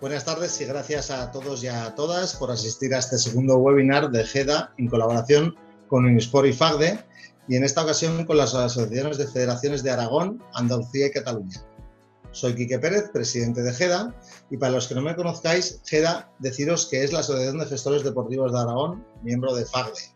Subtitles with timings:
[0.00, 4.10] Buenas tardes y gracias a todos y a todas por asistir a este segundo webinar
[4.10, 5.54] de GEDA en colaboración
[5.86, 7.04] con Unisport y FAGDE
[7.46, 11.64] y en esta ocasión con las asociaciones de federaciones de Aragón, Andalucía y Cataluña.
[12.32, 14.14] Soy Quique Pérez, presidente de GEDA,
[14.50, 18.02] y para los que no me conozcáis, GEDA, deciros que es la Asociación de Gestores
[18.02, 20.12] Deportivos de Aragón, miembro de FAGDE.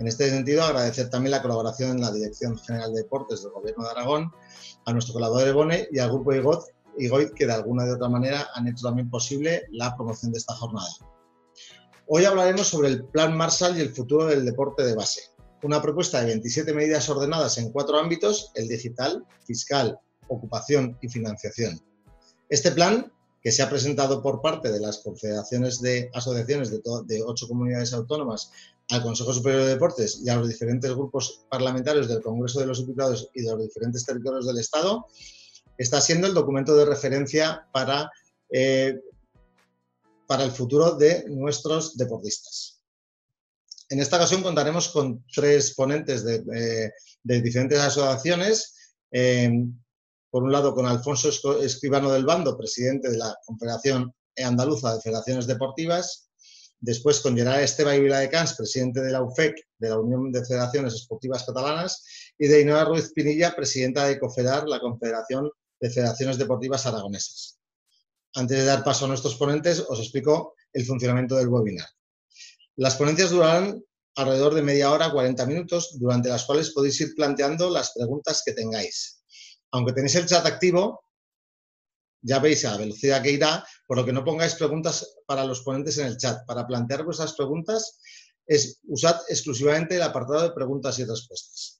[0.00, 3.84] En este sentido, agradecer también la colaboración en la Dirección General de Deportes del Gobierno
[3.84, 4.32] de Aragón,
[4.86, 8.08] a nuestro colaborador Ebone y al Grupo IGOT y GOIT, que de alguna de otra
[8.08, 10.88] manera han hecho también posible la promoción de esta jornada.
[12.06, 15.22] Hoy hablaremos sobre el Plan Marshall y el futuro del deporte de base.
[15.62, 19.98] Una propuesta de 27 medidas ordenadas en cuatro ámbitos, el digital, fiscal,
[20.28, 21.80] ocupación y financiación.
[22.50, 23.10] Este plan,
[23.42, 27.92] que se ha presentado por parte de las confederaciones de asociaciones de, de ocho comunidades
[27.92, 28.50] autónomas
[28.90, 32.80] al Consejo Superior de Deportes y a los diferentes grupos parlamentarios del Congreso de los
[32.80, 35.06] Diputados y de los diferentes territorios del Estado,
[35.76, 38.10] está siendo el documento de referencia para,
[38.50, 39.00] eh,
[40.26, 42.80] para el futuro de nuestros deportistas.
[43.90, 48.74] En esta ocasión contaremos con tres ponentes de, eh, diferentes asociaciones.
[49.12, 49.50] Eh,
[50.30, 51.28] por un lado, con Alfonso
[51.60, 56.28] Escribano del Bando, presidente de la Confederación Andaluza de Federaciones Deportivas.
[56.80, 60.44] Después con Gerard Esteba y de Cans, presidente de la UFEC, de la Unión de
[60.44, 62.04] Federaciones Esportivas Catalanas.
[62.36, 65.50] Y de Ainhoa Ruiz Pinilla, presidenta de COFEDAR, la Confederación
[65.84, 67.58] de Federaciones Deportivas Aragonesas.
[68.32, 71.86] Antes de dar paso a nuestros ponentes, os explico el funcionamiento del webinar.
[72.76, 77.68] Las ponencias durarán alrededor de media hora, 40 minutos, durante las cuales podéis ir planteando
[77.68, 79.24] las preguntas que tengáis.
[79.72, 81.04] Aunque tenéis el chat activo,
[82.22, 85.60] ya veis a la velocidad que irá, por lo que no pongáis preguntas para los
[85.60, 86.46] ponentes en el chat.
[86.46, 88.00] Para plantear vuestras preguntas,
[88.46, 91.73] es, usad exclusivamente el apartado de preguntas y respuestas.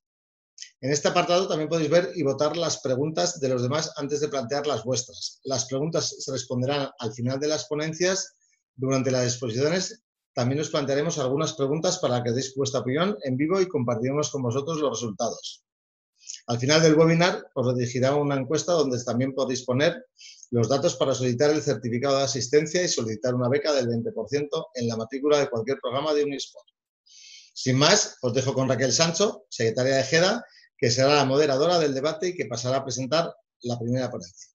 [0.84, 4.28] En este apartado también podéis ver y votar las preguntas de los demás antes de
[4.28, 5.40] plantear las vuestras.
[5.44, 8.34] Las preguntas se responderán al final de las ponencias.
[8.76, 10.02] Durante las exposiciones
[10.34, 14.42] también os plantearemos algunas preguntas para que deis vuestra opinión en vivo y compartiremos con
[14.42, 15.64] vosotros los resultados.
[16.48, 20.04] Al final del webinar os dirigirá una encuesta donde también podéis poner
[20.50, 24.88] los datos para solicitar el certificado de asistencia y solicitar una beca del 20% en
[24.88, 26.66] la matrícula de cualquier programa de Unisport.
[27.54, 30.44] Sin más, os dejo con Raquel Sancho, secretaria de GEDA,
[30.76, 34.54] que será la moderadora del debate y que pasará a presentar la primera ponencia.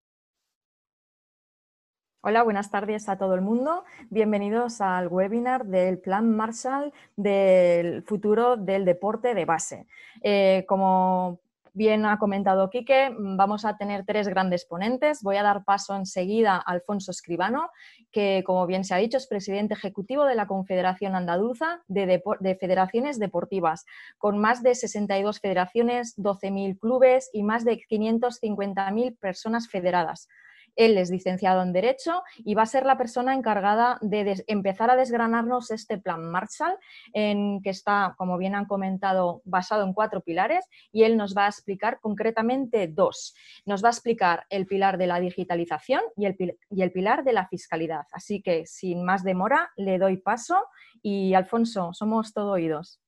[2.21, 3.85] Hola, buenas tardes a todo el mundo.
[4.09, 9.87] Bienvenidos al webinar del Plan Marshall del futuro del deporte de base.
[10.21, 11.39] Eh, como
[11.73, 15.21] bien ha comentado Quique, mm, vamos a tener tres grandes ponentes.
[15.21, 17.69] Voy a dar paso enseguida a Alfonso Escribano,
[18.11, 22.55] que como bien se ha dicho es presidente ejecutivo de la Confederación Andaluza de, de
[22.55, 23.85] Federaciones Deportivas,
[24.17, 30.27] con más de 62 federaciones, 12.000 clubes y más de 550.000 personas federadas.
[30.75, 34.95] Él es licenciado en Derecho y va a ser la persona encargada de empezar a
[34.95, 36.77] desgranarnos este plan Marshall,
[37.13, 41.45] en que está, como bien han comentado, basado en cuatro pilares y él nos va
[41.45, 43.33] a explicar concretamente dos.
[43.65, 47.33] Nos va a explicar el pilar de la digitalización y el, y el pilar de
[47.33, 48.05] la fiscalidad.
[48.11, 50.65] Así que, sin más demora, le doy paso
[51.01, 53.01] y Alfonso, somos todo oídos.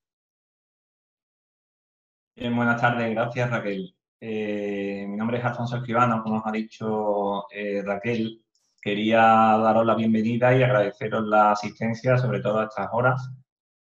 [2.36, 3.96] Buenas tardes, gracias Raquel.
[4.24, 8.44] Eh, mi nombre es Alfonso Escribano, como nos ha dicho eh, Raquel.
[8.80, 13.32] Quería daros la bienvenida y agradeceros la asistencia, sobre todo a estas horas.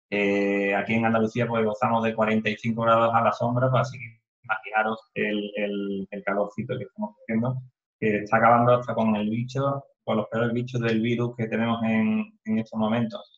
[0.10, 4.22] Eh, aquí en Andalucía pues gozamos de 45 grados a la sombra, pues así que
[4.44, 7.62] imaginaros el, el, calorcito que estamos haciendo,
[8.00, 11.82] que está acabando hasta con el bicho, con los peores bichos del virus que tenemos
[11.84, 13.35] en, en estos momentos.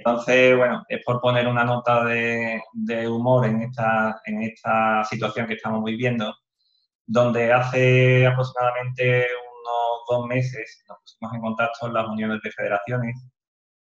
[0.00, 2.62] Entonces, bueno, es por poner una nota de,
[3.06, 6.34] humor en esta, en esta situación que estamos viviendo,
[7.06, 9.26] donde hace aproximadamente
[9.60, 13.14] unos dos meses nos pusimos en contacto en las uniones de federaciones,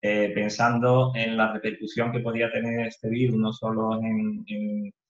[0.02, 4.44] eh, pensando en la repercusión que podía tener este virus, no solo en,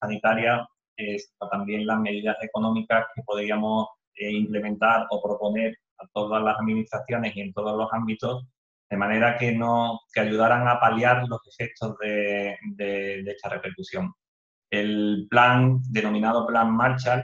[0.01, 6.60] sanitaria, sino también las medidas económicas que podríamos eh, implementar o proponer a todas las
[6.60, 8.45] administraciones y en todos los ámbitos
[8.89, 12.57] de manera que, no, que ayudaran a paliar los efectos de,
[13.28, 14.13] esta repercusión.
[14.69, 17.24] El plan, denominado Plan Marshall,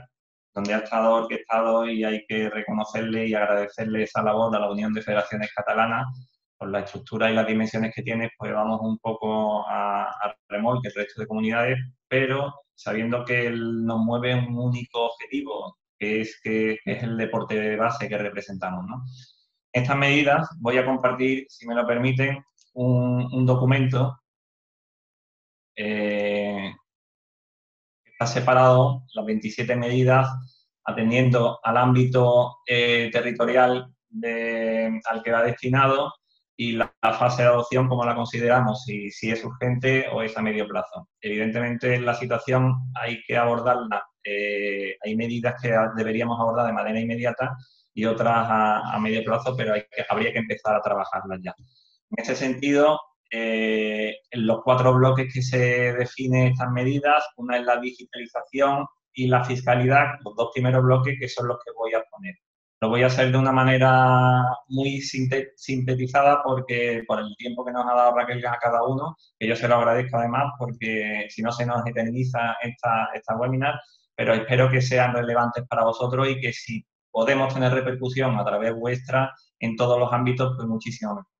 [0.54, 4.92] donde ha estado orquestado y hay que reconocerle y agradecerle esa labor a la Unión
[4.92, 6.06] de Federaciones Catalanas,
[6.56, 10.88] por la estructura y las dimensiones que tiene, pues vamos un poco a, a remolque
[10.88, 11.78] el resto de comunidades,
[12.08, 17.76] pero sabiendo que nos mueve un único objetivo, que es, que es el deporte de
[17.76, 18.84] base que representamos.
[18.86, 19.04] ¿no?
[19.74, 22.42] Estas medidas voy a compartir, si me lo permiten,
[22.74, 24.20] un, documento
[25.76, 26.72] eh,
[28.04, 30.28] que está separado, las 27 medidas,
[30.84, 33.92] atendiendo al ámbito eh, territorial
[35.06, 36.12] al que va destinado
[36.56, 40.42] y la, fase de adopción, como la consideramos, si, si, es urgente o es a
[40.42, 41.08] medio plazo.
[41.20, 47.56] Evidentemente, la situación hay que abordarla, eh, hay medidas que deberíamos abordar de manera inmediata
[47.94, 51.54] y otras a, medio plazo, pero hay que, habría que empezar a trabajarlas ya.
[52.10, 53.00] En ese sentido,
[53.30, 59.28] eh, en los cuatro bloques que se definen estas medidas, una es la digitalización y
[59.28, 62.34] la fiscalidad, los dos primeros bloques que son los que voy a poner.
[62.80, 67.86] Lo voy a hacer de una manera muy sintetizada porque por el tiempo que nos
[67.86, 71.50] ha dado Raquel a cada uno, que yo se lo agradezco además porque si no
[71.50, 73.80] se nos eterniza esta, esta webinar,
[74.14, 78.74] pero espero que sean relevantes para vosotros y que si podemos tener repercusión a través
[78.74, 81.30] vuestra en todos los ámbitos, pues muchísimo mejor.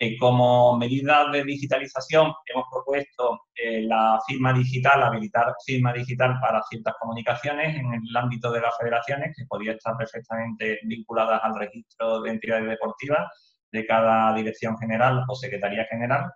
[0.00, 6.62] Eh, como medida de digitalización hemos propuesto eh, la firma digital, habilitar firma digital para
[6.64, 12.20] ciertas comunicaciones en el ámbito de las federaciones, que podría estar perfectamente vinculadas al registro
[12.20, 16.32] de entidades deportivas de cada dirección general o secretaría general.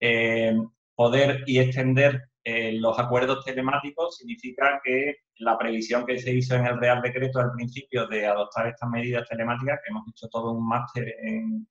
[0.00, 0.56] Eh,
[0.94, 6.66] poder y extender eh, los acuerdos telemáticos significa que la previsión que se hizo en
[6.66, 10.68] el Real Decreto al principio de adoptar estas medidas telemáticas, que hemos hecho todo un
[10.68, 11.66] máster en,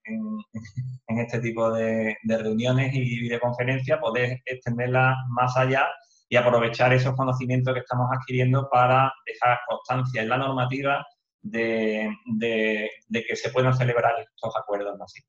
[1.07, 5.87] este tipo de, reuniones y videoconferencias, poder extenderla más allá
[6.27, 11.05] y aprovechar esos conocimientos que estamos adquiriendo para dejar constancia en la normativa
[11.41, 15.21] de, de que se puedan celebrar estos acuerdos así.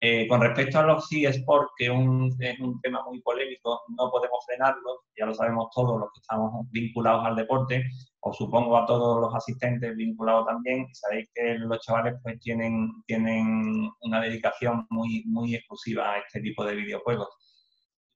[0.00, 5.02] Eh, con respecto a los eSports, que es un tema muy polémico, no podemos frenarlo,
[5.16, 7.82] ya lo sabemos todos los que estamos vinculados al deporte,
[8.20, 13.90] os supongo a todos los asistentes vinculados también, sabéis que los chavales pues tienen, tienen
[14.02, 17.28] una dedicación muy, muy exclusiva a este tipo de videojuegos.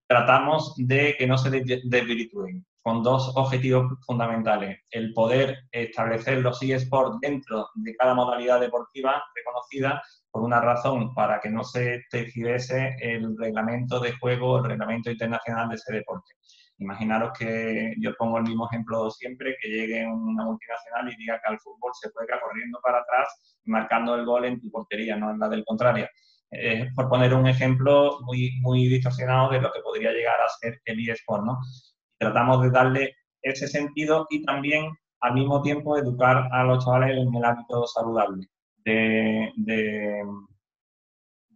[0.06, 4.78] Tratamos de que no se desvirtúen, con dos objetivos fundamentales.
[4.90, 10.02] El poder establecer los eSports dentro de cada modalidad deportiva reconocida
[10.32, 15.68] por una razón, para que no se tergiverse el reglamento de juego, el reglamento internacional
[15.68, 16.32] de ese deporte.
[16.78, 21.52] Imaginaros que yo pongo el mismo ejemplo siempre, que llegue una multinacional y diga que
[21.52, 25.38] al fútbol se juega corriendo para atrás marcando el gol en tu portería, no en
[25.38, 26.08] la del contrario.
[26.50, 30.80] Es por poner un ejemplo muy, muy distorsionado de lo que podría llegar a ser
[30.86, 31.58] el eSport, ¿no?
[32.18, 34.90] Tratamos de darle ese sentido y también
[35.20, 38.48] al mismo tiempo educar a los chavales en el hábito saludable
[38.84, 40.22] de, de,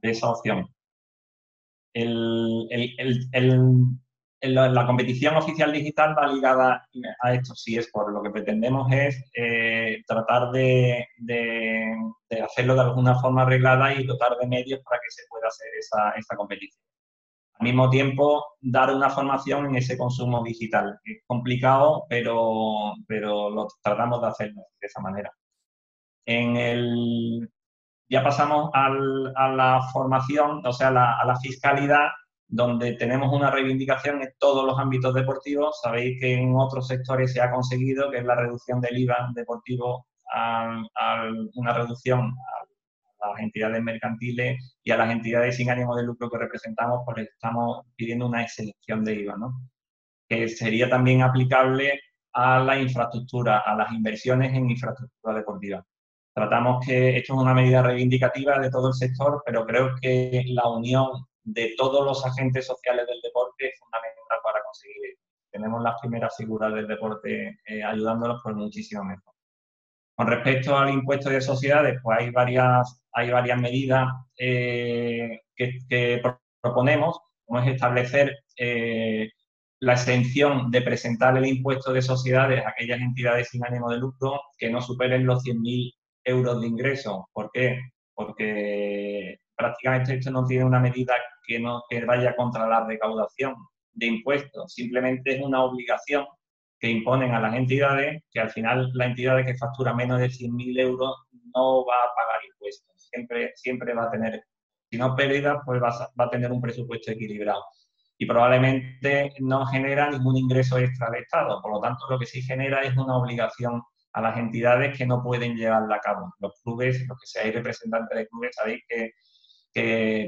[0.03, 0.69] esa opción.
[1.93, 2.69] El,
[4.43, 6.87] la competición oficial digital va ligada
[7.23, 11.97] a esto, sí es por lo que pretendemos es eh, tratar de, de,
[12.43, 16.11] hacerlo de alguna forma arreglada y dotar de medios para que se pueda hacer esa,
[16.11, 16.83] esa competición.
[17.59, 20.99] Al mismo tiempo, dar una formación en ese consumo digital.
[21.05, 25.33] Es complicado, pero, pero lo tratamos de hacerlo de esa manera.
[26.27, 27.49] En el,
[28.09, 32.09] ya pasamos a la formación, o sea, a la fiscalidad,
[32.49, 35.81] donde tenemos una reivindicación en todos los ámbitos deportivos.
[35.83, 40.07] Sabéis que en otros sectores se ha conseguido, que es la reducción del IVA deportivo
[40.33, 40.83] a,
[41.55, 42.35] una reducción
[43.23, 47.23] a las entidades mercantiles y a las entidades sin ánimo de lucro que representamos, porque
[47.23, 49.61] estamos pidiendo una exención de IVA, ¿no?
[50.29, 52.01] que sería también aplicable
[52.33, 55.85] a la infraestructura, a las inversiones en infraestructura deportiva.
[56.37, 60.69] Tratamos que esto es una medida reivindicativa de todo el sector, pero creo que la
[60.69, 65.17] unión de todos los agentes sociales del deporte es fundamental para conseguir
[65.51, 69.33] Tenemos las primeras figuras del deporte eh, ayudándolos por muchísimo mejor.
[70.15, 74.07] Con respecto al impuesto de sociedades, pues hay varias, hay varias medidas
[74.39, 76.21] eh, que,
[76.61, 79.31] proponemos, como es establecer eh,
[79.81, 84.39] la exención de presentar el impuesto de sociedades a aquellas entidades sin ánimo de lucro
[84.59, 85.95] que no superen los 100.000
[86.27, 87.29] euros de ingreso.
[87.33, 87.81] ¿Por qué?
[88.15, 91.15] Porque prácticamente esto no tiene una medida
[91.47, 93.55] que, no, que vaya contra la recaudación
[93.95, 96.27] de impuestos, simplemente es una obligación
[96.79, 100.81] que imponen a las entidades que al final la entidad que factura menos de 100.000
[100.81, 101.15] euros
[101.55, 104.43] no va a pagar impuestos, siempre, siempre va a tener,
[104.91, 107.65] si no pérdidas, pues va a, va a tener un presupuesto equilibrado
[108.19, 111.61] y probablemente no genera ningún ingreso extra al Estado.
[111.61, 113.83] Por lo tanto, lo que sí genera es una obligación
[114.17, 116.35] a las entidades que no pueden llevarla a cabo.
[116.39, 119.13] Los clubes, los que seáis representantes de clubes, sabéis que,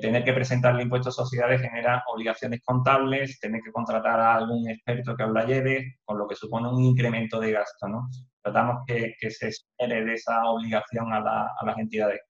[0.03, 4.69] tener que presentar el impuesto a sociedades genera obligaciones contables, tener que contratar a algún
[4.69, 7.89] experto que os la lleve, con lo que supone un incremento de gasto.
[7.89, 8.11] ¿no?
[8.43, 11.21] Tratamos que, se supere de esa obligación a,
[11.65, 12.21] las entidades.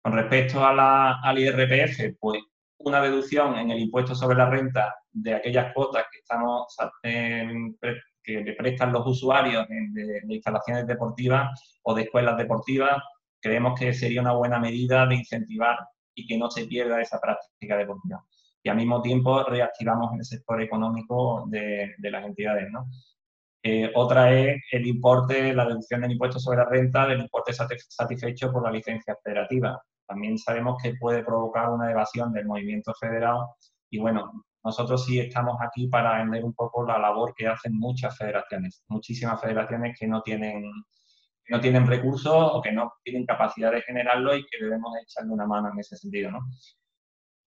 [0.00, 2.40] Con respecto a la, al IRPF, pues
[2.78, 7.46] una deducción en el impuesto sobre la renta de aquellas cuotas que estamos eh,
[8.28, 13.02] que le prestan los usuarios de, instalaciones deportivas o de escuelas deportivas
[13.40, 15.78] creemos que sería una buena medida de incentivar
[16.14, 18.22] y que no se pierda esa práctica deportiva.
[18.62, 22.68] Y al mismo tiempo reactivamos el sector económico de, las entidades.
[22.70, 22.90] ¿no?
[23.62, 28.52] Eh, otra es el importe, la deducción del impuesto sobre la renta del importe satisfecho
[28.52, 29.80] por la licencia federativa.
[30.06, 33.54] También sabemos que puede provocar una evasión del movimiento federado
[33.90, 38.16] y bueno, nosotros sí estamos aquí para vender un poco la labor que hacen muchas
[38.16, 40.64] federaciones, muchísimas federaciones que no tienen,
[41.48, 45.46] no tienen recursos o que no tienen capacidad de generarlo y que debemos echarle una
[45.46, 46.30] mano en ese sentido.
[46.30, 46.40] ¿no?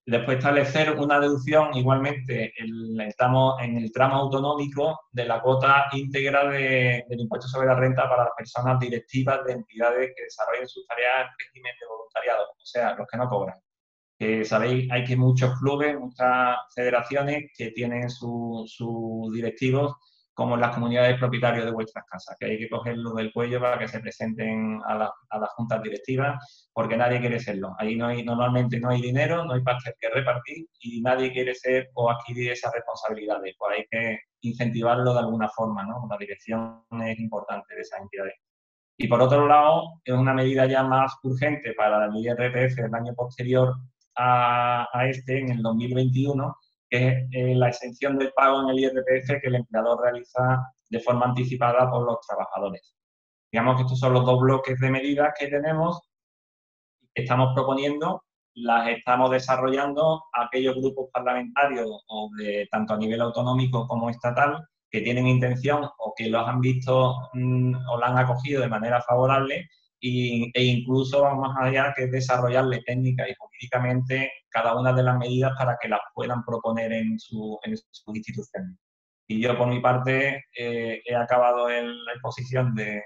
[0.05, 2.53] Después establecer una deducción igualmente
[3.07, 8.23] estamos en el tramo autonómico de la cuota íntegra del impuesto sobre la renta para
[8.23, 12.95] las personas directivas de entidades que desarrollen sus tareas en régimen de voluntariado, o sea,
[12.95, 13.59] los que no cobran.
[14.45, 19.95] Sabéis, hay que muchos clubes, muchas federaciones que tienen sus directivos
[20.33, 23.87] como las comunidades propietarios de vuestras casas, que hay que cogerlo del cuello para que
[23.87, 27.75] se presenten a, las juntas directivas, porque nadie quiere serlo.
[27.77, 31.53] Ahí no hay, normalmente no hay dinero, no hay pastel que repartir y nadie quiere
[31.53, 33.55] ser o adquirir esas responsabilidades.
[33.57, 36.07] Pues hay que incentivarlo de alguna forma, ¿no?
[36.09, 38.35] La dirección es importante de esas entidades.
[38.97, 43.13] Y por otro lado, es una medida ya más urgente para el IRPF del año
[43.15, 43.75] posterior
[44.15, 46.55] a, a este, en el 2021,
[46.89, 50.99] que es eh, la exención del pago en el IRPF que el empleador realiza de
[50.99, 52.95] forma anticipada por los trabajadores.
[53.51, 56.01] Digamos que estos son los dos bloques de medidas que tenemos
[57.13, 63.87] que estamos proponiendo, las estamos desarrollando aquellos grupos parlamentarios o de tanto a nivel autonómico
[63.87, 68.61] como estatal que tienen intención o que los han visto mm, o la han acogido
[68.61, 69.69] de manera favorable
[70.01, 75.53] e incluso vamos más allá que desarrollarle técnica y jurídicamente cada una de las medidas
[75.58, 78.79] para que las puedan proponer en su, en su institución.
[79.27, 83.01] Y yo por mi parte eh, he acabado en la exposición de,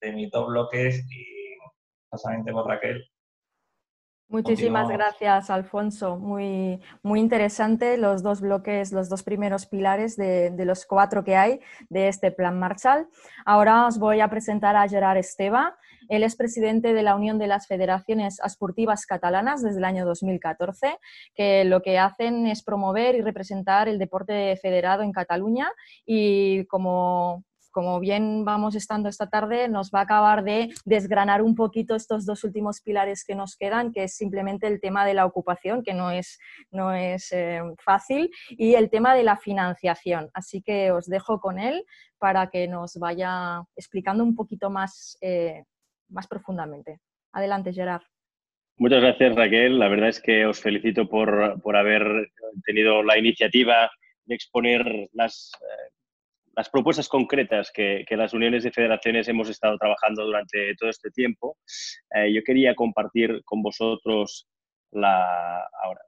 [0.00, 1.24] de mis dos bloques y
[2.10, 3.04] pasamente por Raquel
[4.30, 6.16] Muchísimas gracias, Alfonso.
[6.16, 11.60] Muy, muy interesante los dos bloques, los dos primeros pilares de, los cuatro que hay
[11.88, 13.08] de este plan Marshall.
[13.44, 15.76] Ahora os voy a presentar a Gerard Esteba.
[16.10, 20.98] Él es presidente de la Unión de las Federaciones Esportivas Catalanas desde el año 2014,
[21.34, 25.70] que lo que hacen es promover y representar el deporte federado en Cataluña
[26.04, 31.54] y como como bien vamos estando esta tarde, nos va a acabar de desgranar un
[31.54, 35.24] poquito estos dos últimos pilares que nos quedan, que es simplemente el tema de la
[35.24, 36.38] ocupación, que no es,
[36.72, 40.30] no es eh, fácil, y el tema de la financiación.
[40.34, 41.84] Así que os dejo con él
[42.18, 45.64] para que nos vaya explicando un poquito más, eh,
[46.10, 47.00] más profundamente.
[47.32, 48.02] Adelante, Gerard.
[48.76, 49.78] Muchas gracias, Raquel.
[49.78, 52.30] La verdad es que os felicito por, por haber
[52.64, 53.90] tenido la iniciativa
[54.24, 55.90] de exponer las eh,
[56.60, 61.56] las propuestas concretas que, las uniones de federaciones hemos estado trabajando durante todo este tiempo.
[62.14, 64.46] Eh, yo quería compartir con vosotros
[64.90, 66.02] la, ahora,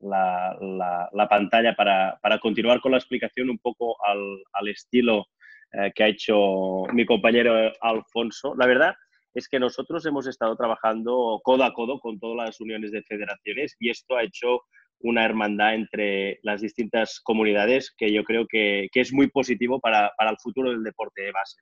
[0.00, 5.26] la, pantalla para, continuar con la explicación un poco al, estilo
[5.72, 8.54] eh, que ha hecho mi compañero Alfonso.
[8.56, 8.94] La verdad
[9.36, 13.76] es que nosotros hemos estado trabajando codo a codo con todas las uniones de federaciones
[13.78, 14.62] y esto ha hecho
[15.00, 20.38] una hermandad entre las distintas comunidades que yo creo que, es muy positivo para, el
[20.42, 21.58] futuro del deporte de base.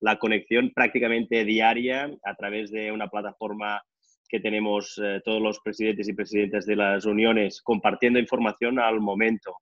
[0.00, 3.82] La conexión prácticamente diaria a través de una plataforma
[4.26, 9.56] que tenemos eh, todos los presidentes y presidentas de las uniones compartiendo información al momento,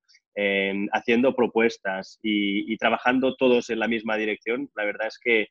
[0.93, 5.49] haciendo propuestas y, trabajando todos en la misma dirección, la verdad es que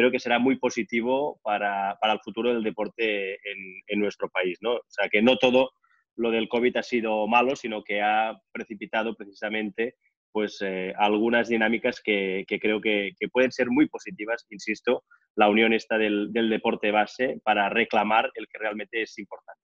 [0.00, 4.58] creo que será muy positivo para, el futuro del deporte en, en, nuestro país.
[4.62, 4.74] ¿no?
[4.74, 5.70] O sea, que no todo
[6.16, 9.96] lo del COVID ha sido malo, sino que ha precipitado precisamente
[10.32, 15.04] pues, eh, algunas dinámicas que, creo que, pueden ser muy positivas, insisto,
[15.36, 19.60] la unión está del, deporte base para reclamar el que realmente es importante.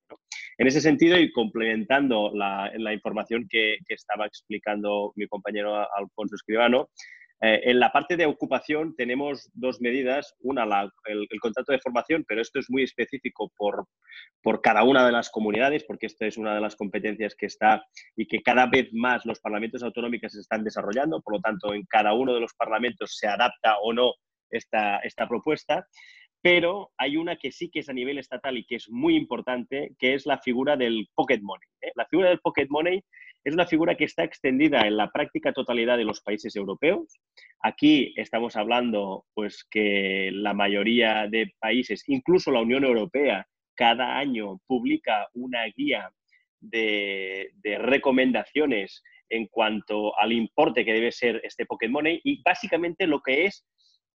[0.58, 6.90] En ese sentido, y complementando la, información que, que, estaba explicando mi compañero Alfonso Escribano,
[7.42, 10.34] eh, en la parte de ocupación tenemos dos medidas.
[10.40, 10.64] Una,
[11.04, 13.86] el, contrato de formación, pero esto es muy específico por,
[14.42, 17.84] por cada una de las comunidades, porque esta es una de las competencias que está
[18.16, 21.20] y que cada vez más los parlamentos autonómicos están desarrollando.
[21.20, 24.14] Por lo tanto, en cada uno de los parlamentos se adapta o no
[24.50, 25.86] esta, esta propuesta.
[26.46, 29.96] Pero hay una que sí que es a nivel estatal y que es muy importante,
[29.98, 31.68] que es la figura del pocket money.
[31.80, 31.90] ¿eh?
[31.96, 33.02] La figura del pocket money
[33.42, 37.18] es una figura que está extendida en la práctica totalidad de los países europeos.
[37.64, 44.60] Aquí estamos hablando pues que la mayoría de países, incluso la Unión Europea, cada año
[44.68, 46.12] publica una guía
[46.60, 47.50] de,
[47.80, 53.46] recomendaciones en cuanto al importe que debe ser este Pocket Money y básicamente lo que
[53.46, 53.66] es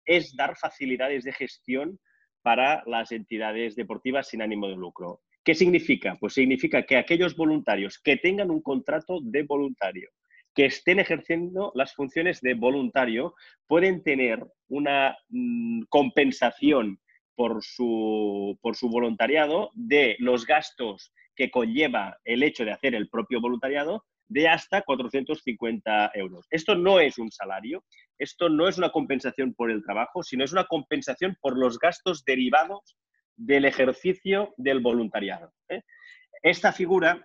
[0.04, 1.98] es dar facilidades de gestión
[2.42, 5.20] para las entidades deportivas sin ánimo de lucro.
[5.44, 6.16] ¿Qué significa?
[6.20, 10.10] Pues significa que aquellos voluntarios que tengan un contrato de voluntario,
[10.54, 13.34] que estén ejerciendo las funciones de voluntario,
[13.66, 17.00] pueden tener una mm, compensación
[17.34, 23.08] por su, por su voluntariado de los gastos que conlleva el hecho de hacer el
[23.08, 26.46] propio voluntariado de hasta 450 euros.
[26.50, 27.84] Esto no es un salario,
[28.18, 32.24] esto no es una compensación por el trabajo, sino es una compensación por los gastos
[32.24, 32.96] derivados
[33.36, 35.52] del ejercicio del voluntariado.
[35.68, 35.82] ¿eh?
[36.42, 37.24] Esta figura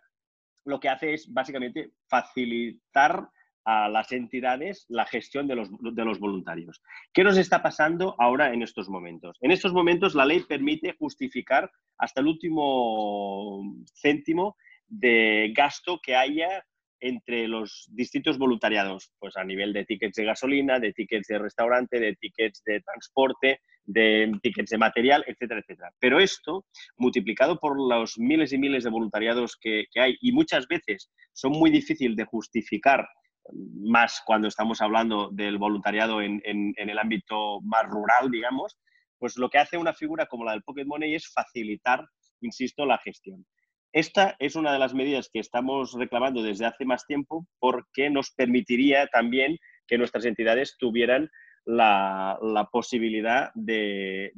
[0.66, 3.28] lo que hace es básicamente facilitar
[3.66, 6.82] a las entidades la gestión de los, de los, voluntarios.
[7.14, 9.38] ¿Qué nos está pasando ahora en estos momentos?
[9.42, 13.62] En estos momentos la ley permite justificar hasta el último
[13.94, 14.58] céntimo
[14.88, 16.64] de gasto que haya
[17.04, 22.00] entre los distintos voluntariados, pues a nivel de tickets de gasolina, de tickets de restaurante,
[22.00, 25.92] de tickets de transporte, de tickets de material, etcétera, etcétera.
[26.00, 31.12] Pero esto, multiplicado por los miles y miles de voluntariados que, hay, y muchas veces
[31.34, 33.06] son muy difíciles de justificar,
[33.52, 38.78] más cuando estamos hablando del voluntariado en, en el ámbito más rural, digamos,
[39.20, 42.06] pues lo que hace una figura como la del Pocket Money es facilitar,
[42.40, 43.46] insisto, la gestión.
[43.94, 48.32] Esta es una de las medidas que estamos reclamando desde hace más tiempo porque nos
[48.32, 51.30] permitiría también que nuestras entidades tuvieran
[51.66, 52.40] la,
[52.72, 54.32] posibilidad de,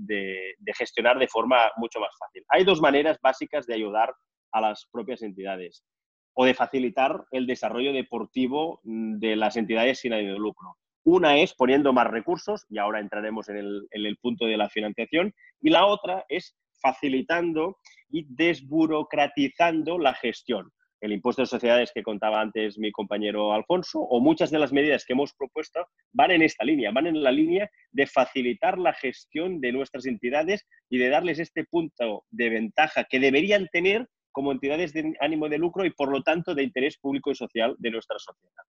[0.78, 2.44] gestionar de forma mucho más fácil.
[2.50, 4.14] Hay dos maneras básicas de ayudar
[4.52, 5.86] a las propias entidades
[6.34, 10.76] o de facilitar el desarrollo deportivo de las entidades sin ánimo de lucro.
[11.06, 15.70] Una es poniendo más recursos, y ahora entraremos en el punto de la financiación, y
[15.70, 17.78] la otra es facilitando
[18.10, 20.72] y desburocratizando la gestión.
[21.02, 25.04] El impuesto de sociedades que contaba antes mi compañero Alfonso o muchas de las medidas
[25.04, 29.60] que hemos propuesto van en esta línea, van en la línea de facilitar la gestión
[29.62, 34.94] de nuestras entidades y de darles este punto de ventaja que deberían tener como entidades
[34.94, 38.18] de ánimo de lucro y por lo tanto de interés público y social de nuestra
[38.20, 38.64] sociedad.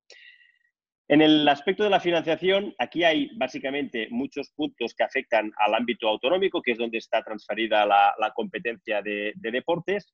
[1.08, 6.08] En el aspecto de la financiación, aquí hay básicamente muchos puntos que afectan al ámbito
[6.08, 10.12] autonómico, que es donde está transferida la, competencia de, deportes.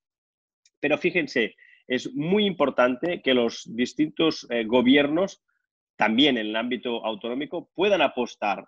[0.81, 1.55] Pero fíjense,
[1.87, 5.42] es muy importante que los distintos eh, gobiernos,
[5.96, 8.66] también en el ámbito autonómico, puedan apostar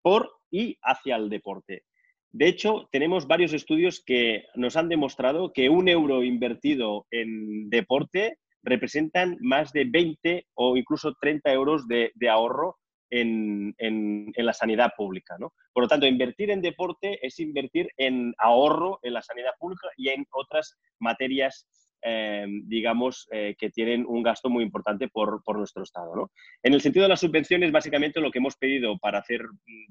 [0.00, 1.84] por y hacia el deporte.
[2.32, 8.38] De hecho, tenemos varios estudios que nos han demostrado que un euro invertido en deporte
[8.64, 12.78] representan más de 20 o incluso 30 euros de, ahorro
[13.10, 13.74] en,
[14.36, 15.36] la sanidad pública.
[15.72, 20.08] Por lo tanto, invertir en deporte es invertir en ahorro en la sanidad pública y
[20.08, 21.68] en otras materias,
[22.02, 26.30] eh, digamos, eh, que tienen un gasto muy importante por, nuestro Estado.
[26.62, 29.42] En el sentido de las subvenciones, básicamente lo que hemos pedido para, hacer,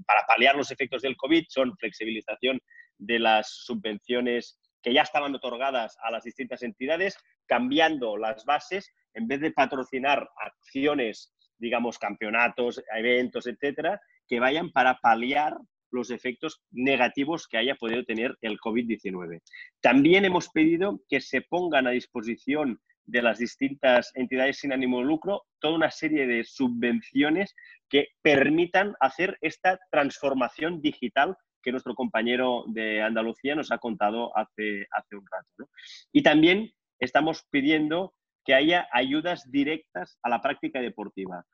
[0.05, 2.59] para paliar los efectos del COVID son flexibilización
[2.97, 7.17] de las subvenciones que ya estaban otorgadas a las distintas entidades,
[7.47, 14.99] cambiando las bases, en vez de patrocinar acciones, digamos, campeonatos, eventos, etcétera, que vayan para
[14.99, 15.57] paliar
[15.89, 19.41] los efectos negativos que haya podido tener el COVID-19.
[19.79, 25.05] También hemos pedido que se pongan a disposición de las distintas entidades sin ánimo de
[25.05, 27.55] lucro toda una serie de subvenciones
[27.89, 34.85] que permitan hacer esta transformación digital que nuestro compañero de Andalucía nos ha contado hace,
[34.91, 35.71] hace un rato.
[36.11, 38.13] Y también estamos pidiendo
[38.45, 41.45] que haya ayudas directas a la práctica deportiva.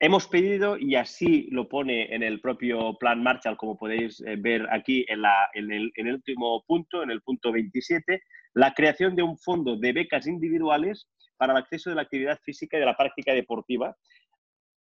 [0.00, 4.66] Hemos pedido, y así lo pone en el propio plan Marshall, como podéis eh, ver
[4.70, 5.22] aquí en,
[5.54, 8.20] en, el, en, el, último punto, en el punto 27,
[8.54, 12.76] la creación de un fondo de becas individuales para el acceso de la actividad física
[12.76, 13.96] y de la práctica deportiva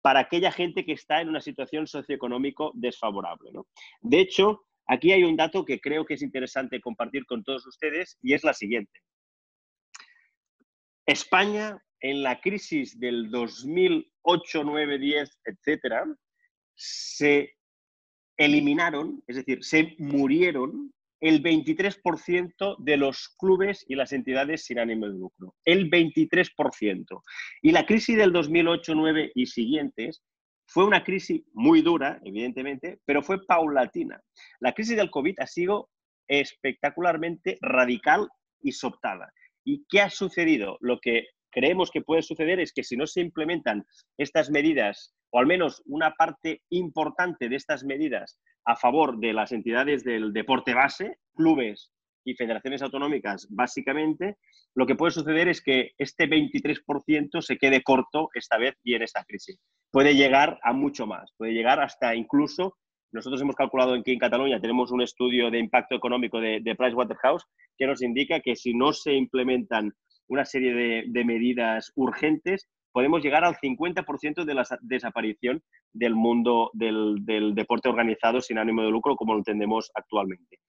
[0.05, 3.49] para aquella gente que está en una situación socioeconómico desfavorable.
[4.01, 8.15] De hecho, aquí hay un dato que creo que es interesante compartir con todos ustedes
[8.21, 8.99] y es la siguiente.
[11.07, 16.05] España, en la crisis del 2008, 9, 10, etcétera,
[16.75, 17.55] se
[18.37, 25.08] eliminaron, es decir, se murieron el 23% de los clubes y las entidades sin ánimo
[25.08, 25.56] de lucro.
[25.63, 27.21] El 23%.
[27.62, 30.23] Y la crisis del 2008, 9 y siguientes
[30.67, 34.19] fue una crisis muy dura, evidentemente, pero fue paulatina.
[34.60, 35.89] La crisis del COVID ha sido
[36.28, 38.28] espectacularmente radical
[38.62, 39.32] y sobtada.
[39.63, 40.78] ¿Y qué ha sucedido?
[40.82, 43.86] Lo que creemos que puede suceder es que si no se implementan
[44.17, 49.51] estas medidas, o al menos una parte importante de estas medidas a favor de las
[49.51, 51.91] entidades del deporte base, clubes
[52.23, 54.38] y federaciones autonómicas, básicamente,
[54.73, 59.04] lo que puede suceder es que este 23% se quede corto esta vez y en
[59.04, 59.60] esta crisis.
[59.91, 62.78] Puede llegar a mucho más, puede llegar hasta incluso
[63.12, 67.45] nosotros hemos calculado que en Cataluña tenemos un estudio de impacto económico de, de Pricewaterhouse
[67.78, 69.93] que nos indica que si no se implementan
[70.28, 77.17] una serie de, medidas urgentes, podemos llegar al 50% de la desaparición del mundo del,
[77.53, 80.60] deporte organizado sin ánimo de lucro como lo entendemos actualmente.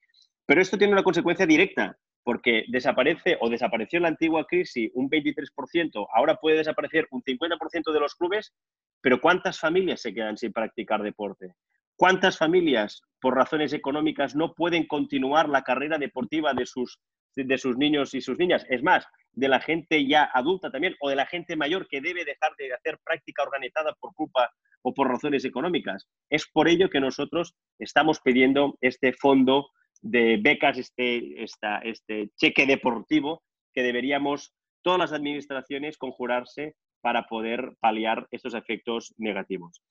[0.45, 5.09] Pero esto tiene una consecuencia directa, porque desaparece o desapareció en la antigua crisis un
[5.09, 8.53] 23%, ahora puede desaparecer un 50% de los clubes,
[9.01, 11.55] pero ¿cuántas familias se quedan sin practicar deporte?
[11.95, 16.99] ¿Cuántas familias, por razones económicas, no pueden continuar la carrera deportiva de sus,
[17.37, 18.67] de sus niños y sus niñas?
[18.69, 22.25] Es más, de la gente ya adulta también o de la gente mayor que debe
[22.25, 24.51] dejar de hacer práctica organizada por culpa
[24.83, 26.09] o por razones económicas.
[26.31, 29.69] Es por ello que nosotros estamos pidiendo este fondo
[30.01, 31.45] de becas, este,
[31.85, 39.83] este cheque deportivo que deberíamos todas las administraciones conjurarse para poder paliar estos efectos negativos.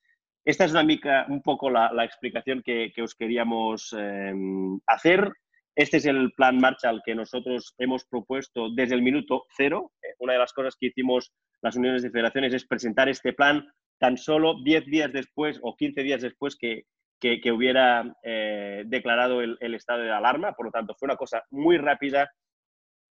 [0.43, 5.31] Esta es una mica, un poco la, explicación que, os queríamos em, hacer.
[5.75, 9.91] Este es el plan Marshall que nosotros hemos propuesto desde el minuto cero.
[10.01, 13.67] Eh, una de las cosas que hicimos las uniones de federaciones es presentar este plan
[13.99, 16.83] tan solo 10 días después o 15 días después que,
[17.19, 20.53] que, hubiera eh, declarado el, el, estado de alarma.
[20.53, 22.31] Por lo tanto, fue una cosa muy rápida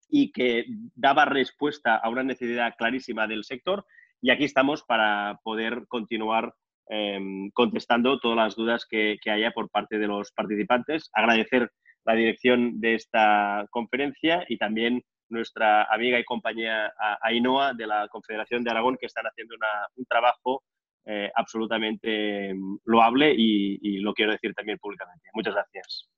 [0.09, 3.85] y que daba respuesta a una necesidad clarísima del sector.
[4.21, 6.55] Y aquí estamos para poder continuar
[6.87, 11.11] Em, contestando todas las dudas que, haya por parte de los participantes.
[11.15, 11.71] Agradecer
[12.05, 18.63] la dirección de esta conferencia y también nuestra amiga y compañía Ainhoa de la Confederación
[18.63, 19.57] de Aragón que están haciendo
[19.97, 20.63] un trabajo
[21.07, 25.29] eh, absolutamente em, loable y lo quiero decir también públicamente.
[25.35, 26.09] Muchas gracias.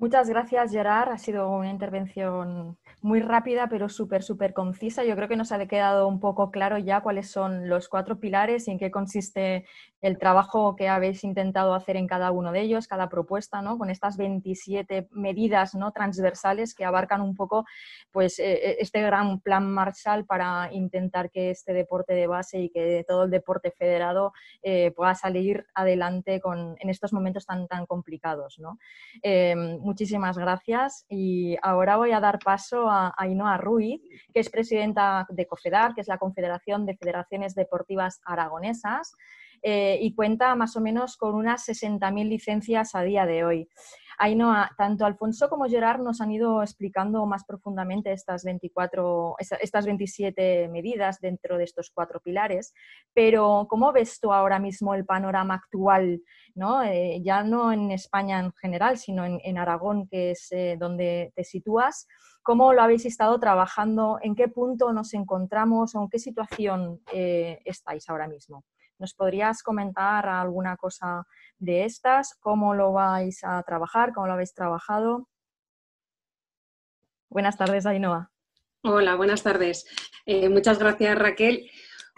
[0.00, 1.10] Muchas gracias, Gerard.
[1.10, 5.04] Ha sido una intervención muy rápida, pero súper, súper concisa.
[5.04, 8.66] Yo creo que nos ha quedado un poco claro ya cuáles son los cuatro pilares
[8.66, 9.66] y en qué consiste
[10.00, 13.76] el trabajo que habéis intentado hacer en cada uno de ellos, cada propuesta, ¿no?
[13.76, 15.92] Con estas 27 medidas ¿no?
[15.92, 17.66] transversales que abarcan un poco
[18.10, 23.04] pues, eh, este gran plan Marshall para intentar que este deporte de base y que
[23.06, 24.32] todo el deporte federado
[24.62, 28.58] eh, pueda salir adelante con, en estos momentos tan, tan complicados.
[28.58, 28.78] ¿no?
[29.90, 31.04] Muchísimas gracias.
[31.08, 34.00] Y ahora voy a dar paso a Ainhoa Ruiz,
[34.32, 39.16] que es presidenta de COFEDAR, que es la Confederación de Federaciones Deportivas Aragonesas,
[39.62, 43.68] eh, y cuenta más o menos con unas 60.000 licencias a día de hoy.
[44.18, 50.68] Ainhoa, tanto Alfonso como Gerard nos han ido explicando más profundamente estas 24, estas 27
[50.68, 52.74] medidas dentro de estos cuatro pilares,
[53.14, 56.22] pero ¿cómo ves tú ahora mismo el panorama actual,
[56.54, 56.82] ¿no?
[56.82, 61.42] Eh, ya no en España en general, sino en, Aragón, que es eh, donde te
[61.42, 62.06] sitúas?
[62.42, 64.18] ¿Cómo lo habéis estado trabajando?
[64.20, 68.64] ¿En qué punto nos encontramos o en qué situación estáis ahora mismo?
[69.00, 71.26] ¿Nos podrías comentar alguna cosa
[71.58, 72.34] de estas?
[72.38, 74.12] ¿Cómo lo vais a trabajar?
[74.12, 75.26] ¿Cómo lo habéis trabajado?
[77.30, 78.30] Buenas tardes, Ainhoa.
[78.82, 79.86] Hola, buenas tardes.
[80.26, 81.70] Eh, muchas gracias, Raquel.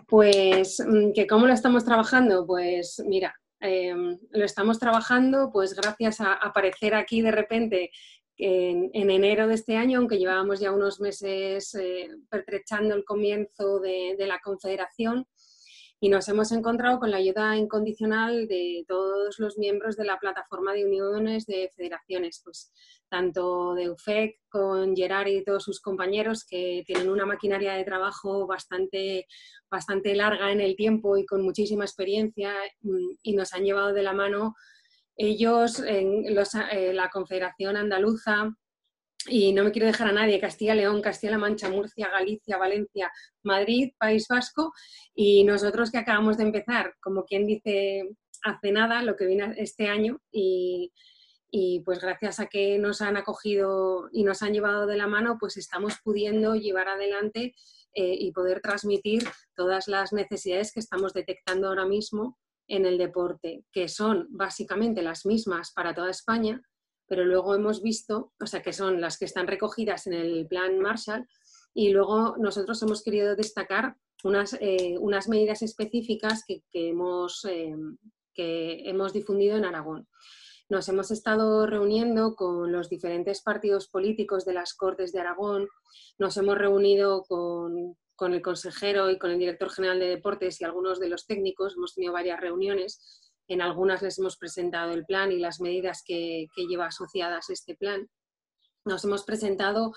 [0.09, 2.45] Pues, mm, ¿que ¿cómo lo estamos trabajando?
[2.49, 7.93] Pues mira, em, lo estamos trabajando pues gracias a aparecer aquí de repente
[8.37, 14.17] en, enero de este año, aunque llevábamos ya unos meses eh, pertrechando el comienzo de,
[14.19, 15.29] de la confederación,
[16.05, 20.73] y nos hemos encontrado con la ayuda incondicional de todos los miembros de la plataforma
[20.73, 22.73] de uniones de federaciones, pues
[23.09, 28.49] tanto de UFEC con Gerard y todos sus compañeros que tienen una maquinaria de trabajo
[28.49, 29.29] bastante,
[29.71, 34.03] bastante larga en el tiempo y con muchísima experiencia mm, y nos han llevado de
[34.03, 34.57] la mano
[35.15, 38.51] ellos, en eh, la Confederación Andaluza,
[39.29, 43.93] y no me quiero dejar a nadie, Castilla, León, Castilla-La Mancha, Murcia, Galicia, Valencia, Madrid,
[43.99, 44.73] País Vasco,
[45.15, 48.09] y nosotros que acabamos de empezar, como quien dice,
[48.43, 50.93] hace nada, lo que viene este año, y,
[51.85, 55.59] pues gracias a que nos han acogido y nos han llevado de la mano, pues
[55.59, 57.55] estamos pudiendo llevar adelante
[57.95, 59.23] eh, y poder transmitir
[59.55, 65.27] todas las necesidades que estamos detectando ahora mismo en el deporte, que son básicamente las
[65.27, 66.63] mismas para toda España,
[67.13, 70.79] pero luego hemos visto, o sea, que son las que están recogidas en el plan
[70.79, 71.29] Marshall,
[71.75, 77.77] y luego nosotros hemos querido destacar unas, eh, unas medidas específicas que, hemos, eh,
[78.33, 80.09] que hemos difundido en Aragón.
[80.71, 85.69] Nos hemos estado reuniendo con los diferentes partidos políticos de las Cortes de Aragón,
[86.17, 90.65] nos hemos reunido con, con el consejero y con el director general de deportes y
[90.65, 95.33] algunos de los técnicos, hemos tenido varias reuniones en algunas les hemos presentado el plan
[95.33, 98.09] y las medidas que, lleva asociadas este plan.
[98.85, 99.93] nos hemos presentado,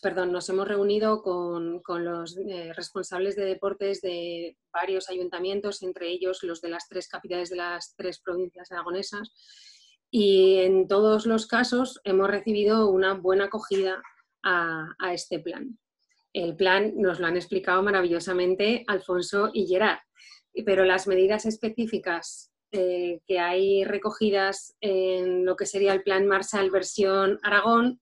[0.00, 6.42] perdón, nos hemos reunido con, los eh, responsables de deportes de varios ayuntamientos, entre ellos
[6.42, 9.32] los de las tres capitales de las tres provincias aragonesas,
[10.10, 14.02] y en todos los casos hemos recibido una buena acogida
[14.42, 15.78] a, este plan.
[16.32, 19.98] El plan nos lo han explicado maravillosamente Alfonso y Gerard,
[20.64, 26.70] pero las medidas específicas eh, que hay recogidas en lo que sería el plan Marshall
[26.70, 28.00] versión Aragón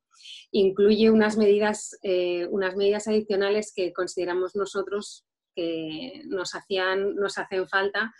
[0.50, 5.24] incluye unas medidas, eh, unas medidas adicionales que consideramos nosotros
[5.54, 8.12] que nos, hacían, nos hacen falta,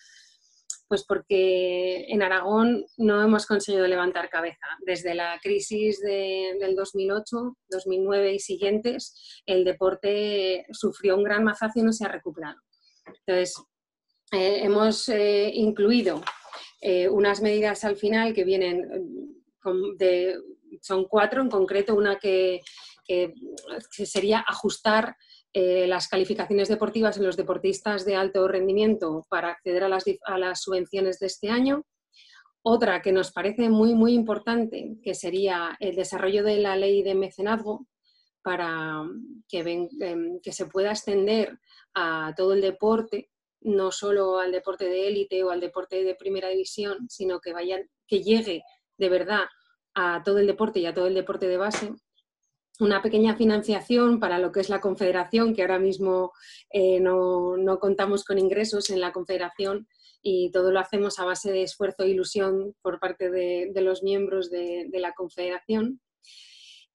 [0.88, 4.66] pues porque en Aragón no hemos conseguido levantar cabeza.
[4.86, 11.82] Desde la crisis del 2008, 2009 y siguientes, el deporte sufrió un gran mazazo y
[11.82, 12.60] no se ha recuperado.
[13.26, 13.56] Entonces,
[14.32, 16.22] eh, hemos eh, incluido
[17.10, 18.86] unas medidas al final que vienen
[19.98, 20.36] de
[20.82, 22.60] son cuatro en concreto, una que,
[23.90, 25.16] sería ajustar
[25.52, 31.18] eh, las calificaciones deportivas en los deportistas de alto rendimiento para acceder a las, subvenciones
[31.18, 31.84] de este año.
[32.62, 37.14] Otra que nos parece muy, muy importante, que sería el desarrollo de la ley de
[37.14, 37.86] mecenazgo
[38.42, 39.04] para
[39.48, 41.58] que, em, que se pueda extender
[41.94, 43.30] a todo el deporte,
[43.66, 47.80] no solo al deporte de élite o al deporte de primera división, sino que, vaya,
[48.06, 48.62] que llegue
[48.96, 49.44] de verdad
[49.94, 51.92] a todo el deporte y a todo el deporte de base,
[52.78, 56.32] una pequeña financiación para lo que es la confederación, que ahora mismo
[56.70, 59.88] eh, no, contamos con ingresos en la confederación
[60.22, 64.50] y todo lo hacemos a base de esfuerzo e ilusión por parte de, los miembros
[64.50, 66.00] de, la confederación.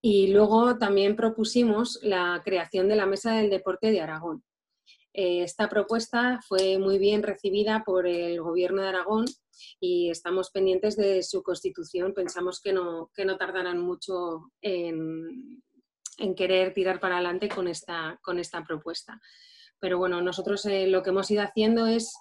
[0.01, 4.43] Y luego también propusimos la creación de la Mesa del Deporte de Aragón.
[5.13, 9.26] Eh, esta propuesta fue muy bien recibida por el Gobierno de Aragón
[9.80, 12.13] y estamos pendientes de su constitución.
[12.13, 15.62] Pensamos que no, que no tardarán mucho en,
[16.38, 19.19] querer tirar para adelante con esta, con esta propuesta.
[19.80, 22.15] Pero bueno, nosotros eh, lo que hemos ido haciendo es,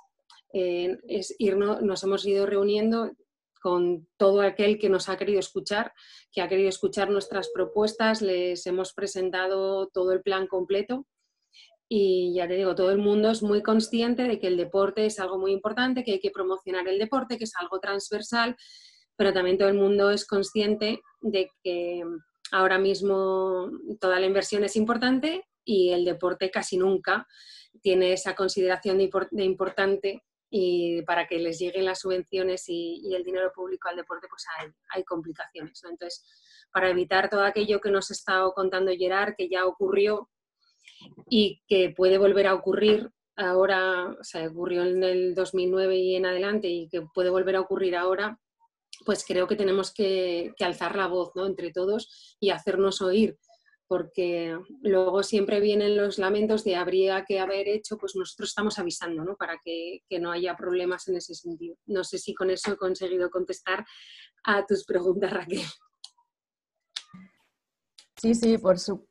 [0.53, 3.13] eh, es irnos, nos hemos ido reuniendo
[3.61, 5.93] con todo aquel que nos ha querido escuchar,
[6.33, 11.07] que ha querido escuchar nuestras propuestas, les hemos presentado todo el plan completo
[11.93, 15.19] y ya te digo, todo el mundo es muy consciente de que el deporte es
[15.19, 18.57] algo muy importante, que hay que promocionar el deporte, que es algo transversal,
[19.17, 22.05] pero también todo el mundo es consciente de que
[22.53, 27.27] ahora mismo toda la inversión es importante y el deporte casi nunca
[27.83, 33.51] tiene esa consideración de, importante y para que les lleguen las subvenciones y, el dinero
[33.53, 34.45] público al deporte, pues
[34.95, 35.83] hay, complicaciones.
[35.83, 36.25] Entonces,
[36.73, 40.31] para evitar todo aquello que nos ha estado contando Gerard, que ya ocurrió
[41.29, 46.27] y que puede volver a ocurrir ahora, o sea, ocurrió en el 2009 y en
[46.27, 48.39] adelante y que puede volver a ocurrir ahora,
[49.05, 51.47] pues creo que tenemos que, alzar la voz ¿no?
[51.47, 53.39] entre todos y hacernos oír,
[53.87, 59.25] porque luego siempre vienen los lamentos de habría que haber hecho, pues nosotros estamos avisando
[59.25, 59.37] ¿no?
[59.37, 61.77] para que, que no haya problemas en ese sentido.
[61.87, 63.85] No sé si con eso he conseguido contestar
[64.45, 65.63] a tus preguntas, Raquel.
[68.21, 69.09] Sí, sí, por, su,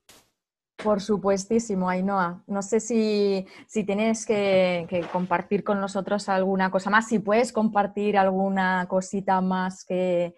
[0.83, 2.41] por supuestísimo, Ainhoa.
[2.47, 3.45] No sé si,
[3.85, 10.35] tienes que, compartir con nosotros alguna cosa más, si puedes compartir alguna cosita más que,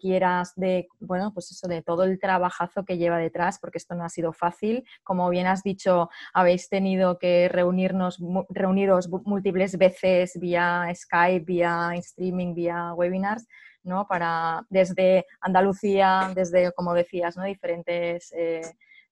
[0.00, 4.04] quieras de, bueno, pues eso, de todo el trabajazo que lleva detrás, porque esto no
[4.04, 4.84] ha sido fácil.
[5.02, 12.54] Como bien has dicho, habéis tenido que reunirnos, reuniros múltiples veces vía Skype, vía streaming,
[12.54, 13.46] vía webinars.
[13.84, 14.06] ¿no?
[14.06, 17.42] Para desde Andalucía, desde, como decías, ¿no?
[17.42, 18.62] diferentes eh,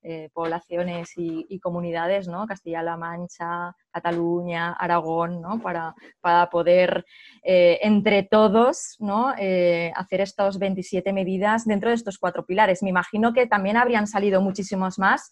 [0.02, 2.46] eh, poblaciones y, comunidades, ¿no?
[2.46, 5.60] Castilla-La Mancha, Cataluña, Aragón, ¿no?
[5.60, 7.04] para, para poder
[7.42, 9.34] eh, entre todos ¿no?
[9.38, 12.82] Eh, hacer estas 27 medidas dentro de estos cuatro pilares.
[12.82, 15.30] Me imagino que también habrían salido muchísimos más,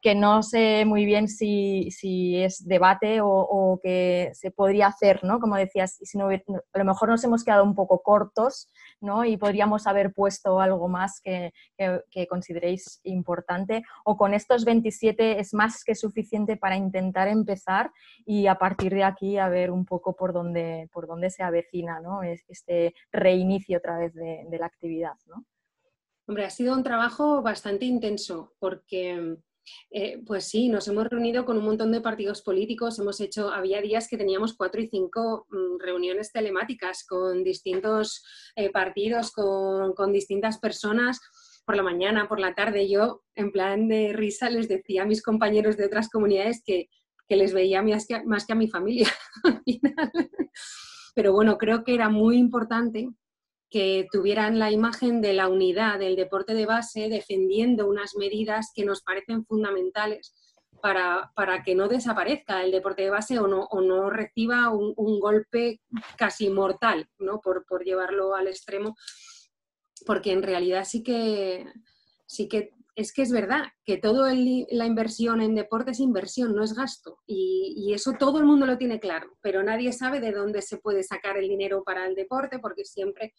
[0.00, 1.88] que no sé muy bien si,
[2.36, 5.40] es debate o, que se podría hacer, ¿no?
[5.40, 8.68] Como decías, si no, a lo mejor nos hemos quedado un poco cortos,
[9.00, 9.24] ¿no?
[9.24, 11.52] Y podríamos haber puesto algo más que,
[12.28, 13.82] consideréis importante.
[14.04, 17.90] O con estos 27 es más que suficiente para intentar empezar
[18.24, 22.00] y a partir de aquí a ver un poco por dónde, por dónde se avecina,
[22.00, 22.22] ¿no?
[22.22, 25.12] Este reinicio otra vez de, la actividad.
[26.26, 29.38] Hombre, ha sido un trabajo bastante intenso porque
[29.90, 33.80] eh, pues sí, nos hemos reunido con un montón de partidos políticos, hemos hecho, había
[33.80, 38.24] días que teníamos cuatro y cinco mm, reuniones telemáticas con distintos
[38.56, 41.20] eh, partidos, con, distintas personas
[41.64, 42.88] por la mañana, por la tarde.
[42.88, 46.88] Yo, en plan de risa, les decía a mis compañeros de otras comunidades que,
[47.28, 49.08] les veía más que, más que a mi familia.
[51.14, 53.08] Pero bueno, creo que era muy importante
[53.70, 58.84] que tuvieran la imagen de la unidad del deporte de base defendiendo unas medidas que
[58.84, 60.34] nos parecen fundamentales
[60.80, 65.80] para, que no desaparezca el deporte de base o no, o no reciba un, golpe
[66.16, 67.40] casi mortal, ¿no?
[67.40, 68.96] por, por llevarlo al extremo,
[70.06, 71.66] porque en realidad sí que,
[72.26, 76.64] sí que es que es verdad que toda la inversión en deporte es inversión, no
[76.64, 77.20] es gasto.
[77.28, 81.04] Y, eso todo el mundo lo tiene claro, pero nadie sabe de dónde se puede
[81.04, 83.34] sacar el dinero para el deporte, porque siempre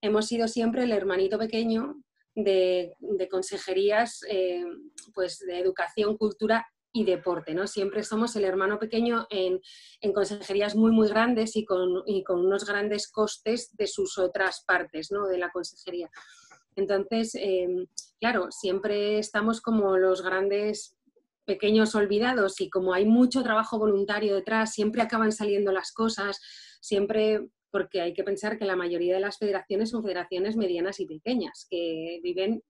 [0.00, 2.02] hemos sido siempre el hermanito pequeño
[2.34, 2.94] de,
[3.30, 4.64] consejerías eh,
[5.14, 7.66] pues de educación, cultura y deporte, ¿no?
[7.66, 9.60] Siempre somos el hermano pequeño en,
[10.12, 15.26] consejerías muy, muy grandes y con, unos grandes costes de sus otras partes, ¿no?
[15.26, 16.10] De la consejería.
[16.76, 17.86] Entonces, em,
[18.20, 20.96] claro, siempre estamos como los grandes
[21.44, 26.40] pequeños olvidados y como hay mucho trabajo voluntario detrás, siempre acaban saliendo las cosas,
[26.80, 31.06] siempre porque hay que pensar que la mayoría de las federaciones son federaciones medianas y
[31.06, 32.62] pequeñas, que viven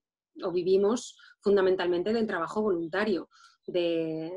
[0.43, 3.29] o vivimos fundamentalmente del trabajo voluntario,
[3.65, 4.31] de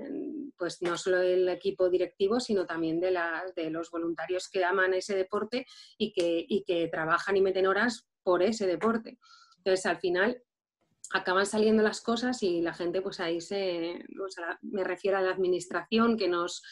[0.57, 3.19] pues no solo del equipo directivo, sino también de,
[3.57, 5.67] de los voluntarios que aman ese deporte
[5.99, 9.19] y que, y que trabajan y meten horas por ese deporte.
[9.59, 10.43] Entonces, al final,
[11.11, 14.05] acaban saliendo las cosas y la gente, pues ahí se,
[14.63, 16.63] me refiero a la administración que nos,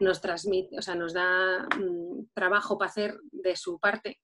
[0.00, 4.20] nos transmite, o sea, nos da mm, trabajo para hacer de su parte,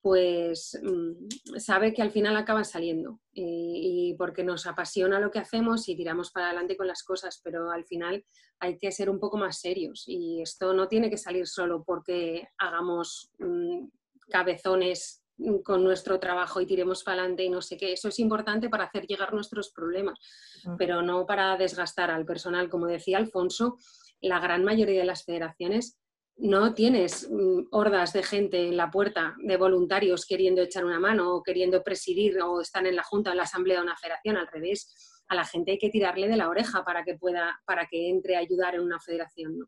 [0.00, 5.38] pues mm, sabe que al final acaban saliendo y, y, porque nos apasiona lo que
[5.38, 8.24] hacemos y tiramos para adelante con las cosas, pero al final
[8.58, 12.48] hay que ser un poco más serios y esto no tiene que salir solo porque
[12.58, 13.86] hagamos mm,
[14.28, 15.21] cabezones
[15.64, 17.92] con nuestro trabajo y tiremos para adelante y no sé qué.
[17.92, 20.18] Eso es importante para hacer llegar nuestros problemas,
[20.64, 20.76] mm.
[20.76, 22.68] pero no para desgastar al personal.
[22.68, 23.78] Como decía Alfonso,
[24.20, 25.98] la gran mayoría de las federaciones
[26.36, 31.34] no tienes mm, hordas de gente en la puerta de voluntarios queriendo echar una mano
[31.34, 34.36] o queriendo presidir o están en la junta o en la asamblea de una federación.
[34.36, 37.86] Al revés, a la gente hay que tirarle de la oreja para que pueda, para
[37.86, 39.58] que entre a ayudar en una federación.
[39.58, 39.66] ¿no?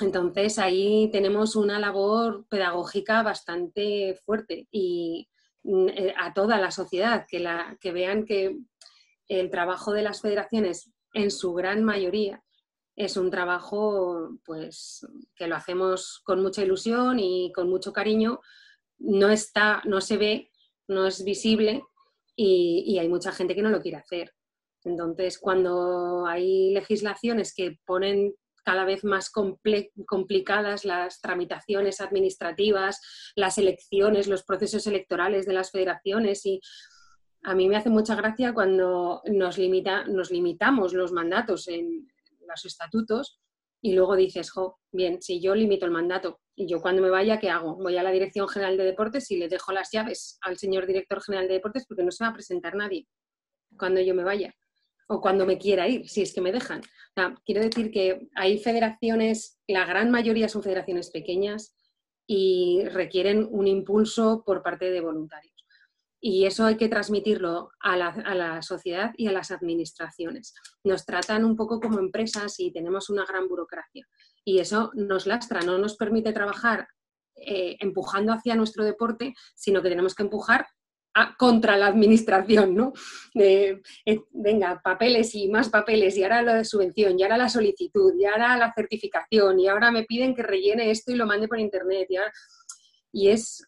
[0.00, 5.28] Entonces ahí tenemos una labor pedagógica bastante fuerte y
[5.62, 8.58] mm, eh, a toda la sociedad, que, la, que vean que
[9.28, 12.42] el trabajo de las federaciones en su gran mayoría
[12.96, 18.40] es un trabajo pues que lo hacemos con mucha ilusión y con mucho cariño,
[18.98, 20.50] no está, no se ve,
[20.86, 21.82] no es visible
[22.36, 24.32] y, y hay mucha gente que no lo quiere hacer.
[24.84, 33.00] Entonces, cuando hay legislaciones que ponen cada vez más complicadas las tramitaciones administrativas,
[33.36, 36.60] las elecciones, los procesos electorales de las federaciones y
[37.42, 42.08] a mí me hace mucha gracia cuando nos, limita, nos limitamos los mandatos en
[42.48, 43.38] los estatutos
[43.82, 47.38] y luego dices, jo, bien, si yo limito el mandato y yo cuando me vaya,
[47.38, 47.76] ¿qué hago?
[47.76, 51.22] Voy a la Dirección General de Deportes y le dejo las llaves al señor Director
[51.22, 53.06] General de Deportes porque no se va a presentar nadie
[53.76, 54.54] cuando yo me vaya
[55.06, 56.80] o cuando me quiera ir, si es que me dejan.
[57.44, 61.76] quiero decir que hay federaciones, la gran mayoría son federaciones pequeñas
[62.26, 65.54] y requieren un impulso por parte de voluntarios.
[66.20, 70.54] Y eso hay que transmitirlo a la, sociedad y a las administraciones.
[70.82, 74.06] Nos tratan un poco como empresas y tenemos una gran burocracia.
[74.42, 76.88] Y eso nos lastra, no nos permite trabajar
[77.36, 80.66] eh, empujando hacia nuestro deporte, sino que tenemos que empujar
[81.38, 82.92] contra la administración, ¿no?
[83.34, 83.80] Eh,
[84.32, 88.56] venga, papeles y más papeles, y ahora la subvención, y ahora la solicitud, y ahora
[88.56, 92.08] la certificación, y ahora me piden que rellene esto y lo mande por internet.
[93.12, 93.64] Y, es,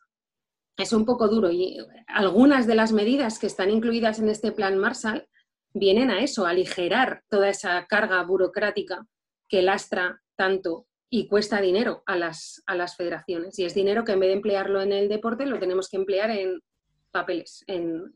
[0.77, 1.51] es un poco duro.
[1.51, 1.79] Y
[2.09, 5.29] algunas de las medidas que están incluidas en este plan Marshall
[5.73, 9.07] vienen a eso, a aligerar toda esa carga burocrática
[9.49, 13.57] que lastra tanto y cuesta dinero a las, a las federaciones.
[13.59, 16.31] Y es dinero que en vez de emplearlo en el deporte, lo tenemos que emplear
[16.31, 16.61] en
[17.11, 18.13] papeles, en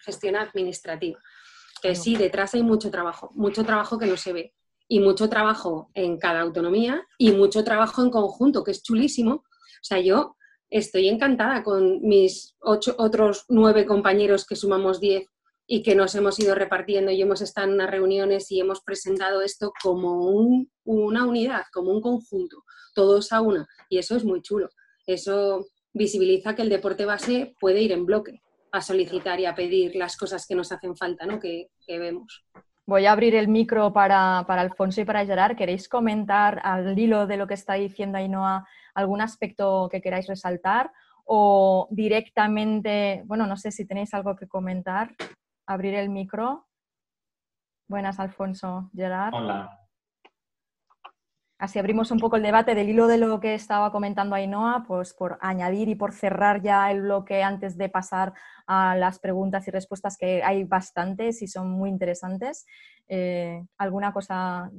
[0.00, 1.20] gestión administrativa.
[1.82, 4.54] Que sí, detrás hay mucho trabajo, mucho trabajo que no se ve
[4.88, 9.32] y mucho trabajo en cada autonomía y mucho trabajo en conjunto, que es chulísimo.
[9.34, 10.36] O sea, yo
[10.70, 15.28] estoy encantada con mis ocho, otros nueve compañeros que sumamos diez
[15.66, 19.42] y que nos hemos ido repartiendo y hemos estado en unas reuniones y hemos presentado
[19.42, 20.30] esto como
[20.84, 22.62] una unidad, como un conjunto,
[22.94, 23.66] todos a una.
[23.88, 24.68] Y eso es muy chulo.
[25.06, 25.66] Eso
[25.96, 28.42] visibiliza que el deporte base puede ir en bloque
[28.72, 31.40] a solicitar y a pedir las cosas que nos hacen falta, ¿no?
[31.40, 32.44] que, vemos.
[32.84, 35.56] Voy a abrir el micro para, Alfonso y para Gerard.
[35.56, 40.92] ¿Queréis comentar al hilo de lo que está diciendo Ainhoa algún aspecto que queráis resaltar?
[41.24, 45.16] O directamente, bueno, no sé si tenéis algo que comentar.
[45.66, 46.66] Abrir el micro.
[47.88, 48.90] Buenas, Alfonso.
[48.94, 49.34] Gerard.
[49.34, 49.85] Hola.
[51.58, 55.14] Así abrimos un poco el debate del hilo de lo que estaba comentando Ainhoa, pues
[55.14, 58.34] por añadir y por cerrar ya el bloque antes de pasar
[58.66, 62.66] a las preguntas y respuestas, que hay bastantes y son muy interesantes.
[63.08, 64.70] Eh, ¿Alguna cosa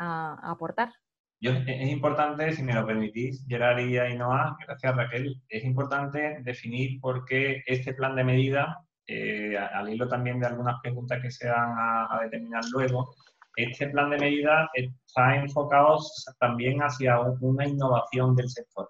[0.00, 0.92] a, aportar?
[1.40, 7.24] es importante, si me lo permitís, Gerard y Ainhoa, gracias Raquel, es importante definir por
[7.24, 11.74] qué este plan de medida, eh, al hilo también de algunas preguntas que se van
[11.76, 13.14] a determinar luego,
[13.56, 15.98] este plan de medidas está enfocado
[16.40, 18.88] también hacia una innovación del sector.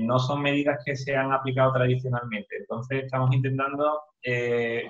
[0.00, 2.56] no son medidas que se han aplicado tradicionalmente.
[2.58, 4.88] Entonces, estamos intentando eh,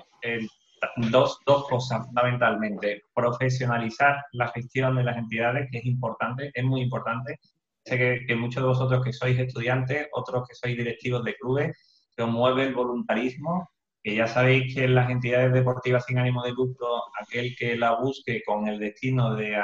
[1.11, 3.03] dos, dos, cosas fundamentalmente.
[3.13, 7.39] Profesionalizar la gestión de las entidades, que es importante, es muy importante.
[7.85, 12.11] Sé que, que muchos de vosotros que sois estudiantes, otros que sois directivos de clubes,
[12.15, 13.69] que os mueve el voluntarismo
[14.09, 17.99] que ya sabéis que en las entidades deportivas sin ánimo de lucro, aquel que la
[18.01, 19.55] busque con el destino de,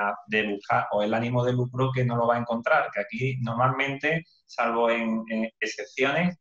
[0.48, 4.24] buscar o el ánimo de lucro que no lo va a encontrar, que aquí normalmente,
[4.46, 5.24] salvo en,
[5.60, 6.38] excepciones,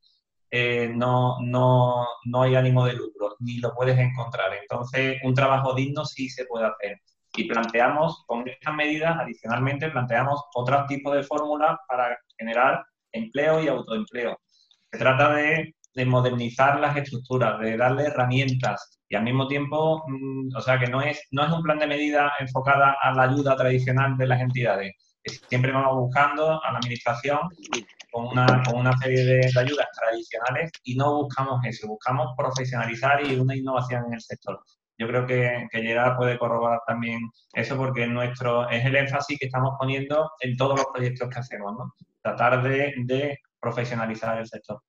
[0.51, 4.53] eh, no, no, no hay ánimo de lucro, ni lo puedes encontrar.
[4.61, 7.01] Entonces, un trabajo digno sí se puede hacer.
[7.37, 13.69] Y planteamos, con estas medidas, adicionalmente, planteamos otros tipos de fórmulas para generar empleo y
[13.69, 14.39] autoempleo.
[14.93, 20.57] Se trata de de modernizar las estructuras, de darle herramientas y al mismo tiempo, mm,
[20.57, 23.57] o sea, que no es, no es un plan de medida enfocada a la ayuda
[23.57, 24.93] tradicional de las entidades.
[25.49, 27.39] Siempre vamos buscando a la administración
[28.11, 33.37] con una, con una serie de, ayudas tradicionales y no buscamos eso, buscamos profesionalizar y
[33.37, 34.61] una innovación en el sector.
[34.99, 37.21] Yo creo que, que Gerard puede corroborar también
[37.55, 41.75] eso porque nuestro, es el énfasis que estamos poniendo en todos los proyectos que hacemos.
[42.23, 44.81] Tratar de profesionalizar el sector.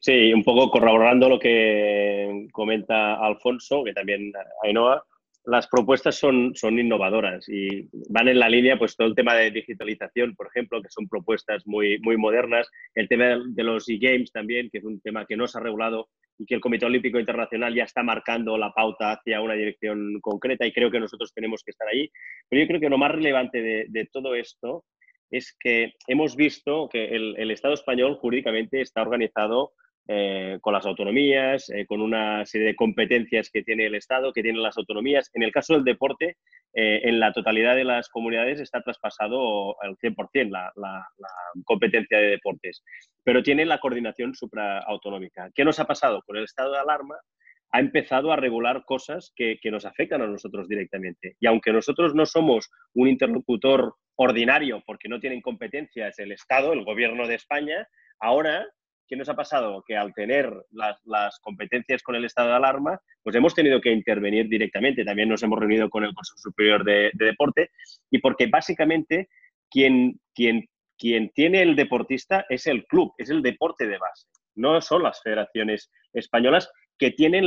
[0.00, 4.32] Sí, un poco corroborando lo que comenta Alfonso, que también
[4.62, 5.04] Ainhoa,
[5.44, 9.50] las propuestas son, son innovadoras y van en la línea, pues todo el tema de
[9.50, 14.68] digitalización, por ejemplo, que son propuestas muy, muy modernas, el tema de los e-games también,
[14.70, 17.74] que es un tema que no se ha regulado y que el Comité Olímpico Internacional
[17.74, 21.72] ya está marcando la pauta hacia una dirección concreta y creo que nosotros tenemos que
[21.72, 22.08] estar ahí.
[22.48, 24.84] Pero yo creo que lo más relevante de, todo esto
[25.30, 29.72] es que hemos visto que el Estado español jurídicamente está organizado
[30.10, 34.42] eh, con las autonomías, eh, con una serie de competencias que tiene el Estado, que
[34.42, 35.30] tienen las autonomías.
[35.34, 36.38] En el caso del deporte,
[36.72, 41.06] eh, en la totalidad de las comunidades está traspasado al 100% la, la,
[41.66, 42.82] competencia de deportes,
[43.22, 45.50] pero tiene la coordinación supraautonómica.
[45.54, 46.22] ¿Qué nos ha pasado?
[46.24, 47.16] Con el estado de alarma
[47.72, 51.36] ha empezado a regular cosas que, que nos afectan a nosotros directamente.
[51.38, 56.86] Y aunque nosotros no somos un interlocutor ordinario porque no tienen competencias el Estado, el
[56.86, 57.86] Gobierno de España,
[58.20, 58.66] ahora
[59.08, 59.82] ¿qué nos ha pasado?
[59.86, 64.48] Que al tener las, competencias con el estado de alarma, pues hemos tenido que intervenir
[64.48, 65.04] directamente.
[65.04, 67.70] También nos hemos reunido con el Consejo Superior de, Deporte
[68.10, 69.28] y porque básicamente
[69.70, 74.26] quien, tiene el deportista es el club, es el deporte de base.
[74.54, 77.44] No son las federaciones españolas que tienen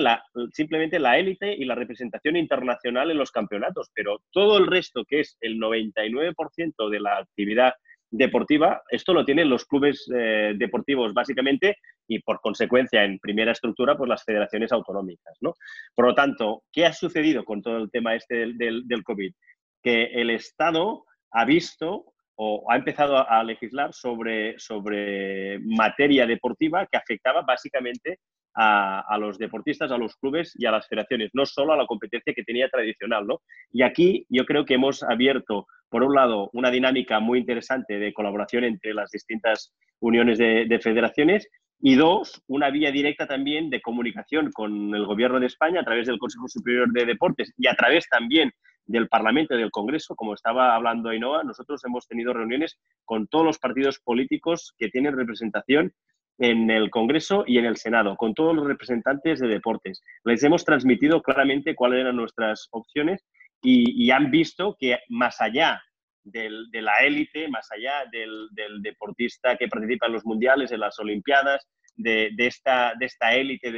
[0.54, 5.20] simplemente la élite y la representación internacional en los campeonatos, pero todo el resto, que
[5.20, 7.74] es el 99% de la actividad
[8.12, 13.98] deportiva, esto lo tienen los clubes eh, deportivos básicamente y por consecuencia en primera estructura
[13.98, 15.38] pues las federaciones autonómicas.
[15.40, 15.54] ¿no?
[15.96, 19.34] Por lo tanto, ¿qué ha sucedido con todo el tema este del, COVID?
[19.82, 26.98] Que el Estado ha visto o ha empezado a, legislar sobre, sobre materia deportiva que
[26.98, 28.20] afectaba básicamente
[28.54, 32.34] a, los deportistas, a los clubes y a las federaciones, no solo a la competencia
[32.34, 33.26] que tenía tradicional.
[33.26, 33.42] ¿no?
[33.72, 38.14] Y aquí yo creo que hemos abierto, por un lado, una dinámica muy interesante de
[38.14, 41.48] colaboración entre las distintas uniones de, federaciones
[41.80, 46.08] y dos, una vía directa también de comunicación con el Gobierno de España a través
[46.08, 48.52] del Consejo Superior de Deportes y a través también
[48.86, 53.46] del Parlamento y del Congreso, como estaba hablando Ainhoa, nosotros hemos tenido reuniones con todos
[53.46, 55.94] los partidos políticos que tienen representación
[56.42, 60.02] en el Congreso y en el Senado, con todos los representantes de deportes.
[60.24, 63.24] Les hemos transmitido claramente cuáles eran nuestras opciones
[63.62, 65.80] y, han visto que más allá
[66.24, 66.50] de
[66.82, 68.50] la élite, más allá del,
[68.82, 73.72] deportista que participa en los mundiales, en las Olimpiadas, de, esta, de esta élite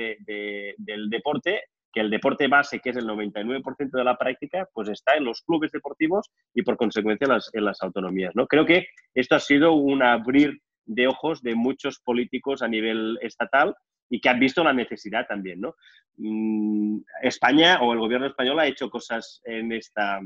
[0.78, 5.16] del deporte, que el deporte base, que es el 99% de la práctica, pues está
[5.16, 8.32] en los clubes deportivos y por consecuencia en las, en las autonomías.
[8.36, 8.48] ¿no?
[8.48, 13.76] Creo que esto ha sido un abrir de ojos de muchos políticos a nivel estatal
[14.10, 15.62] y que han visto la necesidad también.
[15.62, 15.76] ¿no?
[16.18, 20.20] Mm, España o el gobierno español ha hecho cosas en esta,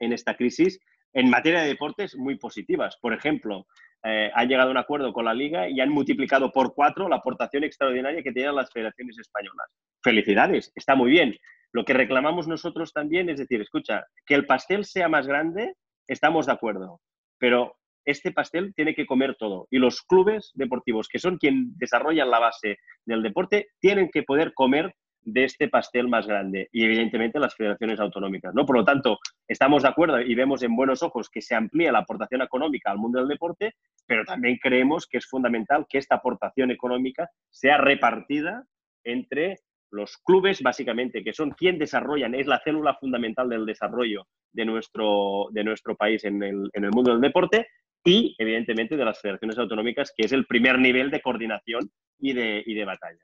[0.00, 0.80] en esta crisis
[1.12, 2.98] en materia de deportes muy positivas.
[3.00, 3.66] Por ejemplo,
[4.04, 7.16] eh, han llegado a un acuerdo con la Liga y han multiplicado por cuatro la
[7.16, 9.66] aportación extraordinaria que tienen las federaciones españolas.
[10.02, 11.34] Felicidades, está muy bien.
[11.72, 15.74] Lo que reclamamos nosotros también es decir, escucha, que el pastel sea más grande
[16.06, 17.00] estamos de acuerdo,
[17.38, 17.76] pero
[18.06, 19.66] este pastel tiene que comer todo.
[19.70, 24.54] Y los clubes deportivos, que son quienes desarrollan la base del deporte, tienen que poder
[24.54, 24.94] comer
[25.26, 28.54] de este pastel más grande y evidentemente las federaciones autonómicas.
[28.54, 28.64] ¿no?
[28.64, 31.98] Por lo tanto, estamos de acuerdo y vemos en buenos ojos que se amplía la
[31.98, 33.74] aportación económica al mundo del deporte,
[34.06, 38.64] pero también creemos que es fundamental que esta aportación económica sea repartida
[39.02, 39.56] entre
[39.90, 45.48] los clubes, básicamente, que son quien desarrollan, es la célula fundamental del desarrollo de nuestro,
[45.50, 47.66] de nuestro país en el, en el mundo del deporte,
[48.06, 51.90] y evidentemente de las federaciones autonómicas, que es el primer nivel de coordinación
[52.20, 53.18] y de, y de batalla.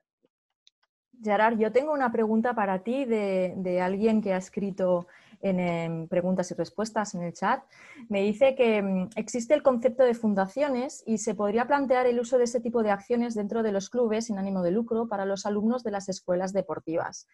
[1.22, 5.06] Gerard, yo tengo una pregunta para ti de, alguien que ha escrito
[5.40, 7.62] en, preguntas y respuestas en el chat.
[8.08, 12.38] Me dice que mm, existe el concepto de fundaciones y se podría plantear el uso
[12.38, 15.46] de ese tipo de acciones dentro de los clubes sin ánimo de lucro para los
[15.46, 17.28] alumnos de las escuelas deportivas.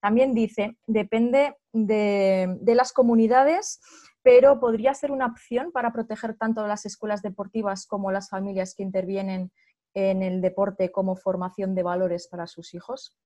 [0.00, 3.80] También dice, depende de, de las comunidades,
[4.22, 8.82] pero podría ser una opción para proteger tanto las escuelas deportivas como las familias que
[8.82, 9.50] intervienen
[9.94, 13.16] en el deporte como formación de valores para sus hijos.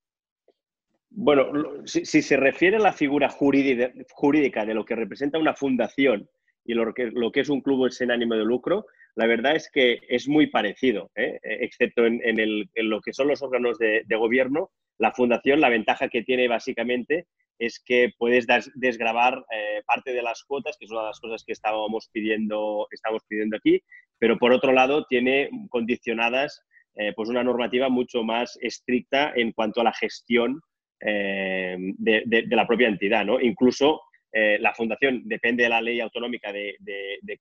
[1.10, 6.28] Bueno, si, se refiere a la figura jurídica, de lo que representa una fundación
[6.64, 10.28] y lo que, es un club sin ánimo de lucro, la verdad es que es
[10.28, 11.38] muy parecido, ¿eh?
[11.42, 14.70] excepto en, lo que son los órganos de, gobierno.
[14.98, 17.26] La fundación, la ventaja que tiene básicamente
[17.58, 21.44] es que puedes desgravar eh, parte de las cuotas, que es una de las cosas
[21.44, 23.80] que estábamos pidiendo, estamos pidiendo aquí,
[24.18, 26.62] pero por otro lado tiene condicionadas
[26.98, 30.62] eh, pues una normativa mucho más estricta en cuanto a la gestión
[30.98, 33.24] eh, de, la propia entidad.
[33.24, 33.38] ¿no?
[33.38, 34.00] Incluso
[34.32, 36.76] eh, la fundación depende de la ley autonómica de,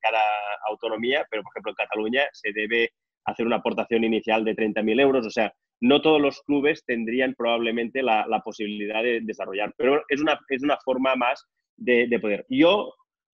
[0.00, 0.20] cada
[0.68, 2.90] autonomía, pero por ejemplo en Cataluña se debe
[3.24, 5.26] hacer una aportación inicial de 30.000 euros.
[5.26, 10.40] O sea, no todos los clubes tendrían probablemente la, posibilidad de desarrollar, pero es una,
[10.48, 11.46] es una forma más
[11.76, 12.46] de, poder.
[12.48, 12.94] Yo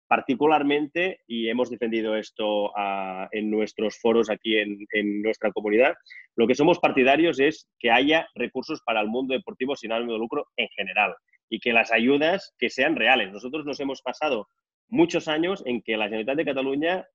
[0.08, 5.94] particularmente, y hemos defendido esto ah, en nuestros foros aquí en, nuestra comunidad,
[6.34, 10.18] lo que somos partidarios es que haya recursos para el mundo deportivo sin ánimo de
[10.18, 11.14] lucro en general
[11.48, 13.30] y que las ayudas que sean reales.
[13.30, 14.48] Nosotros nos hemos pasado
[14.88, 17.06] muchos años en que la Generalitat de Cataluña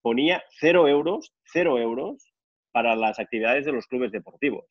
[0.00, 2.27] ponía cero euros, cero euros
[2.72, 4.64] para las actividades de los clubes deportivos.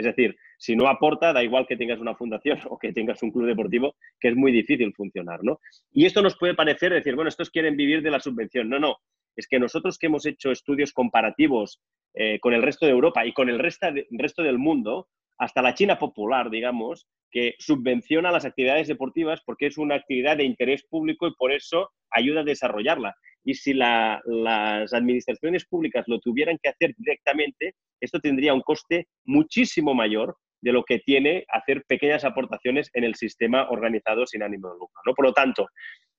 [0.00, 3.30] Es decir, si no aporta, da igual que tengas una fundación o que tengas un
[3.30, 5.60] club deportivo, que es muy difícil funcionar, ¿no?
[5.92, 8.68] Y esto nos puede parecer decir, bueno, estos quieren vivir de la subvención.
[8.70, 8.96] No, no.
[9.36, 11.80] Es que nosotros que hemos hecho estudios comparativos
[12.14, 15.74] eh, con el resto de Europa y con el resto, resto del mundo, hasta la
[15.74, 21.26] China popular, digamos, que subvenciona las actividades deportivas porque es una actividad de interés público
[21.26, 23.14] y por eso ayuda a desarrollarla.
[23.44, 29.94] Y si las administraciones públicas lo tuvieran que hacer directamente, esto tendría un coste muchísimo
[29.94, 34.74] mayor de lo que tiene hacer pequeñas aportaciones en el sistema organizado sin ánimo de
[34.74, 35.00] lucro.
[35.06, 35.14] ¿no?
[35.14, 35.68] Por lo tanto,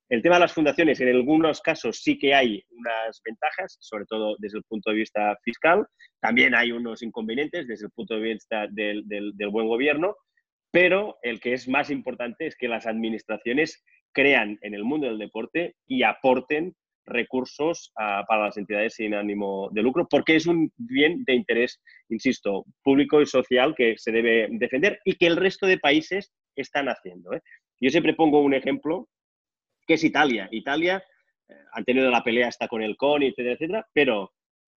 [0.09, 4.35] el tema de las fundaciones, en algunos casos sí que hay unas ventajas, sobre todo
[4.39, 5.87] desde el punto de vista fiscal.
[6.19, 10.17] También hay unos inconvenientes desde el punto de vista del, del buen gobierno,
[10.69, 15.17] pero el que es más importante es que las administraciones crean en el mundo del
[15.17, 16.75] deporte y aporten
[17.11, 21.81] recursos ah, para las entidades sin ánimo de lucro, porque es un bien de interés,
[22.09, 26.87] insisto, público y social que se debe defender y que el resto de países están
[26.87, 27.33] haciendo.
[27.33, 27.41] ¿eh?
[27.79, 29.09] Yo siempre pongo un ejemplo,
[29.87, 30.47] que es Italia.
[30.51, 31.03] Italia
[31.47, 34.31] eh, ha tenido la pelea hasta con el CONI, etcétera, etcétera, pero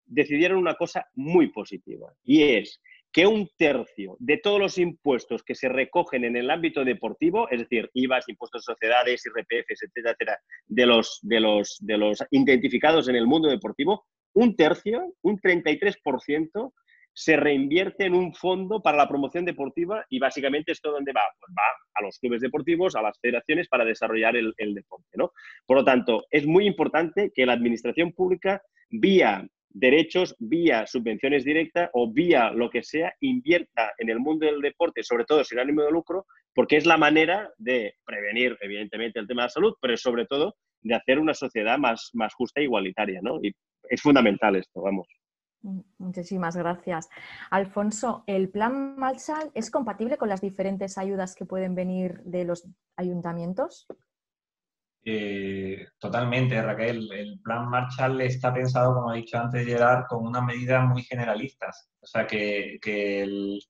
[0.06, 2.80] decidieron una cosa muy positiva y es
[3.14, 7.60] que un tercio de todos los impuestos que se recogen en el ámbito deportivo, es
[7.60, 13.08] decir, IVAs, impuestos de sociedades, IRPFs, etcétera, etcétera, de los, de, los, de los identificados
[13.08, 16.72] en el mundo deportivo, un tercio, un 33%,
[17.12, 21.22] se reinvierte en un fondo para la promoción deportiva y básicamente esto dónde va?
[21.38, 21.62] Pues va
[21.94, 25.16] a los clubes deportivos, a las federaciones para desarrollar el, el deporte.
[25.16, 25.30] ¿no?
[25.64, 28.60] Por lo tanto, es muy importante que la administración pública,
[28.90, 34.60] vía derechos vía subvenciones directas o vía lo que sea, invierta en el mundo del
[34.60, 39.26] deporte, sobre todo sin ánimo de lucro, porque es la manera de prevenir, evidentemente, el
[39.26, 42.64] tema de la salud, pero sobre todo de hacer una sociedad más, más justa e
[42.64, 43.40] igualitaria, ¿no?
[43.42, 43.52] Y
[43.88, 45.08] es fundamental esto, vamos.
[45.62, 47.08] Mm, muchísimas gracias.
[47.50, 52.68] Alfonso, ¿el plan Marshall es compatible con las diferentes ayudas que pueden venir de los
[52.96, 53.86] ayuntamientos?
[55.06, 57.10] Eh, totalmente, Raquel.
[57.12, 61.90] El plan Marshall está pensado, como ha dicho antes Gerard, con unas medidas muy generalistas.
[62.00, 62.78] O sea, que,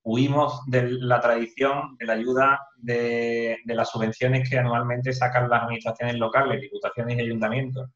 [0.02, 6.16] huimos de la tradición de la ayuda de, las subvenciones que anualmente sacan las administraciones
[6.16, 7.90] locales, diputaciones y ayuntamientos.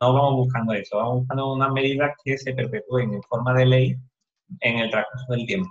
[0.00, 3.96] No vamos buscando eso, vamos buscando unas medidas que se perpetúen en forma de ley
[4.60, 5.70] en el transcurso del tiempo.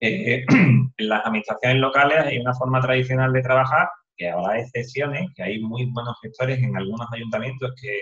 [0.00, 0.44] Eh,
[0.96, 5.60] en las administraciones locales hay una forma tradicional de trabajar que habrá excepciones, que hay
[5.60, 8.00] muy buenos gestores en algunos ayuntamientos que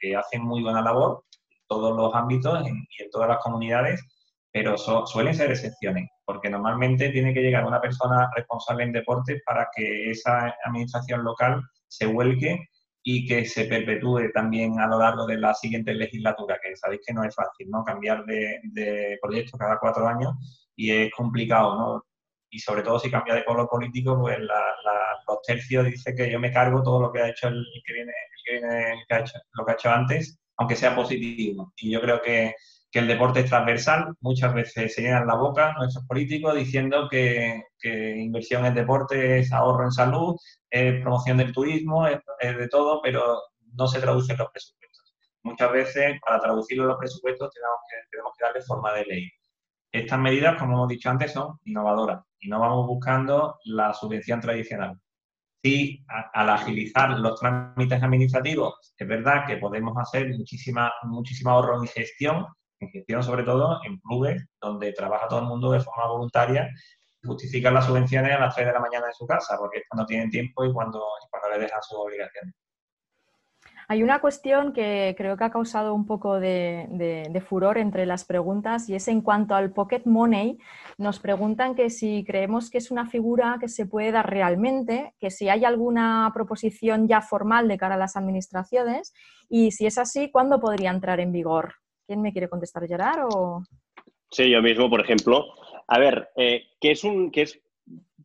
[0.00, 4.02] que, hacen muy buena labor en todos los ámbitos y en todas las comunidades,
[4.50, 9.68] pero suelen ser excepciones, porque normalmente tiene que llegar una persona responsable en deportes para
[9.74, 12.58] que esa administración local se vuelque
[13.04, 17.12] y que se perpetúe también a lo largo de la siguiente legislatura, que sabéis que
[17.12, 17.82] no es fácil, ¿no?
[17.84, 20.32] Cambiar de, de proyecto cada cuatro años
[20.76, 22.04] y es complicado, ¿no?
[22.52, 26.52] Y sobre todo si cambia de color político, pues los tercios dice que yo me
[26.52, 29.64] cargo todo lo que ha hecho el, que viene, el que viene ha hecho, lo
[29.64, 31.72] que ha hecho antes, aunque sea positivo.
[31.76, 32.54] Y yo creo que,
[32.92, 34.14] que el deporte es transversal.
[34.20, 39.50] Muchas veces se llenan la boca nuestros políticos diciendo que, que inversión en deporte es
[39.50, 40.36] ahorro en salud,
[40.70, 43.40] es promoción del turismo, es, de todo, pero
[43.72, 45.14] no se traduce en los presupuestos.
[45.42, 49.30] Muchas veces, para traducirlo en los presupuestos, tenemos que, tenemos que darle forma de ley.
[49.92, 54.98] Estas medidas, como hemos dicho antes, son innovadoras y no vamos buscando la subvención tradicional.
[55.62, 61.86] Sí, al agilizar los trámites administrativos, es verdad que podemos hacer muchísima, muchísimo ahorro en
[61.86, 62.46] gestión,
[62.80, 66.68] en gestión sobre todo en clubes donde trabaja todo el mundo de forma voluntaria,
[67.22, 70.06] justifican las subvenciones a las 3 de la mañana en su casa, porque es cuando
[70.06, 72.54] tienen tiempo y cuando, cuando le dejan sus obligaciones.
[73.88, 78.88] Hay una cuestión que creo que ha causado un poco de, furor entre las preguntas
[78.88, 80.58] y es en cuanto al pocket money.
[80.98, 85.30] Nos preguntan que si creemos que es una figura que se puede dar realmente, que
[85.30, 89.12] si hay alguna proposición ya formal de cara a las administraciones
[89.48, 91.74] y si es así, ¿cuándo podría entrar en vigor?
[92.06, 93.26] ¿Quién me quiere contestar, Gerard?
[93.30, 93.62] O...
[94.30, 95.44] Sí, yo mismo, por ejemplo.
[95.88, 97.61] A ver, eh, ¿qué es un, qué es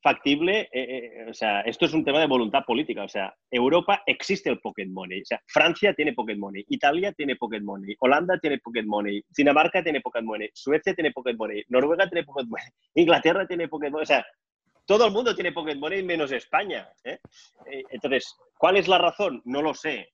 [0.08, 4.04] factible, eh, eh, o sea, esto es un tema de voluntad política, o sea, Europa
[4.06, 8.40] existe el pocket money, o sea, Francia tiene pocket money, Italia tiene pocket money, Holanda
[8.40, 12.66] tiene pocket money, Dinamarca tiene pocket money, Suecia tiene pocket money, Noruega tiene pocket money,
[12.96, 14.26] Inglaterra tiene pocket money, o sea,
[14.86, 16.88] todo el mundo tiene pocket money menos España.
[17.04, 17.20] ¿eh?
[17.90, 19.42] Entonces, ¿cuál es la razón?
[19.44, 20.14] No lo sé.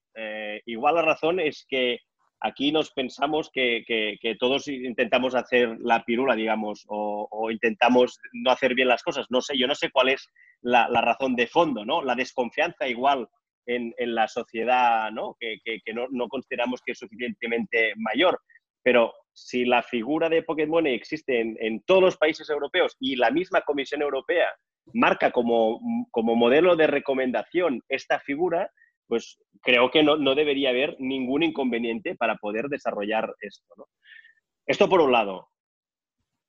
[0.66, 2.00] igual la razón es que
[2.46, 8.88] Aquí nos pensamos que, todos intentamos hacer la pirula, digamos, o, intentamos no hacer bien
[8.88, 9.26] las cosas.
[9.30, 10.28] No sé, yo no sé cuál es
[10.60, 12.02] la, razón de fondo, ¿no?
[12.02, 13.26] La desconfianza igual
[13.64, 15.38] en, la sociedad, ¿no?
[15.40, 15.58] Que,
[15.94, 18.38] no, consideramos que es suficientemente mayor.
[18.82, 23.30] Pero si la figura de Pocket Money existe en, todos los países europeos y la
[23.30, 24.50] misma Comisión Europea
[24.92, 25.80] marca como,
[26.10, 28.70] como modelo de recomendación esta figura,
[29.06, 33.88] pues creo que no, debería haber ningún inconveniente para poder desarrollar esto.
[34.66, 35.48] Esto por un lado.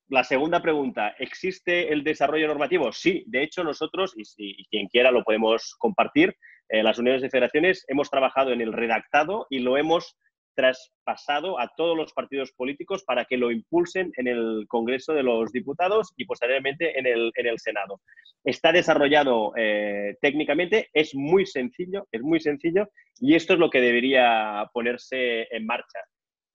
[0.07, 2.91] La segunda pregunta, ¿existe el desarrollo normativo?
[2.91, 6.35] Sí, de hecho nosotros, y, quien quiera lo podemos compartir,
[6.69, 10.17] eh, las uniones de federaciones hemos trabajado en el redactado y lo hemos
[10.55, 15.51] traspasado a todos los partidos políticos para que lo impulsen en el Congreso de los
[15.51, 18.01] Diputados y posteriormente en el, en el Senado.
[18.43, 22.89] Está desarrollado eh, técnicamente, es muy sencillo, es muy sencillo
[23.19, 25.99] y esto es lo que debería ponerse en marcha.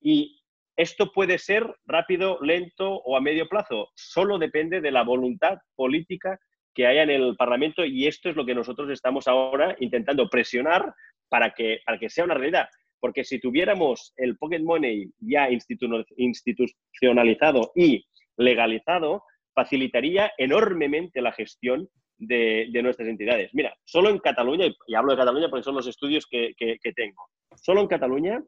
[0.00, 0.40] Y
[0.76, 6.38] esto puede ser rápido, lento o a medio plazo, solo depende de la voluntad política
[6.74, 10.94] que haya en el Parlamento y esto es lo que nosotros estamos ahora intentando presionar
[11.28, 12.68] para que, para que sea una realidad.
[13.00, 19.24] Porque si tuviéramos el Pocket Money ya institucionalizado y legalizado,
[19.54, 21.88] facilitaría enormemente la gestión
[22.18, 23.50] de, nuestras entidades.
[23.54, 26.54] Mira, solo en Cataluña, y hablo de Cataluña porque son los estudios que,
[26.94, 28.42] tengo, solo en Cataluña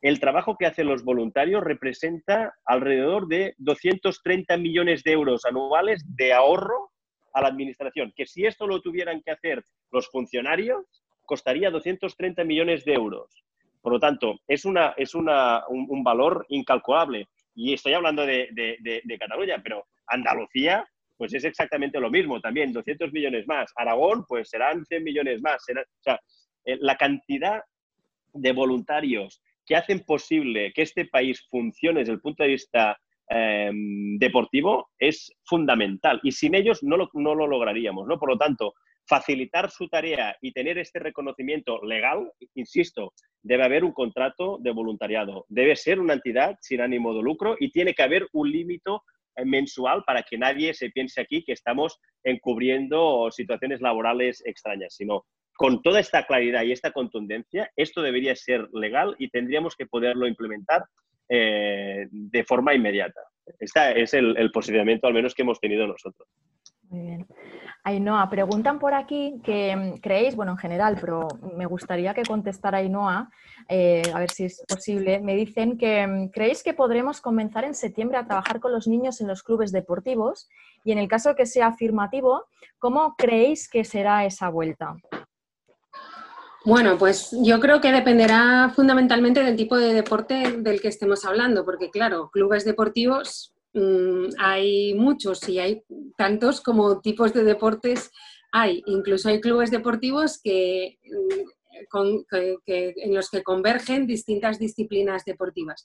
[0.00, 6.34] el trabajo que hacen los voluntarios representa alrededor de 230 millones de euros anuales de
[6.34, 6.90] ahorro
[7.32, 10.84] a la administración, que si esto lo tuvieran que hacer los funcionarios,
[11.24, 13.44] costaría 230 millones de euros.
[13.84, 17.28] Por lo tanto, es, una, es una, un, valor incalculable.
[17.54, 23.12] Y estoy hablando de, de, Cataluña, pero Andalucía, pues es exactamente lo mismo también, 200
[23.12, 23.70] millones más.
[23.76, 25.62] Aragón, pues serán 100 millones más.
[25.68, 26.18] o sea,
[26.64, 27.62] eh, la cantidad
[28.32, 34.16] de voluntarios que hacen posible que este país funcione desde el punto de vista em,
[34.16, 36.20] deportivo es fundamental.
[36.22, 38.08] Y sin ellos no lo, no lo lograríamos.
[38.08, 38.18] ¿no?
[38.18, 38.72] Por lo tanto,
[39.06, 45.44] facilitar su tarea y tener este reconocimiento legal, insisto, debe haber un contrato de voluntariado,
[45.48, 48.90] debe ser una entidad sin ánimo de lucro y tiene que haber un límite
[49.36, 55.26] eh, mensual para que nadie se piense aquí que estamos encubriendo situaciones laborales extrañas, sino
[55.56, 60.26] con toda esta claridad y esta contundencia, esto debería ser legal y tendríamos que poderlo
[60.26, 60.84] implementar
[61.28, 63.20] eh, de forma inmediata.
[63.58, 66.28] Este es el, el posicionamiento al menos que hemos tenido nosotros.
[66.90, 67.26] Muy bien.
[67.82, 72.78] Ainhoa, preguntan por aquí que mm, creéis, bueno, en general, pero me gustaría que contestara
[72.78, 73.28] Ainhoa,
[73.68, 75.20] eh, a ver si es posible.
[75.20, 79.20] Me dicen que mm, creéis que podremos comenzar en septiembre a trabajar con los niños
[79.20, 80.48] en los clubes deportivos
[80.82, 82.46] y en el caso que sea afirmativo,
[82.78, 84.96] ¿cómo creéis que será esa vuelta?
[86.64, 91.66] Bueno, pues yo creo que dependerá fundamentalmente del tipo de deporte del que estemos hablando,
[91.66, 95.82] porque claro, clubes deportivos mm, hay muchos y hay
[96.16, 98.10] tantos como tipos de deportes
[98.52, 98.82] hay.
[98.86, 101.54] Incluso hay clubes deportivos que, mm,
[102.96, 105.82] en los que convergen distintas disciplinas deportivas.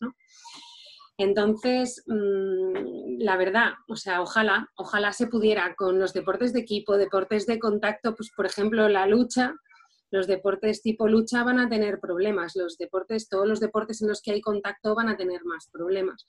[1.17, 6.95] Entonces, mm, la verdad, o sea, ojalá, ojalá se pudiera con los deportes de equipo,
[6.95, 9.55] deportes de contacto, pues por ejemplo la lucha,
[10.11, 14.21] los deportes tipo lucha van a tener problemas, los deportes, todos los deportes en los
[14.21, 16.25] que hay contacto van a tener más problemas.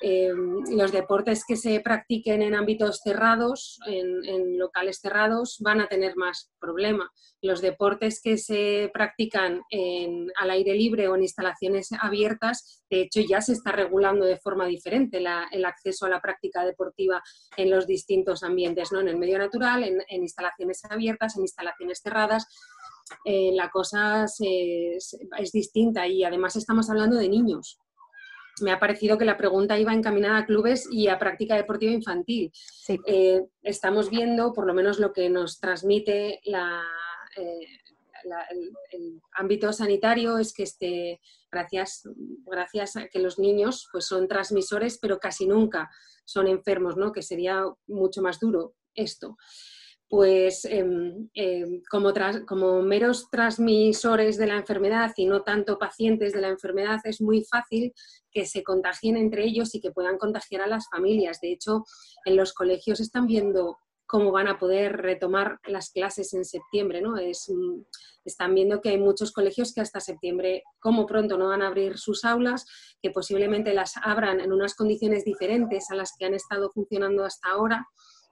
[0.00, 0.32] Eh,
[0.70, 6.50] los deportes que se practiquen en ámbitos cerrados, en, locales cerrados, van a tener más
[6.60, 7.10] problema.
[7.42, 9.62] Los deportes que se practican
[10.36, 14.66] al aire libre o en instalaciones abiertas, de hecho ya se está regulando de forma
[14.66, 17.22] diferente el acceso a la práctica deportiva
[17.56, 19.00] en los distintos ambientes, ¿no?
[19.00, 22.46] en el medio natural, en, instalaciones abiertas, en instalaciones cerradas.
[23.24, 27.78] Eh, la cosa es distinta y además estamos hablando de niños
[28.62, 32.52] me ha parecido que la pregunta iba encaminada a clubes y a práctica deportiva infantil.
[33.06, 37.66] Eh, estamos viendo, por lo menos lo que nos transmite eh,
[38.92, 42.02] el, ámbito sanitario, es que este, gracias,
[42.46, 45.90] gracias a que los niños pues, son transmisores, pero casi nunca
[46.24, 47.12] son enfermos, ¿no?
[47.12, 49.36] que sería mucho más duro esto
[50.08, 52.12] pues em, em, como,
[52.46, 57.44] como, meros transmisores de la enfermedad y no tanto pacientes de la enfermedad, es muy
[57.44, 57.92] fácil
[58.30, 61.40] que se contagien entre ellos y que puedan contagiar a las familias.
[61.40, 61.84] De hecho,
[62.24, 67.02] en los colegios están viendo cómo van a poder retomar las clases en septiembre.
[67.02, 67.18] ¿no?
[67.18, 67.82] Es, mm,
[68.24, 71.98] están viendo que hay muchos colegios que hasta septiembre, como pronto, no van a abrir
[71.98, 72.64] sus aulas,
[73.02, 77.50] que posiblemente las abran en unas condiciones diferentes a las que han estado funcionando hasta
[77.50, 77.86] ahora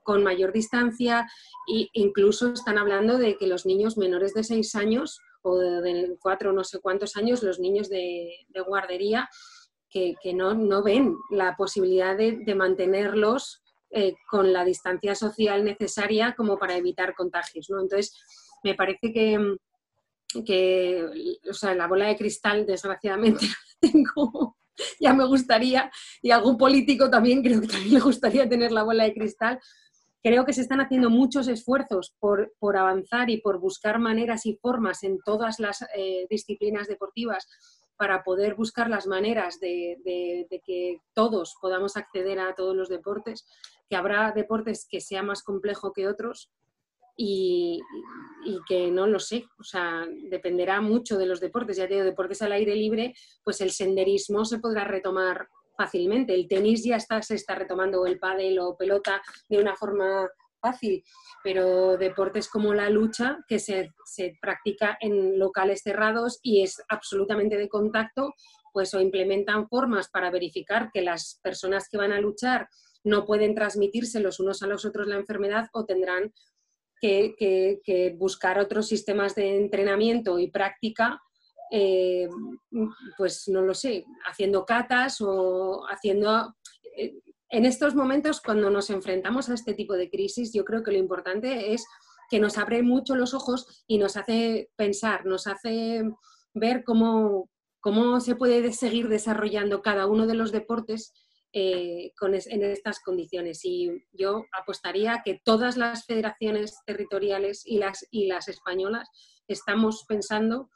[0.07, 1.27] con mayor distancia
[1.67, 6.53] e incluso están hablando de que los niños menores de 6 años o de 4
[6.53, 8.31] no sé cuántos años, los niños de,
[8.67, 9.29] guardería,
[9.91, 16.77] que, no, ven la posibilidad de, mantenerlos eh, con la distancia social necesaria como para
[16.77, 17.69] evitar contagios.
[17.69, 17.81] ¿no?
[17.81, 18.15] Entonces,
[18.63, 19.57] me parece que,
[20.45, 21.05] que
[21.51, 23.47] o sea, la bola de cristal, desgraciadamente,
[23.81, 24.57] tengo,
[25.01, 25.91] ya me gustaría,
[26.23, 29.59] y algún político también creo que también le gustaría tener la bola de cristal,
[30.27, 35.05] Creo que se están haciendo muchos esfuerzos por, avanzar y por buscar maneras y formas
[35.05, 37.47] en todas las eh, disciplinas deportivas
[37.97, 43.47] para poder buscar las maneras de, que todos podamos acceder a todos los deportes,
[43.89, 46.51] que habrá deportes que sea más complejo que otros
[47.17, 47.81] y,
[48.69, 51.77] que no lo sé, o sea, dependerá mucho de los deportes.
[51.77, 53.15] Ya te digo, deportes al aire libre,
[53.45, 55.47] pues el senderismo se podrá retomar
[55.77, 56.35] fácilmente.
[56.35, 60.29] El tenis ya está, se está retomando, el pádel o pelota de una forma
[60.61, 61.05] fácil,
[61.43, 63.93] pero deportes como la lucha, que se,
[64.41, 68.35] practica en locales cerrados y es absolutamente de contacto,
[68.73, 72.69] pues o implementan formas para verificar que las personas que van a luchar
[73.05, 76.33] no pueden transmitirse los unos a los otros la enfermedad o tendrán
[77.01, 81.23] que buscar otros sistemas de entrenamiento y práctica
[81.71, 82.29] eh,
[83.17, 86.55] pues no lo sé, haciendo catas o haciendo...
[86.97, 87.15] Eh,
[87.49, 90.99] en estos momentos, cuando nos enfrentamos a este tipo de crisis, yo creo que lo
[90.99, 91.87] importante es
[92.29, 96.03] que nos abre mucho los ojos y nos hace pensar, nos hace
[96.55, 97.49] ver cómo,
[97.81, 101.13] cómo se puede seguir desarrollando cada uno de los deportes
[101.53, 103.65] eh, en estas condiciones.
[103.65, 109.09] Y yo apostaría que todas las federaciones territoriales y las, y las españolas
[109.49, 110.69] estamos pensando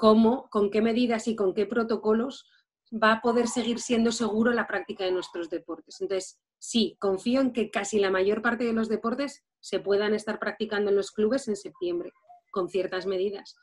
[0.00, 2.48] cómo, con qué medidas y con qué protocolos
[2.90, 6.00] va a poder seguir siendo seguro la práctica de nuestros deportes.
[6.00, 10.38] Entonces, sí, confío en que casi la mayor parte de los deportes se puedan estar
[10.38, 12.12] practicando en los clubes en septiembre,
[12.50, 13.54] con ciertas medidas.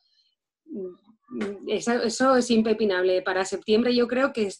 [0.66, 3.24] Mm, eso, es impepinable.
[3.24, 4.54] Para septiembre yo creo que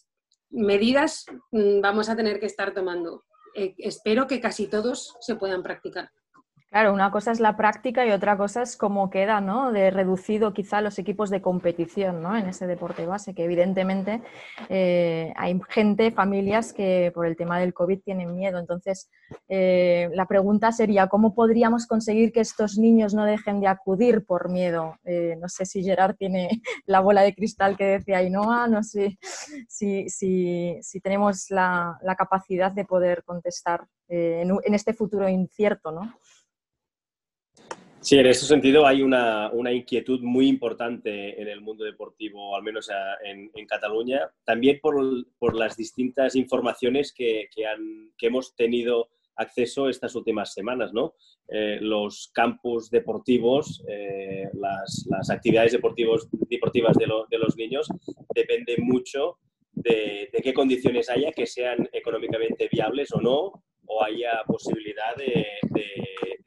[0.50, 3.24] medidas mm, vamos a tener que estar tomando.
[3.56, 6.10] Eh, espero que casi todos se puedan practicar.
[6.70, 9.72] Claro, una cosa es la práctica y otra cosa es cómo queda, ¿no?
[9.72, 12.36] De reducido quizá los equipos de competición, ¿no?
[12.36, 14.22] En ese deporte base, que evidentemente
[14.68, 18.60] eh, hay gente, familias que por el tema del COVID tienen miedo.
[18.60, 19.10] Entonces,
[19.48, 24.50] eh, la pregunta sería, ¿cómo podríamos conseguir que estos niños no dejen de acudir por
[24.50, 24.98] miedo?
[25.06, 26.50] Eh, no sé si Gerard tiene
[26.86, 29.18] la bola de cristal que decía Ainhoa, no sé
[29.70, 36.14] si, si, tenemos la, capacidad de poder contestar en, en este futuro incierto, ¿no?
[38.08, 42.90] Sí, en ese sentido hay una, inquietud muy importante en el mundo deportivo, al menos
[43.22, 47.50] en, Cataluña, también por, las distintas informaciones que,
[48.22, 51.16] hemos tenido acceso estas últimas semanas, ¿no?
[51.50, 57.90] Eh, los campus deportivos, eh, las, actividades deportivos, deportivas de, los niños
[58.34, 59.38] dependen mucho
[59.74, 65.46] de, qué condiciones haya, que sean económicamente viables o no, o haya posibilidad de,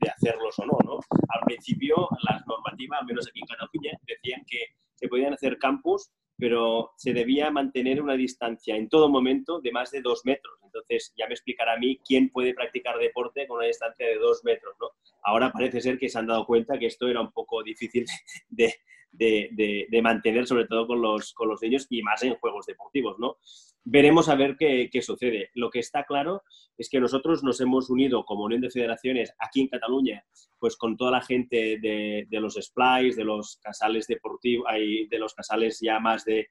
[0.08, 4.76] hacerlos o no, no, Al principio, las normativas, al menos aquí en Cataluña, decían que
[4.94, 6.10] se podían hacer campus
[6.40, 10.58] pero se debía mantener una distancia en todo momento de más de dos metros.
[10.64, 14.42] Entonces ya me explicará a mí quién puede practicar deporte con una distancia de dos
[14.42, 14.74] metros.
[14.80, 14.88] ¿no?
[15.22, 18.06] Ahora parece ser que se han dado cuenta que esto era un poco difícil
[18.48, 18.74] de,
[19.12, 23.18] de, mantener, sobre todo con los, con los niños y más en juegos deportivos.
[23.18, 23.36] ¿no?
[23.84, 25.50] Veremos a ver qué, qué, sucede.
[25.54, 26.42] Lo que está claro
[26.76, 30.24] es que nosotros nos hemos unido como Unión de Federaciones aquí en Cataluña,
[30.58, 35.34] pues con toda la gente de, de los splice, de los casales deportivos, de los
[35.34, 36.48] casales ya más de,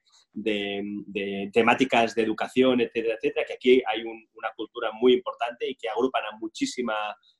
[1.52, 6.22] temáticas de educación, etcétera, etcétera, que aquí hay una cultura muy importante y que agrupan
[6.24, 6.94] a, muchísima,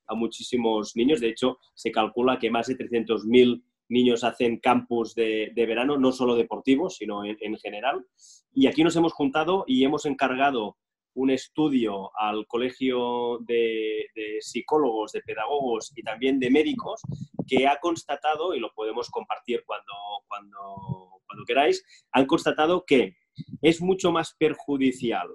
[0.07, 1.21] a muchísimos niños.
[1.21, 6.37] De hecho, se calcula que más de 300.000 niños hacen campus de, verano, no solo
[6.37, 8.07] deportivos, sino en, general.
[8.55, 10.79] Y aquí nos hemos juntado y hemos encargado
[11.15, 14.07] un estudio al Colegio de,
[14.41, 17.03] Psicólogos, de Pedagogos y también de Médicos
[17.47, 19.93] que ha constatado, y lo podemos compartir cuando,
[20.29, 23.17] cuando, cuando queráis, han constatado que
[23.61, 25.29] es mucho más perjudicial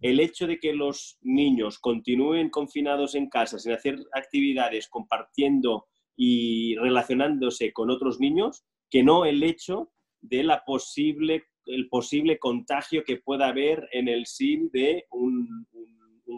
[0.00, 5.86] el hecho de que los niños continúen confinados en casa sin hacer actividades, compartiendo
[6.16, 13.04] y relacionándose con otros niños que no el hecho de la posible, el posible contagio
[13.04, 15.66] que pueda haber en el SIM de un,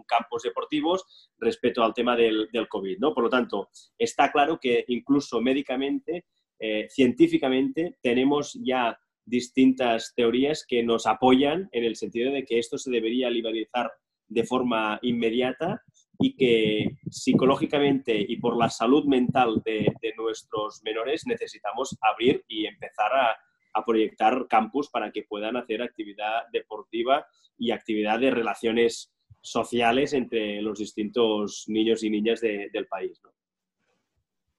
[0.09, 2.99] campos deportivos respecto al tema del, del, COVID.
[2.99, 3.14] ¿no?
[3.14, 6.27] Por lo tanto, está claro que incluso médicamente,
[6.59, 12.79] eh, científicamente, tenemos ya distintas teorías que nos apoyan en el sentido de que esto
[12.79, 13.91] se debería liberalizar
[14.29, 15.83] de forma inmediata
[16.18, 23.12] y que psicológicamente y por la salud mental de, nuestros menores necesitamos abrir y empezar
[23.14, 23.36] a,
[23.84, 27.26] proyectar campus para que puedan hacer actividad deportiva
[27.58, 33.20] y actividad de relaciones sociales entre los distintos niños y niñas del país.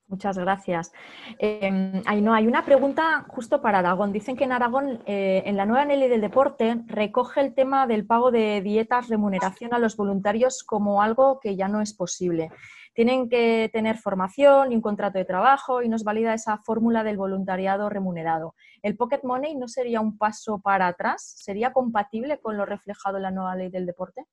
[0.08, 0.90] Muchas gracias.
[1.38, 4.10] Eh, no, hay una pregunta justo para Aragón.
[4.10, 8.06] Dicen que en Aragón, eh, en la nueva ley del deporte, recoge el tema del
[8.06, 12.50] pago de dietas, remuneración a los voluntarios como algo que ya no es posible.
[12.94, 17.18] Tienen que tener formación y un contrato de trabajo y nos valida esa fórmula del
[17.18, 18.54] voluntariado remunerado.
[18.82, 21.34] ¿El Pocket Money no sería un paso para atrás?
[21.36, 24.24] ¿Sería compatible con lo reflejado en la nueva ley del deporte?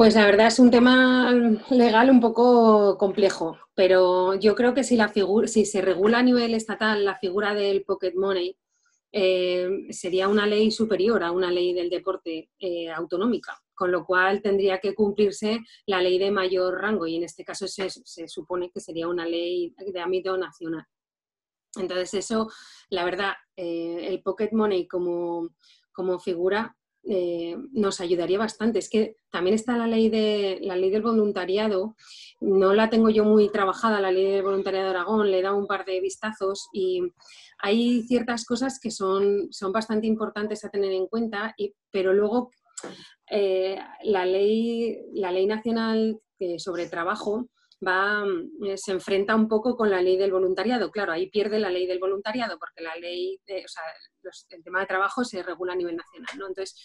[0.00, 1.30] Pues la verdad es un tema
[1.68, 5.12] legal un poco complejo, pero yo creo que si, la
[5.46, 8.56] si se regula a nivel estatal la figura del pocket money,
[9.12, 14.40] eh, sería una ley superior a una ley del deporte eh, autonómica, con lo cual
[14.40, 17.90] tendría que cumplirse la ley de mayor rango y en este caso se,
[18.26, 20.86] supone que sería una ley de ámbito nacional.
[21.76, 22.50] Entonces eso,
[22.88, 25.50] la verdad, eh, el pocket money como,
[25.92, 26.74] como figura
[27.04, 28.78] eh, nos ayudaría bastante.
[28.78, 31.96] Es que también está la ley, de, la ley del voluntariado,
[32.40, 35.56] no la tengo yo muy trabajada, la ley del voluntariado de Aragón, le he dado
[35.56, 37.02] un par de vistazos y
[37.58, 42.50] hay ciertas cosas que son, son bastante importantes a tener en cuenta, y, pero luego
[43.30, 47.48] eh, la, ley, la ley nacional eh, sobre trabajo
[47.86, 48.24] va,
[48.66, 50.90] eh, se enfrenta un poco con la ley del voluntariado.
[50.90, 53.82] Claro, ahí pierde la ley del voluntariado porque la ley, o sea,
[54.50, 56.48] el tema de trabajo se regula a nivel nacional, ¿no?
[56.48, 56.76] Entonces,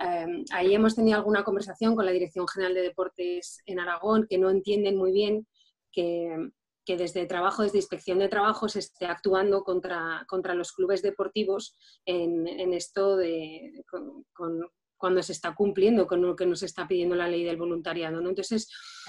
[0.00, 4.38] em, ahí hemos tenido alguna conversación con la Dirección General de Deportes en Aragón que
[4.38, 5.46] no entienden muy bien
[5.92, 6.50] que,
[6.84, 11.76] que desde trabajo, desde inspección de trabajo, se esté actuando contra, contra los clubes deportivos
[12.04, 13.84] en, en esto de,
[14.32, 14.66] con,
[15.00, 18.20] cuando se está cumpliendo con lo que nos está pidiendo la ley del voluntariado.
[18.20, 18.28] ¿no?
[18.28, 18.68] Entonces,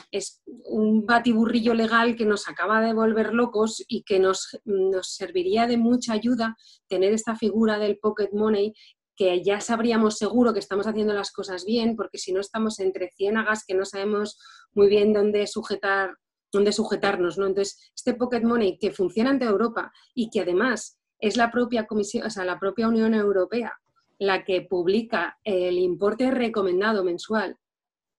[0.10, 4.58] es, un batiburrillo legal que nos acaba de volver locos y que nos,
[5.02, 6.56] serviría de mucha ayuda
[6.88, 8.74] tener esta figura del pocket money
[9.18, 13.12] que ya sabríamos seguro que estamos haciendo las cosas bien, porque si no estamos entre
[13.18, 14.40] ciénagas que no sabemos
[14.74, 16.16] muy bien dónde sujetar
[16.54, 17.48] dónde sujetarnos, ¿no?
[17.48, 22.28] Entonces, este pocket money que funciona ante Europa y que además es la propia comisión,
[22.28, 23.72] o sea, la propia Unión Europea
[24.22, 27.58] la que publica el importe recomendado mensual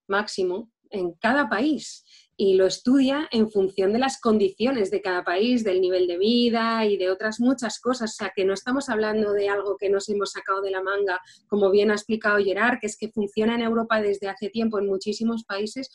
[0.09, 2.05] máximo en cada país
[2.36, 6.84] y lo estudia en función de las condiciones de cada país, del nivel de vida
[6.86, 8.14] y de otras muchas cosas.
[8.14, 11.20] O sea, que no estamos hablando de algo que nos hemos sacado de la manga,
[11.46, 14.86] como bien ha explicado Gerard, que es que funciona en Europa desde hace tiempo en
[14.86, 15.88] muchísimos países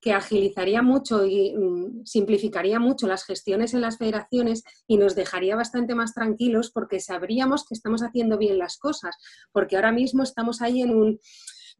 [0.00, 5.56] que agilizaría mucho y mm, simplificaría mucho las gestiones en las federaciones y nos dejaría
[5.56, 9.16] bastante más tranquilos porque sabríamos que estamos haciendo bien las cosas,
[9.52, 11.20] porque ahora mismo estamos ahí en un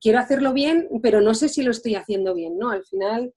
[0.01, 2.71] quiero hacerlo bien, pero no sé si lo estoy haciendo bien, ¿no?
[2.71, 3.35] Al final,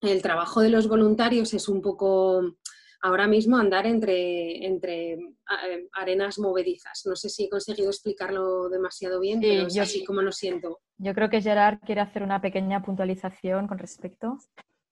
[0.00, 2.56] el trabajo de los voluntarios es un poco
[3.02, 7.04] ahora mismo andar entre, entre eh, arenas movedizas.
[7.06, 10.80] No sé si he conseguido explicarlo demasiado bien, pero es así como lo siento.
[10.98, 14.38] Yo creo que Gerard quiere hacer una pequeña puntualización con respecto.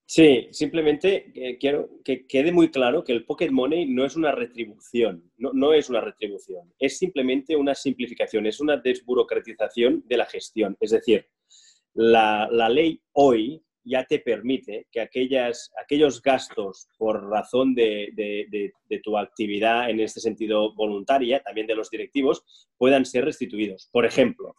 [0.07, 4.31] Sí, simplemente eh, quiero que quede muy claro que el Pocket Money no es una
[4.31, 10.27] retribución, no, no, es una retribución, es simplemente una simplificación, es una desburocratización de la
[10.27, 10.77] gestión.
[10.79, 11.27] Es decir,
[11.95, 18.99] la, la ley hoy ya te permite que aquellas, aquellos gastos por razón de, de,
[19.03, 22.43] tu actividad, en este sentido voluntaria, también de los directivos,
[22.77, 23.87] puedan ser restituidos.
[23.91, 24.55] Por ejemplo,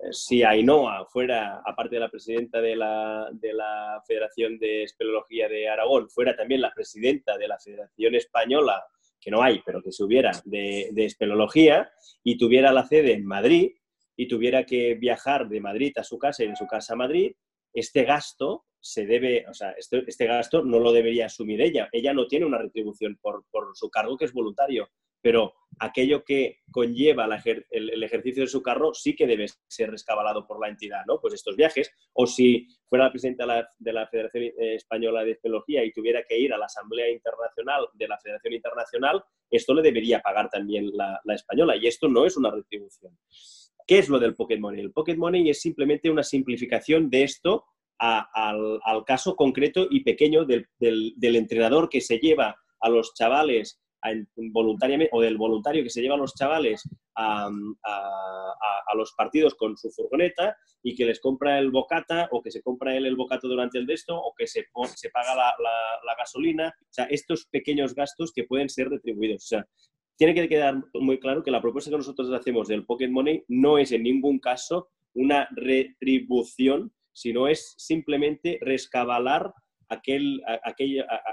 [0.00, 5.48] eh, si Ainhoa fuera, aparte de la presidenta de la, de la Federación de Espeleología
[5.48, 8.84] de Aragón, fuera también la presidenta de la Federación Española,
[9.20, 11.90] que no hay, pero que se hubiera, de, de espeleología,
[12.24, 13.72] y tuviera la sede en Madrid,
[14.16, 17.32] y tuviera que viajar de Madrid a su casa y de su casa a Madrid,
[17.76, 21.88] este gasto se debe, o sea, este, este, gasto no lo debería asumir ella.
[21.92, 24.88] Ella no tiene una retribución por, su cargo que es voluntario,
[25.20, 27.28] pero aquello que conlleva
[27.70, 31.20] el, ejercicio de su carro sí que debe ser rescabalado por la entidad, ¿no?
[31.20, 35.32] Pues estos viajes, o si fuera la presidenta de la, de la Federación Española de
[35.32, 39.82] Espeleología y tuviera que ir a la Asamblea Internacional de la Federación Internacional, esto le
[39.82, 43.18] debería pagar también la, la española, y esto no es una retribución.
[43.86, 44.80] ¿Qué es lo del Pocket Money?
[44.80, 47.64] El Pocket Money es simplemente una simplificación de esto
[47.98, 50.68] al, caso concreto y pequeño del,
[51.20, 53.80] entrenador que se lleva a los chavales
[54.52, 56.82] voluntariamente, o del voluntario que se lleva a los chavales
[57.16, 57.48] a,
[58.94, 62.96] los partidos con su furgoneta y que les compra el bocata o que se compra
[62.96, 64.64] él el bocata durante el desto o que se,
[64.94, 65.54] se paga la,
[66.04, 66.74] la, gasolina.
[66.80, 69.44] O sea, estos pequeños gastos que pueden ser retribuidos.
[69.44, 69.66] O sea,
[70.16, 73.78] tiene que quedar muy claro que la propuesta que nosotros hacemos del Pocket Money no
[73.78, 79.52] es en ningún caso una retribución, sino es simplemente rescabalar
[79.88, 80.42] aquel,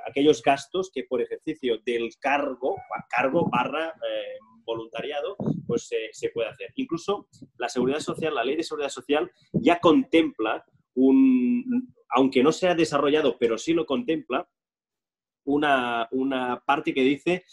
[0.05, 2.75] aquellos gastos que por ejercicio del cargo,
[3.09, 5.35] cargo barra eh, voluntariado,
[5.67, 6.71] pues se puede hacer.
[6.75, 7.27] Incluso
[7.57, 10.63] la seguridad social, la ley de seguridad social ya contempla
[10.95, 14.47] un, aunque no se ha desarrollado, pero sí lo contempla,
[15.45, 16.07] una,
[16.65, 17.45] parte que dice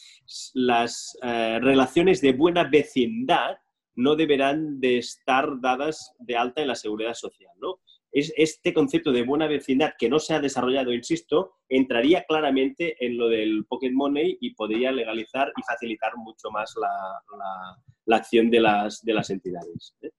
[0.54, 3.56] las eh, relaciones de buena vecindad
[3.96, 7.80] no deberán de estar dadas de alta en la seguridad social, ¿no?
[8.12, 13.16] Es, este concepto de buena vecindad que no se ha desarrollado, insisto, entraría claramente en
[13.16, 16.74] lo del pocket money y podría legalizar y facilitar mucho más
[18.06, 19.94] la, acción de las, de las entidades.
[20.02, 20.10] ¿eh?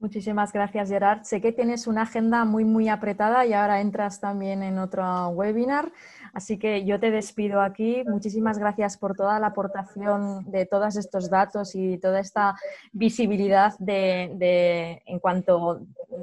[0.00, 1.24] Muchísimas gracias, Gerard.
[1.24, 5.92] Sé que tienes una agenda muy, muy apretada y ahora entras también en otro webinar.
[6.38, 8.04] Así que yo te despido aquí.
[8.06, 12.54] Muchísimas gracias por toda la aportación de todos estos datos y toda esta
[12.92, 15.80] visibilidad de, en cuanto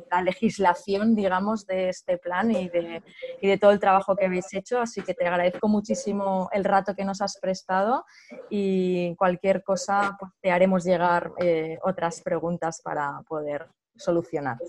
[0.10, 3.04] a la legislación, digamos, de este plan y de,
[3.42, 4.80] y de todo el trabajo que habéis hecho.
[4.80, 8.06] Así que te agradezco muchísimo el rato que nos has prestado
[8.50, 14.60] y cualquier cosa pues, te haremos llegar eh, otras preguntas para poder solucionar.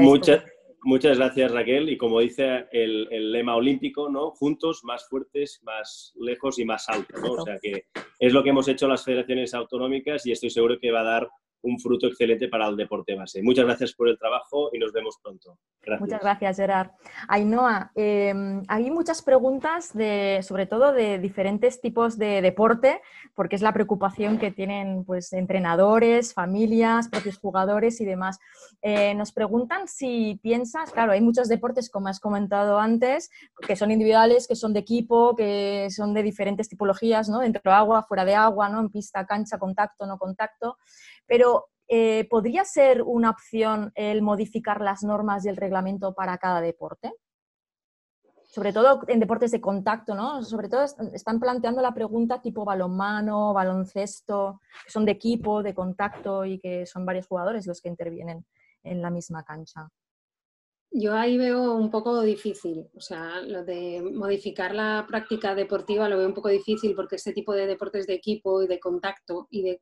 [0.00, 0.42] Muchas,
[0.84, 4.30] muchas gracias Raquel y como dice el, lema olímpico, ¿no?
[4.30, 7.20] juntos, más fuertes, más lejos y más altos.
[7.22, 7.86] O sea que
[8.18, 11.28] es lo que hemos hecho las federaciones autonómicas y estoy seguro que va a dar
[11.62, 13.42] un fruto excelente para el deporte base.
[13.42, 15.58] Muchas gracias por el trabajo y nos vemos pronto.
[15.98, 16.90] Muchas gracias, Gerard.
[17.28, 23.00] Ainhoa, em, hay muchas preguntas, de, sobre todo de diferentes tipos de deporte,
[23.34, 28.38] porque es la preocupación que tienen pues, entrenadores, familias, propios jugadores y demás.
[28.80, 33.30] Eh, nos preguntan si piensas, claro, hay muchos deportes, como has comentado antes,
[33.66, 37.40] que son individuales, que son de equipo, que son de diferentes tipologías, ¿no?
[37.40, 38.80] dentro de agua, fuera de agua, ¿no?
[38.80, 40.78] en pista, cancha, contacto, no contacto.
[41.26, 41.51] Pero
[41.94, 47.12] eh, ¿podría ser una opción el modificar las normas y el reglamento para cada deporte?
[48.44, 50.42] Sobre todo en deportes de contacto, ¿no?
[50.42, 56.46] Sobre todo están planteando la pregunta tipo balonmano, baloncesto, que son de equipo, de contacto
[56.46, 58.46] y que son varios jugadores los que intervienen
[58.84, 59.90] en la misma cancha.
[60.94, 66.18] Yo ahí veo un poco difícil, o sea, lo de modificar la práctica deportiva lo
[66.18, 69.62] veo un poco difícil porque este tipo de deportes de equipo y de contacto y,
[69.62, 69.80] de,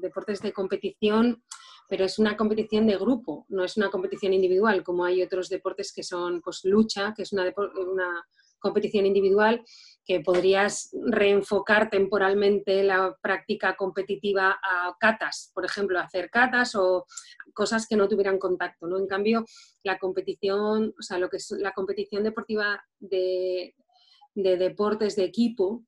[0.00, 1.44] deportes de competición,
[1.88, 5.92] pero es una competición de grupo, no es una competición individual, como hay otros deportes
[5.92, 8.26] que son pues lucha, que es una, una
[8.58, 9.62] competición individual,
[10.04, 17.06] que podrías reenfocar temporalmente la práctica competitiva a catas, por ejemplo, hacer catas o
[17.54, 18.98] cosas que no tuvieran contacto, ¿no?
[18.98, 19.46] En cambio,
[19.82, 23.74] la competición, o sea, lo que es la competición deportiva de,
[24.34, 25.84] de deportes de equipo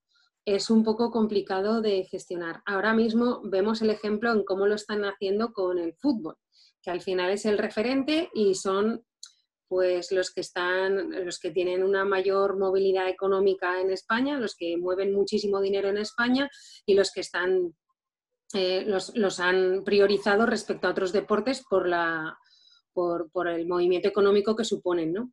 [0.47, 2.63] es un poco complicado de gestionar.
[2.65, 6.37] Ahora mismo vemos el ejemplo en cómo lo están haciendo con el fútbol.
[6.81, 9.05] que al final es el referente y son
[9.69, 14.77] pues los que están, los que tienen una mayor movilidad económica en España, los que
[14.77, 16.49] mueven muchísimo dinero en España
[16.85, 17.75] y los que están,
[18.55, 22.39] eh, los, han priorizado respecto a otros deportes por, la,
[22.93, 25.33] por, por el movimiento económico que suponen, ¿no?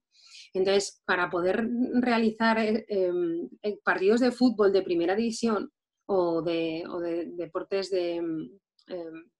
[0.53, 3.49] Entonces, para poder realizar eh, em,
[3.83, 5.71] partidos de fútbol de primera división
[6.05, 8.49] o de, o de deportes de, em,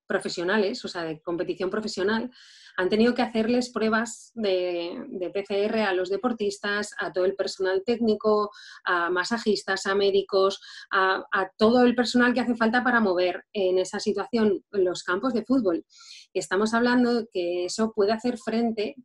[0.06, 2.30] profesionales, o sea, de competición profesional,
[2.76, 8.50] han tenido que hacerles pruebas de, PCR a los deportistas, a todo el personal técnico,
[8.84, 11.24] a masajistas, a médicos, a,
[11.56, 15.84] todo el personal que hace falta para mover en esa situación los campos de fútbol.
[16.32, 18.96] Estamos hablando que eso puede hacer frente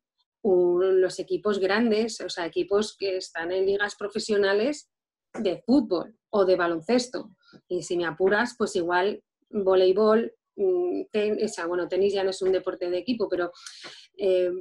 [0.44, 4.90] los equipos grandes, o sea, equipos que están en ligas profesionales
[5.34, 7.32] de fútbol o de baloncesto.
[7.68, 11.04] Y si me apuras, pues igual voleibol, Mm,
[11.70, 13.54] bueno, tenis ya no es un deporte de equipo, pero
[14.18, 14.52] eh,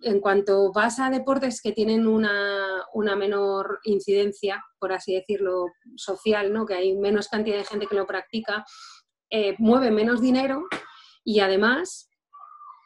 [0.00, 6.64] en cuanto vas a deportes que tienen una, menor incidencia, por así decirlo, social, ¿no?
[6.64, 8.64] que hay menos cantidad de gente que lo practica,
[9.30, 10.64] eh, mueve menos dinero
[11.24, 12.08] y además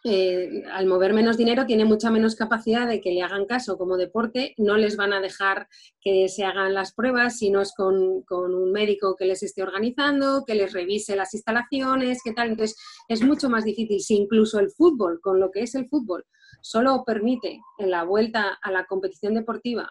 [0.09, 3.97] eh, al mover menos dinero tiene mucha menos capacidad de que le hagan caso como
[3.97, 5.67] deporte, no les van a dejar
[6.01, 10.45] que se hagan las pruebas si no es con, un médico que les esté organizando,
[10.47, 12.51] que les revise las instalaciones, qué tal.
[12.51, 12.79] Entonces
[13.09, 14.01] es mucho más difícil.
[14.01, 16.25] Si incluso el fútbol, con lo que es el fútbol,
[16.63, 19.91] solo permite en la vuelta a la competición deportiva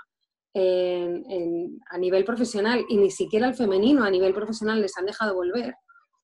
[0.57, 5.76] a nivel profesional y ni siquiera el femenino a nivel profesional les han dejado volver,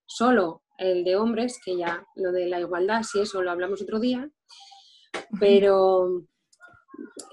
[0.06, 4.00] solo el de hombres, que ya lo de la igualdad, si eso lo hablamos otro
[4.00, 4.30] día,
[5.40, 6.26] pero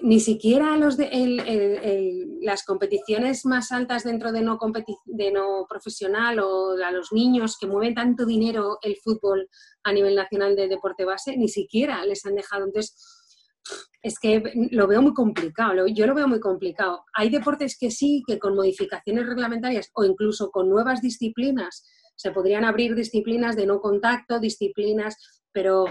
[0.03, 4.59] ni siquiera los de, las competiciones más altas dentro de no,
[5.07, 9.49] de no profesional o a los niños que mueven tanto dinero el fútbol
[9.83, 12.67] a nivel nacional de deporte base, ni siquiera les han dejado.
[12.67, 12.95] Entonces,
[14.03, 17.05] es que lo veo muy complicado, yo lo veo muy complicado.
[17.15, 21.85] Hay deportes que sí, que con modificaciones reglamentarias o incluso con nuevas disciplinas
[22.19, 25.17] se podrían abrir disciplinas de no contacto, disciplinas,
[25.53, 25.85] pero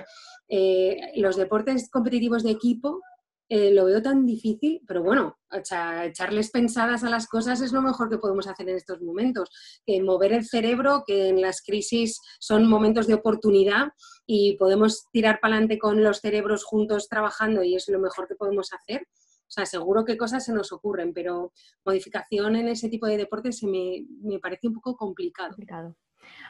[0.50, 3.02] eh, los deportes competitivos de equipo
[3.50, 8.10] eh, lo veo tan difícil, pero bueno, echarles pensadas a las cosas es lo mejor
[8.10, 9.50] que podemos hacer en estos momentos.
[10.04, 13.88] mover el cerebro, que en las crisis son momentos de oportunidad
[14.26, 18.36] y podemos tirar para adelante con los cerebros juntos trabajando y es lo mejor que
[18.36, 19.08] podemos hacer.
[19.48, 21.54] O sea, seguro que cosas se nos ocurren, pero
[21.86, 25.52] modificación en ese tipo de deportes se me, me parece un poco complicado.
[25.52, 25.96] complicado.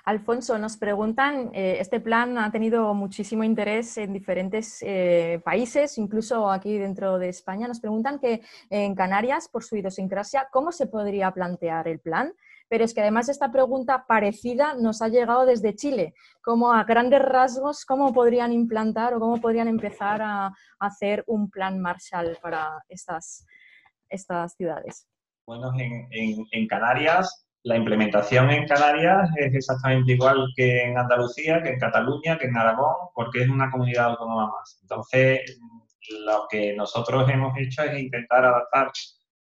[0.06, 6.50] Alfonso, nos preguntan, eh, este plan ha tenido muchísimo interés en diferentes eh, países, incluso
[6.50, 7.68] aquí dentro de España.
[7.68, 12.34] Nos preguntan que en Canarias, por su idiosincrasia, ¿cómo se podría plantear el plan?
[12.70, 17.22] Pero es que además esta pregunta parecida nos ha llegado desde Chile, como a grandes
[17.22, 23.46] rasgos, ¿cómo podrían implantar o cómo podrían empezar a, hacer un plan Marshall para estas,
[24.10, 25.08] estas ciudades?
[25.46, 31.80] Bueno, en Canarias la implementación en Canarias es exactamente igual que en Andalucía, que en
[31.80, 34.80] Cataluña, que en Aragón, porque es una comunidad autónoma más.
[34.84, 35.60] Entonces,
[36.26, 38.90] lo que nosotros hemos hecho es intentar adaptar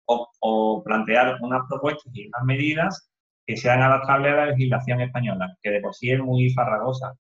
[0.07, 3.11] o, plantear unas propuestas y unas medidas
[3.45, 7.13] que sean adaptables a la legislación española, que de por sí es muy farragosa.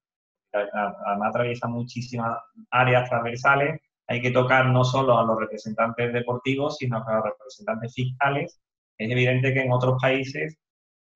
[0.53, 2.35] Además atraviesa muchísimas
[2.71, 3.79] áreas transversales.
[4.07, 8.59] Hay que tocar no solo a los representantes deportivos, sino a los representantes fiscales.
[8.97, 10.57] Es evidente que en otros países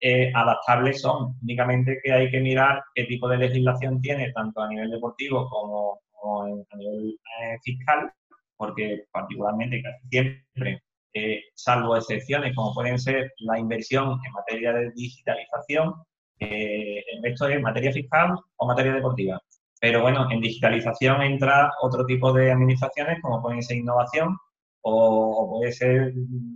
[0.01, 1.35] eh, adaptables son.
[1.41, 5.99] Únicamente que hay que mirar qué tipo de legislación tiene, tanto a nivel deportivo como,
[6.71, 8.11] a nivel eh, fiscal,
[8.57, 14.91] porque particularmente casi siempre, eh, salvo excepciones como pueden ser la inversión en materia de
[14.91, 15.95] digitalización,
[16.39, 19.41] el resto es materia fiscal o materia deportiva.
[19.81, 24.37] Pero bueno, en digitalización entra otro tipo de administraciones como pueden ser innovación
[24.81, 26.13] o, puede ser,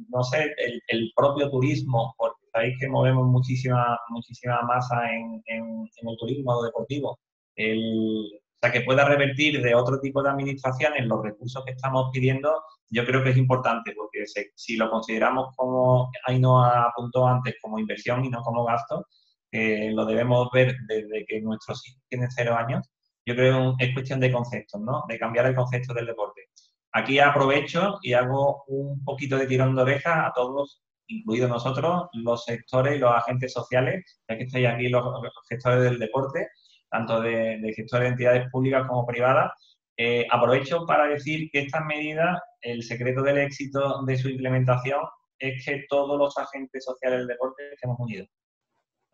[0.09, 5.89] no sé, el, el propio turismo, porque sabéis que movemos muchísima, muchísima masa en, en,
[6.07, 7.19] el turismo deportivo.
[7.55, 12.09] El, o sea, que pueda revertir de otro tipo de administraciones los recursos que estamos
[12.13, 14.23] pidiendo, yo creo que es importante, porque
[14.55, 19.05] si lo consideramos como no apuntó antes, como inversión y no como gasto,
[19.51, 22.87] que lo debemos ver desde que nuestros hijos tienen cero años,
[23.25, 25.03] yo creo que es cuestión de conceptos, ¿no?
[25.07, 26.41] De cambiar el concepto del deporte.
[26.91, 32.43] Aquí aprovecho y hago un poquito de tirón de oreja a todos incluidos nosotros, los
[32.45, 35.03] sectores y los agentes sociales, ya que estáis aquí los,
[35.49, 36.49] gestores del deporte,
[36.89, 39.51] tanto de, gestores de entidades públicas como privadas.
[39.97, 45.01] Eh, aprovecho para decir que estas medidas, el secreto del éxito de su implementación
[45.37, 48.27] es que todos los agentes sociales del deporte estemos unidos.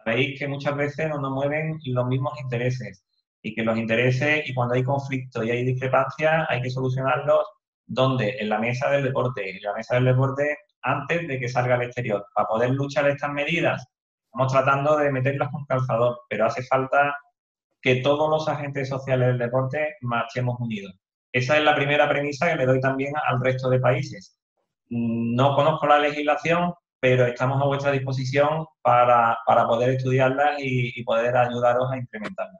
[0.06, 3.06] Veis que muchas veces no nos mueven los mismos intereses.
[3.42, 7.46] y que los intereses y cuando hay conflicto y hay discrepancias hay que solucionarlos
[7.86, 11.76] donde en la mesa del deporte, en la mesa del deporte antes de que salga
[11.76, 12.26] al exterior.
[12.34, 13.86] Para poder luchar estas medidas,
[14.26, 17.16] estamos tratando de meterlas con calzador, pero hace falta
[17.82, 20.94] que todos los agentes sociales del deporte marchemos unidos.
[21.32, 24.38] Esa es la primera premisa que le doy también al resto de países.
[24.90, 31.38] No conozco la legislación, pero estamos a vuestra disposición para, poder estudiarla y, y poder
[31.38, 32.60] ayudaros a implementarla.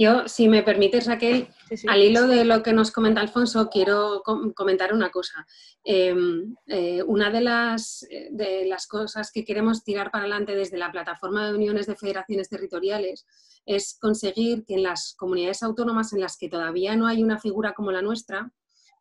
[0.00, 1.48] Yo, si me permites, Raquel,
[1.88, 4.22] al hilo de lo que nos comenta Alfonso, quiero
[4.54, 5.44] comentar una cosa.
[5.82, 10.92] Em, eh, una de las, de las cosas que queremos tirar para adelante desde la
[10.92, 13.26] plataforma de uniones de federaciones territoriales
[13.66, 17.74] es conseguir que en las comunidades autónomas en las que todavía no hay una figura
[17.74, 18.52] como la nuestra,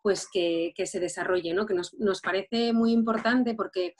[0.02, 1.68] pues que, se desarrolle, ¿no?
[1.68, 3.94] que nos, nos parece muy importante porque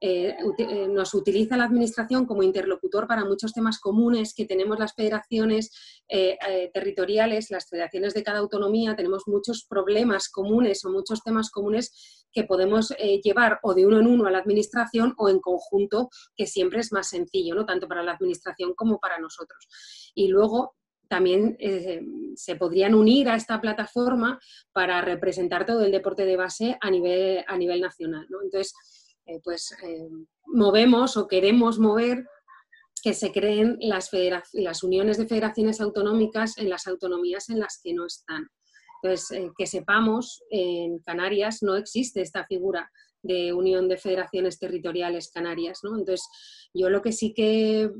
[0.00, 4.94] eh, eh, nos utiliza la Administración como interlocutor para muchos temas comunes que tenemos las
[4.94, 5.72] federaciones
[6.08, 6.38] eh,
[6.72, 12.44] territoriales, las federaciones de cada autonomía, tenemos muchos problemas comunes o muchos temas comunes que
[12.44, 12.94] podemos
[13.24, 16.92] llevar o de uno en uno a la Administración o en conjunto, que siempre es
[16.92, 17.66] más sencillo, ¿no?
[17.66, 20.12] tanto para la Administración como para nosotros.
[20.14, 20.76] Y luego
[21.08, 21.56] también
[22.36, 24.38] se podrían unir a esta plataforma
[24.72, 28.26] para representar todo el deporte de base a nivel, a nivel nacional.
[28.28, 28.42] ¿no?
[28.42, 28.74] Entonces,
[29.28, 30.08] eh, pues eh,
[30.46, 32.26] movemos o queremos mover
[33.02, 34.10] que se creen las,
[34.54, 38.48] las uniones de federaciones autonómicas en las autonomías en las que no están.
[39.02, 42.90] Entonces, eh, que sepamos, en Canarias no existe esta figura
[43.22, 45.80] de unión de federaciones territoriales canarias.
[45.84, 46.26] Entonces,
[46.72, 47.90] yo lo que sí que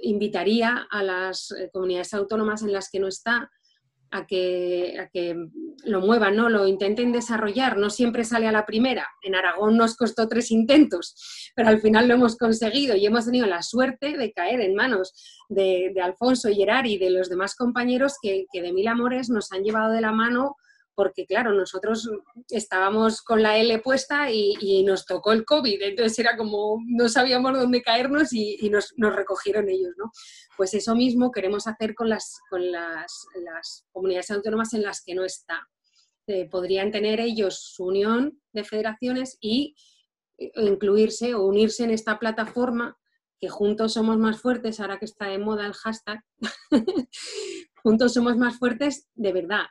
[0.00, 3.50] invitaría a las comunidades autónomas en las que no está
[4.10, 5.36] a que, que
[5.84, 6.48] lo muevan, ¿no?
[6.48, 7.76] lo intenten desarrollar.
[7.76, 9.06] No siempre sale a la primera.
[9.22, 13.46] En Aragón nos costó tres intentos, pero al final lo hemos conseguido y hemos tenido
[13.46, 15.12] la suerte de caer en manos
[15.48, 19.62] de, Alfonso y Gerard y de los demás compañeros que de mil amores nos han
[19.62, 20.56] llevado de la mano
[20.94, 22.10] porque claro, nosotros
[22.48, 27.58] estábamos con la L puesta y, nos tocó el COVID, entonces era como no sabíamos
[27.58, 30.10] dónde caernos y, nos, recogieron ellos, ¿no?
[30.56, 33.28] Pues eso mismo queremos hacer con las, con las,
[33.92, 35.68] comunidades autónomas en las que no está.
[36.26, 39.74] Eh, podrían tener ellos su unión de federaciones y
[40.38, 42.96] eh, incluirse o unirse en esta plataforma
[43.40, 46.22] que juntos somos más fuertes, ahora que está de moda el hashtag,
[47.82, 49.64] juntos somos más fuertes de verdad,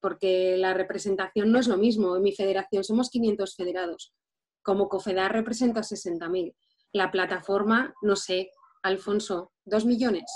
[0.00, 2.16] porque la representación no es lo mismo.
[2.16, 4.12] En mi federación somos 500 federados.
[4.62, 6.54] Como COFEDAR representa 60.000.
[6.92, 8.50] La plataforma, no sé,
[8.82, 10.30] Alfonso, ¿dos millones?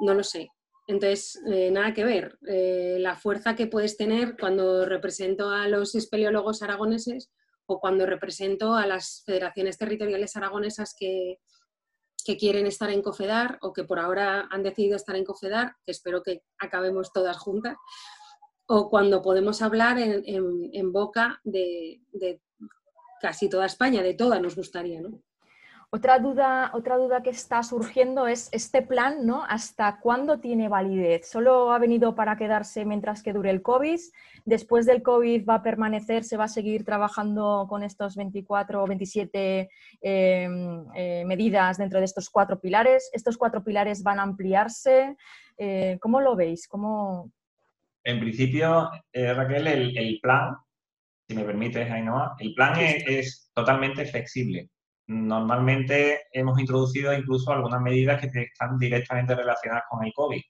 [0.00, 0.48] No lo sé.
[0.86, 2.38] Entonces, eh, nada que ver.
[2.48, 7.30] Eh, la fuerza que puedes tener cuando represento a los espeleólogos aragoneses
[7.66, 11.38] o cuando represento a las federaciones territoriales aragonesas que,
[12.24, 15.92] que quieren estar en COFEDAR o que por ahora han decidido estar en COFEDAR, que
[15.92, 17.76] espero que acabemos todas juntas,
[18.72, 22.00] o cuando podemos hablar en, boca de,
[23.20, 25.20] casi toda España, de toda nos gustaría, ¿no?
[25.92, 29.42] Otra duda, otra duda que está surgiendo es este plan, ¿no?
[29.42, 31.28] ¿Hasta cuándo tiene validez?
[31.28, 33.98] ¿Solo ha venido para quedarse mientras que dure el COVID?
[34.44, 38.86] ¿Después del COVID va a permanecer, se va a seguir trabajando con estos 24 o
[38.86, 39.68] 27
[40.00, 43.10] em, eh, medidas dentro de estos cuatro pilares?
[43.12, 45.16] ¿Estos cuatro pilares van a ampliarse?
[45.58, 46.68] Eh, ¿Cómo lo veis?
[46.68, 47.32] ¿Cómo,
[48.04, 50.56] en principio, eh, Raquel, el, plan,
[51.28, 54.68] si me permites, Ainhoa, el plan es, totalmente flexible.
[55.06, 60.40] Normalmente hemos introducido incluso algunas medidas que están directamente relacionadas con el COVID.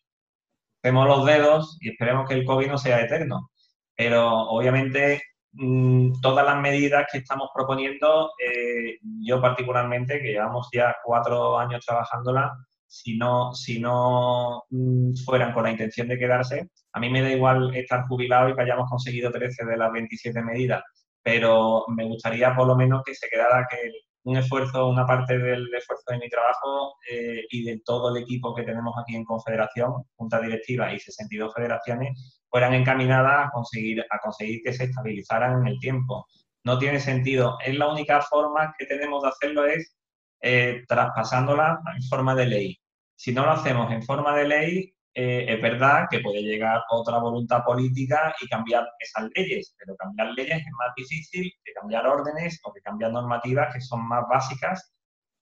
[0.82, 3.50] Hacemos los dedos y esperemos que el COVID no sea eterno.
[3.96, 5.22] Pero obviamente
[5.52, 11.84] mm, todas las medidas que estamos proponiendo, eh, yo particularmente, que llevamos ya cuatro años
[11.84, 12.52] trabajándolas,
[12.86, 17.30] si no, si no mm, fueran con la intención de quedarse, a mí me da
[17.30, 20.82] igual estar jubilado y que hayamos conseguido 13 de las 27 medidas,
[21.22, 23.90] pero me gustaría por lo menos que se quedara que
[24.24, 28.54] un esfuerzo, una parte del esfuerzo de mi trabajo eh, y de todo el equipo
[28.54, 34.18] que tenemos aquí en Confederación, Junta Directiva y 62 federaciones, fueran encaminadas a conseguir, a
[34.18, 36.26] conseguir que se estabilizaran en el tiempo.
[36.64, 37.56] No tiene sentido.
[37.64, 39.96] Es la única forma que tenemos de hacerlo es
[40.42, 42.78] eh, traspasándola en forma de ley.
[43.16, 47.18] Si no lo hacemos en forma de ley, eh, es verdad que puede llegar otra
[47.18, 52.60] voluntad política y cambiar esas leyes, pero cambiar leyes es más difícil que cambiar órdenes
[52.64, 54.92] o que cambiar normativas que son más básicas,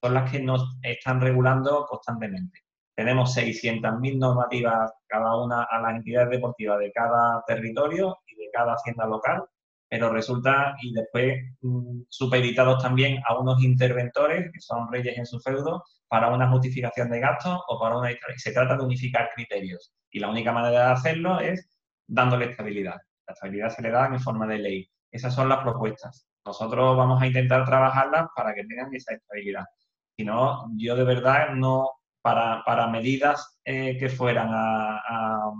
[0.03, 2.61] son las que nos están regulando constantemente.
[2.97, 8.75] Tenemos 600.000 normativas cada una a las entidades deportivas de cada territorio y de cada
[8.75, 9.45] hacienda local
[9.89, 15.41] pero resulta, y después mm, supeditados también a unos interventores, que son reyes en su
[15.41, 18.11] feudo, para una justificación de gastos o para una...
[18.37, 19.93] Se trata de unificar criterios.
[20.11, 21.69] Y la única manera de hacerlo es
[22.07, 22.97] dándole estabilidad.
[23.27, 24.91] La estabilidad se le da en forma de ley.
[25.11, 26.27] Esas son las propuestas.
[26.45, 29.65] Nosotros vamos a intentar trabajarlas para que tengan esa estabilidad.
[30.17, 31.91] Si no, yo de verdad no,
[32.23, 35.53] para, para medidas eh, que fueran a,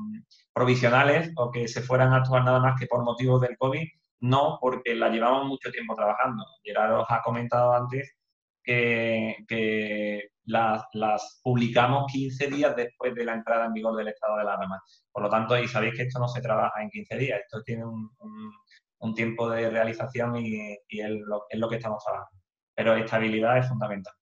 [0.53, 3.87] provisionales o que se fueran a actuar nada más que por motivos del COVID,
[4.21, 6.45] no, porque la llevamos mucho tiempo trabajando.
[6.65, 8.17] Gerardo os ha comentado antes
[8.63, 14.37] que, que las, las, publicamos 15 días después de la entrada en vigor del estado
[14.37, 14.81] de alarma.
[15.13, 17.85] Por lo tanto, y sabéis que esto no se trabaja en 15 días, esto tiene
[17.85, 18.11] un,
[18.99, 22.43] un, tiempo de realización y, y es, lo, es lo que estamos trabajando.
[22.75, 24.15] Pero estabilidad es fundamental.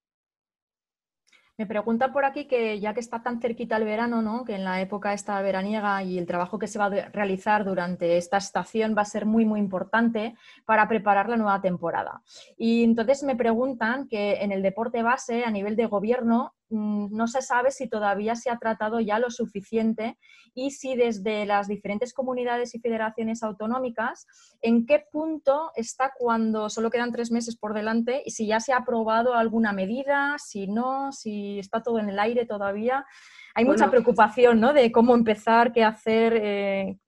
[1.58, 4.44] Me pregunta por aquí que ya que está tan cerquita el verano, ¿no?
[4.44, 8.18] que en la época esta veraniega y el trabajo que se va a realizar durante
[8.18, 10.34] esta estación va a ser muy, muy importante
[10.66, 12.20] para preparar la nueva temporada.
[12.58, 17.42] Y entonces me preguntan que en el deporte base, a nivel de gobierno, no se
[17.42, 20.18] sabe si todavía se ha tratado ya lo suficiente
[20.54, 24.26] y si desde las diferentes comunidades y federaciones autonómicas,
[24.62, 28.72] en qué punto está cuando solo quedan tres meses por delante y si ya se
[28.72, 33.06] ha aprobado alguna medida, si no, si está todo en el aire todavía.
[33.54, 34.72] Hay mucha preocupación ¿no?
[34.72, 36.34] de cómo empezar, qué hacer.
[36.36, 36.98] Eh.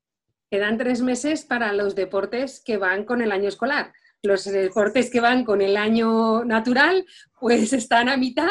[0.51, 3.93] Quedan tres meses para los deportes que van con el año escolar
[4.23, 7.05] los deportes que van con el año natural,
[7.41, 8.49] pues están a mitad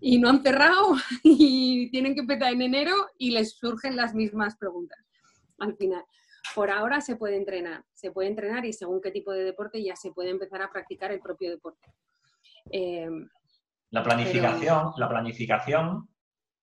[0.00, 4.56] y no han cerrado y tienen que empezar en enero y les surgen las mismas
[4.56, 4.98] preguntas
[5.58, 6.04] al final.
[6.54, 9.96] Por ahora se puede entrenar, se puede entrenar y según qué tipo de deporte ya
[9.96, 11.88] se puede empezar a practicar el propio deporte.
[12.70, 13.08] Eh,
[13.90, 16.08] la planificación, la planificación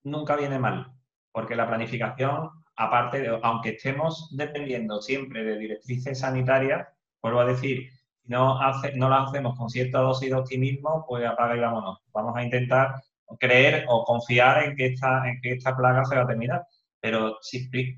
[0.04, 0.92] nunca viene mal,
[1.32, 6.88] porque la planificación, aparte de, aunque estemos dependiendo siempre de directrices sanitarias,
[7.22, 7.90] vuelvo a decir,
[8.26, 12.00] no, hace, no lo hacemos con cierta dosis de optimismo, pues apaga y vámonos.
[12.14, 12.96] Vamos a intentar
[13.40, 16.64] creer o confiar en que esta, en que esta plaga se va a terminar.
[17.00, 17.38] Pero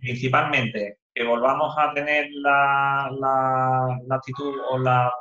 [0.01, 5.11] principalmente que volvamos a tener la, la, actitud o las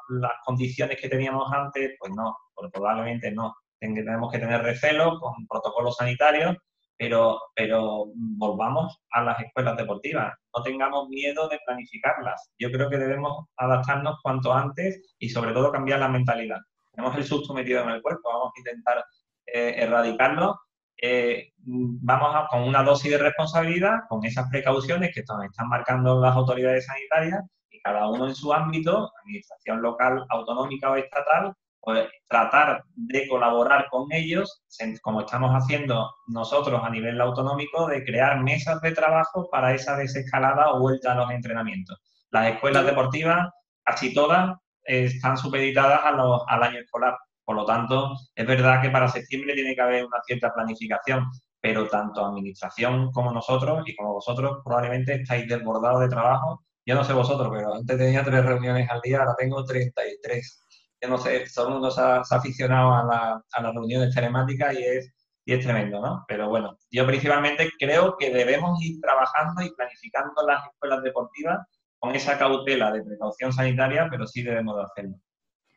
[0.45, 2.37] condiciones que teníamos antes, pues no,
[2.73, 3.55] probablemente no.
[3.79, 6.57] Tenemos que tener recelo con protocolos sanitarios
[7.03, 12.51] pero, pero volvamos a las escuelas deportivas, no tengamos miedo de planificarlas.
[12.59, 16.59] Yo creo que debemos adaptarnos cuanto antes y sobre todo cambiar la mentalidad.
[16.93, 19.05] Tenemos el susto metido en el cuerpo, vamos a intentar
[19.47, 20.61] eh, erradicarlo.
[21.01, 26.21] Eh, vamos a, con una dosis de responsabilidad, con esas precauciones que están, están marcando
[26.21, 32.09] las autoridades sanitarias y cada uno en su ámbito, administración local, autonómica o estatal, pues
[32.29, 34.63] tratar de colaborar con ellos,
[35.03, 40.71] como estamos haciendo nosotros a nivel autonómico, de crear mesas de trabajo para esa desescalada
[40.73, 41.99] o vuelta a los entrenamientos.
[42.31, 43.51] Las escuelas deportivas,
[43.83, 47.17] casi todas, están supeditadas al año escolar.
[47.45, 51.27] Por lo tanto, es verdad que para septiembre tiene que haber una cierta planificación,
[51.61, 56.63] pero tanto administración como nosotros y como vosotros probablemente estáis desbordados de trabajo.
[56.87, 60.61] Yo no sé vosotros, pero antes tenía tres reuniones al día, ahora tengo 33
[61.03, 64.75] yo no sé, todo el mundo se ha, aficionado a, la, a, las reuniones telemáticas
[64.75, 65.13] y es,
[65.45, 66.25] y es tremendo, ¿no?
[66.29, 71.59] Pero bueno, yo principalmente creo que debemos ir trabajando y planificando las escuelas deportivas
[71.99, 75.17] con esa cautela de precaución sanitaria, pero sí debemos de hacerlo.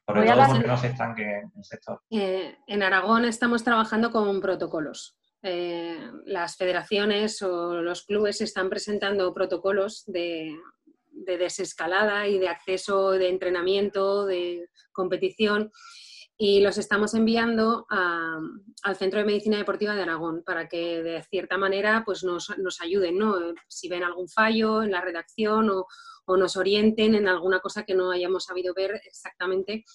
[0.07, 1.99] Sobre todo porque no se estanque el sector.
[2.11, 5.17] Eh, en Aragón estamos trabajando con protocolos.
[5.41, 10.55] Eh, las federaciones o los clubes están presentando protocolos de,
[11.25, 15.71] de desescalada y de acceso de entrenamiento, de competición,
[16.37, 21.57] y los estamos enviando al Centro de Medicina Deportiva de Aragón para que de cierta
[21.57, 22.49] manera pues nos,
[22.81, 23.35] ayuden, ¿no?
[23.69, 25.87] si ven algún fallo en la redacción o,
[26.25, 29.85] o, nos orienten en alguna cosa que no hayamos sabido ver exactamente.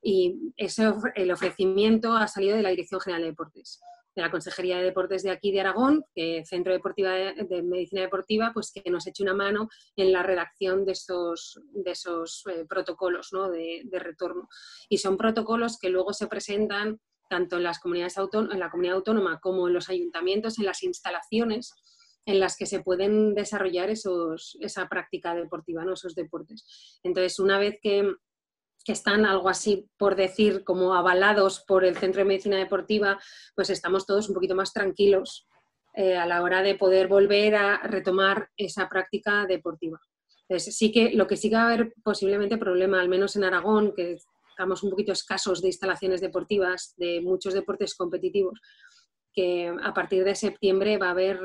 [0.00, 3.80] Y ese, el ofrecimiento ha salido de la Dirección General de Deportes
[4.20, 6.04] la Consejería de Deportes de aquí de Aragón,
[6.44, 10.92] Centro Deportiva de, Medicina Deportiva, pues que nos eche una mano en la redacción de
[10.92, 14.48] esos, de esos eh, protocolos de, retorno.
[14.88, 19.38] Y son protocolos que luego se presentan tanto en, las comunidades en la comunidad autónoma
[19.40, 21.72] como en los ayuntamientos, en las instalaciones
[22.26, 27.00] en las que se pueden desarrollar esos, esa práctica deportiva, esos deportes.
[27.02, 28.12] Entonces, una vez que,
[28.84, 33.18] que están algo así, por decir, como avalados por el Centro de Medicina Deportiva,
[33.54, 35.46] pues estamos todos un poquito más tranquilos
[35.94, 40.00] eh, a la hora de poder volver a retomar esa práctica deportiva.
[40.48, 43.44] Entonces, sí que lo que sí que va a haber posiblemente problema, al menos en
[43.44, 44.18] Aragón, que
[44.50, 48.60] estamos un poquito escasos de instalaciones deportivas, de muchos deportes competitivos,
[49.32, 51.38] que a partir de septiembre va a haber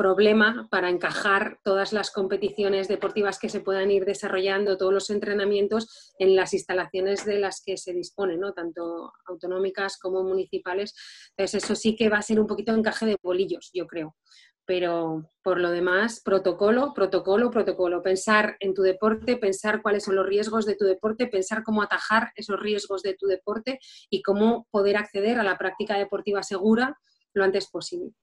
[0.00, 6.14] problema para encajar todas las competiciones deportivas que se puedan ir desarrollando, todos los entrenamientos
[6.18, 8.54] en las instalaciones de las que se dispone, ¿no?
[8.54, 10.94] tanto autonómicas como municipales.
[11.36, 14.16] Entonces, eso sí que va a ser un poquito encaje de bolillos, yo creo.
[14.64, 18.02] Pero por lo demás, protocolo, protocolo, protocolo.
[18.02, 22.32] Pensar en tu deporte, pensar cuáles son los riesgos de tu deporte, pensar cómo atajar
[22.36, 23.78] esos riesgos de tu deporte
[24.08, 26.98] y cómo poder acceder a la práctica deportiva segura
[27.34, 28.14] lo antes posible.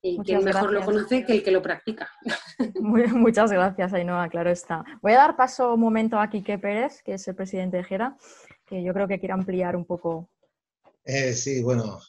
[0.00, 2.08] Y quien mejor lo conoce que el que lo practica.
[2.80, 4.84] muchas gracias, Ainhoa, claro está.
[5.02, 8.16] Voy a dar paso un momento a Quique Pérez, que es el presidente de Gera,
[8.64, 10.30] que yo creo que quiere ampliar un poco.
[11.04, 12.00] Eh, sí, bueno,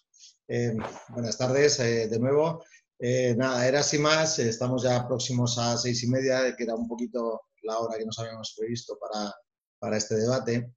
[0.48, 0.76] eh,
[1.10, 2.64] buenas tardes eh, de nuevo.
[3.38, 7.42] nada, era así más, estamos ya próximos a seis y media, que era un poquito
[7.64, 9.34] la hora que nos habíamos previsto para,
[9.80, 10.74] para este debate.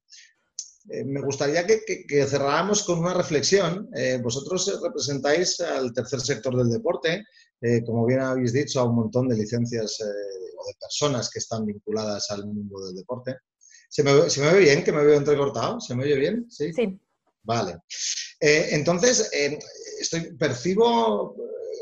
[0.89, 3.89] Eh, me gustaría que, cerráramos con una reflexión.
[3.95, 7.23] Eh, vosotros representáis al tercer sector del deporte,
[7.61, 11.65] eh, como bien habéis dicho, a un montón de licencias o de personas que están
[11.65, 13.37] vinculadas al mundo del deporte.
[13.89, 14.83] ¿Se me, ve bien?
[14.83, 15.79] ¿Que me veo entrecortado?
[15.79, 16.47] ¿Se me oye bien?
[16.49, 16.73] Sí.
[16.73, 16.99] sí.
[17.43, 17.77] Vale.
[18.39, 19.29] entonces,
[19.99, 21.35] estoy, percibo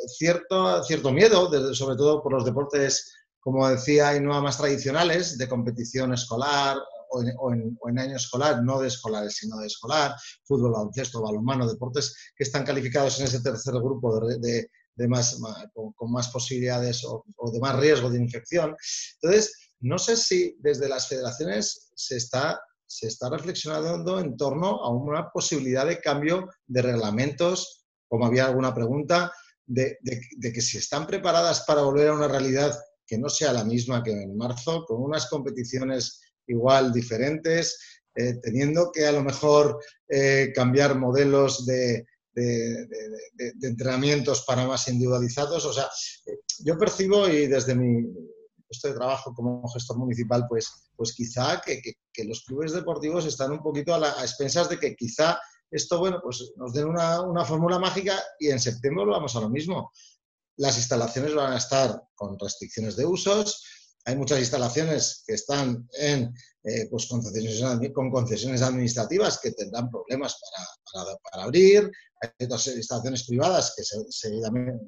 [0.08, 5.48] cierto, cierto miedo, sobre todo por los deportes, como decía, y no más tradicionales, de
[5.48, 6.78] competición escolar
[7.12, 12.44] o en, año escolar, no de escolares, sino de escolar, fútbol, baloncesto, balonmano, deportes que
[12.44, 15.40] están calificados en ese tercer grupo de, más,
[15.74, 18.76] con, más posibilidades o, de más riesgo de infección.
[19.22, 24.90] Entonces, no sé si desde las federaciones se está, se está reflexionando en torno a
[24.90, 29.32] una posibilidad de cambio de reglamentos, como había alguna pregunta,
[29.66, 33.64] de, de, que si están preparadas para volver a una realidad que no sea la
[33.64, 37.78] misma que en marzo, con unas competiciones igual diferentes,
[38.16, 42.06] eh, teniendo que a lo mejor eh, cambiar modelos de,
[43.62, 45.66] entrenamientos para más individualizados.
[45.66, 45.90] O sea,
[46.60, 48.06] yo percibo y desde mi
[48.72, 51.82] puesto de trabajo como gestor municipal, pues, pues quizá que,
[52.24, 55.40] los clubes deportivos están un poquito a, expensas de que quizá
[55.70, 59.50] esto, bueno, pues nos den una, una fórmula mágica y en septiembre vamos a lo
[59.50, 59.92] mismo.
[60.58, 63.64] Las instalaciones van a estar con restricciones de usos,
[64.06, 70.40] hay muchas instalaciones que están eh, pues concesiones, con concesiones administrativas que tendrán problemas
[70.92, 71.92] para, para, abrir.
[72.22, 73.84] Hay otras instalaciones privadas que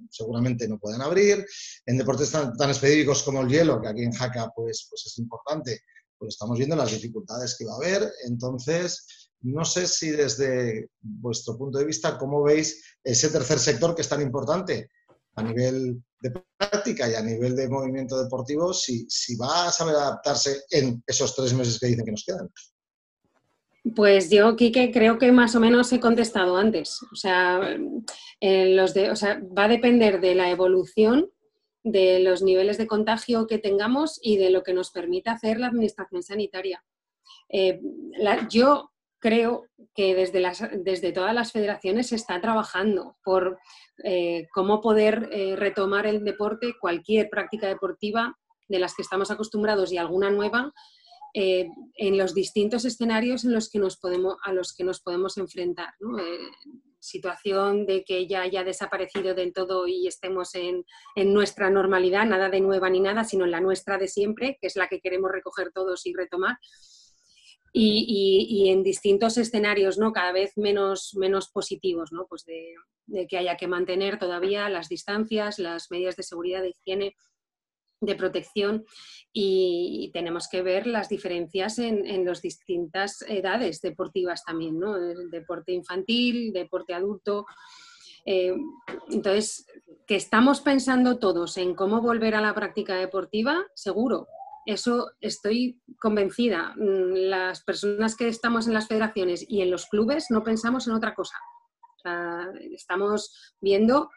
[0.09, 1.45] seguramente no pueden abrir.
[1.85, 5.17] En deportes tan, tan, específicos como el hielo, que aquí en Jaca pues, pues es
[5.17, 5.81] importante,
[6.17, 8.11] pues estamos viendo las dificultades que va a haber.
[8.25, 14.01] Entonces, no sé si desde vuestro punto de vista, ¿cómo veis ese tercer sector que
[14.01, 14.89] es tan importante?
[15.35, 19.95] A nivel de práctica y a nivel de movimiento deportivo, si, si va a saber
[19.95, 22.49] adaptarse en esos tres meses que dicen que nos quedan.
[23.95, 27.01] Pues yo, Quique, creo que más o menos he contestado antes.
[27.11, 27.77] O sea,
[28.39, 31.29] los de, o sea, va a depender de la evolución
[31.83, 35.67] de los niveles de contagio que tengamos y de lo que nos permita hacer la
[35.67, 36.81] administración sanitaria.
[37.49, 37.81] Eh,
[38.49, 38.92] yo
[39.23, 43.57] creo que desde, las, desde todas las federaciones se está trabajando por
[44.03, 48.37] eh, cómo poder eh, retomar el deporte, cualquier práctica deportiva
[48.67, 50.73] de las que estamos acostumbrados y alguna nueva,
[51.33, 55.37] eh, en los distintos escenarios en los que nos podemos, a los que nos podemos
[55.37, 55.93] enfrentar.
[56.99, 60.85] situación de que ya haya desaparecido del todo y estemos en,
[61.15, 64.67] en, nuestra normalidad, nada de nueva ni nada, sino en la nuestra de siempre, que
[64.67, 66.57] es la que queremos recoger todos y retomar
[67.75, 70.13] y, en distintos escenarios, ¿no?
[70.13, 72.27] Cada vez menos, menos positivos, ¿no?
[72.27, 72.75] Pues de,
[73.27, 77.15] que haya que mantener todavía las distancias, las medidas de seguridad, de higiene,
[77.99, 78.85] de protección
[79.31, 84.97] y, tenemos que ver las diferencias en, en las distintas edades deportivas también, ¿no?
[85.31, 87.45] Deporte infantil, deporte adulto.
[88.25, 88.55] Eh,
[89.09, 89.65] entonces,
[90.05, 94.27] que estamos pensando todos en cómo volver a la práctica deportiva, seguro,
[94.65, 96.73] eso estoy convencida.
[96.75, 100.93] Mm, las personas que estamos en las federaciones y en los clubes no pensamos en
[100.93, 101.37] otra cosa.
[102.75, 104.09] estamos viendo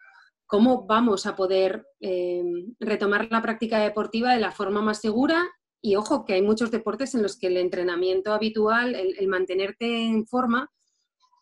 [0.46, 2.42] cómo vamos a poder eh,
[2.80, 5.44] retomar la práctica deportiva de la forma más segura
[5.80, 10.26] y ojo que hay muchos deportes en los que el entrenamiento habitual, el mantenerte en
[10.26, 10.68] forma,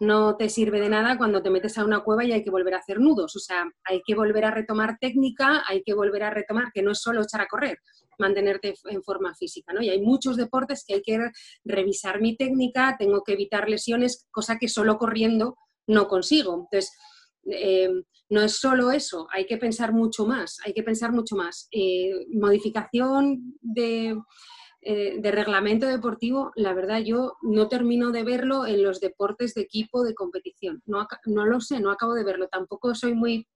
[0.01, 2.75] no te sirve de nada cuando te metes a una cueva y hay que volver
[2.75, 3.37] a hacer nudos.
[3.37, 6.93] O sea, hay que volver a retomar técnica, hay que volver a retomar, que no
[6.93, 7.79] es solo echar a correr,
[8.19, 9.83] mantenerte en forma física, ¿no?
[9.83, 11.31] Y hay muchos deportes que hay que
[11.65, 15.57] revisar mi técnica, tengo que evitar lesiones, cosa que solo corriendo
[15.87, 16.55] no consigo.
[16.55, 16.93] Entonces,
[17.51, 17.91] eh,
[18.31, 21.69] no es solo eso, hay que pensar mucho más, hay que pensar mucho más.
[21.71, 24.17] Eh, modificación de
[24.87, 29.63] eh, de reglamento deportivo, la verdad yo no termino de verlo en los deportes de
[29.63, 30.83] equipo de competición.
[30.85, 32.49] No, no lo sé, no acabo de verlo.
[32.49, 33.49] Tampoco soy muy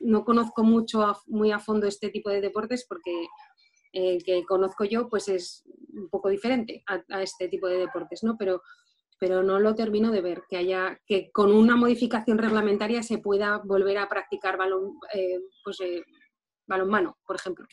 [0.00, 3.26] no conozco mucho, muy a fondo este tipo de deportes porque
[3.92, 8.36] el que conozco yo pues es un poco diferente a, este tipo de deportes, ¿no?
[8.38, 8.62] Pero,
[9.18, 13.58] pero no lo termino de ver, que haya, que con una modificación reglamentaria se pueda
[13.64, 16.02] volver a practicar balón, eh, pues, eh,
[16.66, 17.66] balonmano, por ejemplo.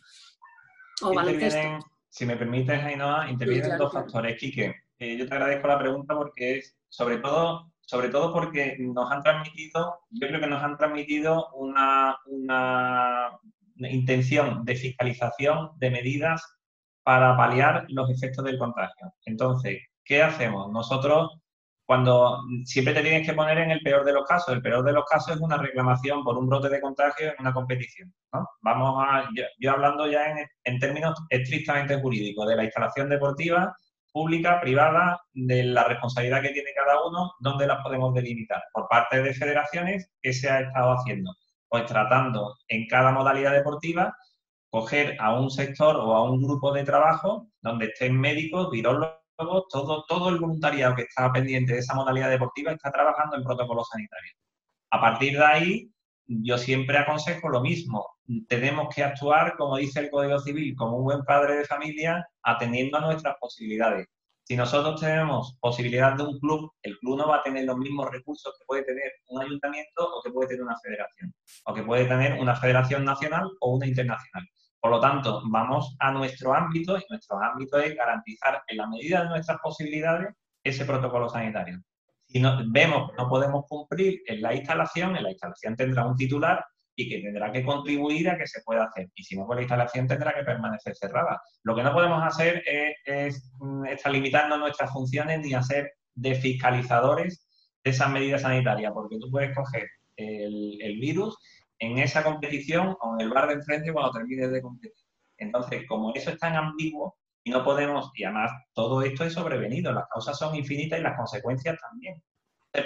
[1.01, 1.79] O baloncesto.
[2.09, 4.37] Si me permites, Ainhoa, intervienen dos factores.
[4.37, 9.11] Quique, eh, yo te agradezco la pregunta porque es, sobre todo, sobre todo porque nos
[9.11, 13.39] han transmitido, yo creo que nos han transmitido una, una
[13.89, 16.43] intención de fiscalización de medidas
[17.03, 19.13] para paliar los efectos del contagio.
[19.25, 20.71] Entonces, ¿qué hacemos?
[20.71, 21.39] Nosotros,
[21.89, 24.93] cuando siempre te tienes que poner en el peor de los casos, el peor de
[24.93, 28.13] los casos es una reclamación por un brote de contagio en una competición.
[28.61, 33.75] Vamos a, yo, hablando ya en, en términos estrictamente jurídicos, de la instalación deportiva
[34.11, 38.61] pública, privada, de la responsabilidad que tiene cada uno, ¿dónde las podemos delimitar?
[38.71, 41.33] Por parte de federaciones, ¿qué se ha estado haciendo?
[41.69, 44.15] Pues tratando en cada modalidad deportiva,
[44.69, 49.18] coger a un sector o a un grupo de trabajo donde estén médicos, virólogos,
[49.69, 53.87] todo, todo el voluntariado que está pendiente de esa modalidad deportiva está trabajando en protocolos
[53.89, 54.35] sanitarios.
[54.91, 55.91] A partir de ahí,
[56.27, 58.05] yo siempre aconsejo lo mismo.
[58.47, 62.97] Tenemos que actuar, como dice el Código Civil, como un buen padre de familia, atendiendo
[62.97, 64.07] a nuestras posibilidades.
[64.43, 68.09] Si nosotros tenemos posibilidad de un club, el club no va a tener los mismos
[68.09, 71.33] recursos que puede tener un ayuntamiento o que puede tener una federación,
[71.65, 74.47] o que puede tener una federación nacional o una internacional.
[74.81, 79.23] Por lo tanto, vamos a nuestro ámbito y nuestro ámbito es garantizar en la medida
[79.23, 80.33] de nuestras posibilidades
[80.63, 81.81] ese protocolo sanitario.
[82.27, 86.63] Si vemos que no podemos cumplir en la instalación, en la instalación tendrá un titular
[86.95, 89.09] y que tendrá que contribuir a que se pueda hacer.
[89.15, 91.41] Y si no, pues la instalación tendrá que permanecer cerrada.
[91.63, 97.47] Lo que no podemos hacer es, mm, estar limitando nuestras funciones ni hacer de fiscalizadores
[97.83, 99.87] de esas medidas sanitarias, porque tú puedes coger
[100.17, 101.37] el virus
[101.79, 105.05] en esa competición o en el bar de enfrente cuando termines de competir.
[105.37, 109.91] Entonces, como eso es tan ambiguo y no podemos, y además todo esto es sobrevenido,
[109.93, 112.21] las causas son infinitas y las consecuencias también.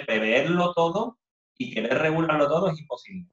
[0.06, 1.18] preverlo todo
[1.58, 3.28] y querer regularlo todo es imposible.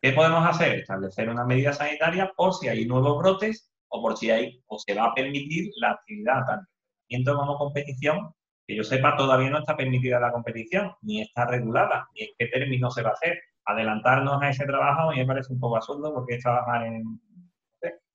[0.00, 0.78] ¿Qué podemos hacer?
[0.80, 4.94] Establecer una medida sanitaria por si hay nuevos brotes o por si hay o se
[4.94, 8.32] va a permitir la actividad tanto como competición.
[8.66, 12.46] Que yo sepa, todavía no está permitida la competición, ni está regulada, ni en qué
[12.48, 13.38] términos se va a hacer.
[13.68, 17.20] Adelantarnos a ese trabajo a mí me parece un poco absurdo porque es trabajar en...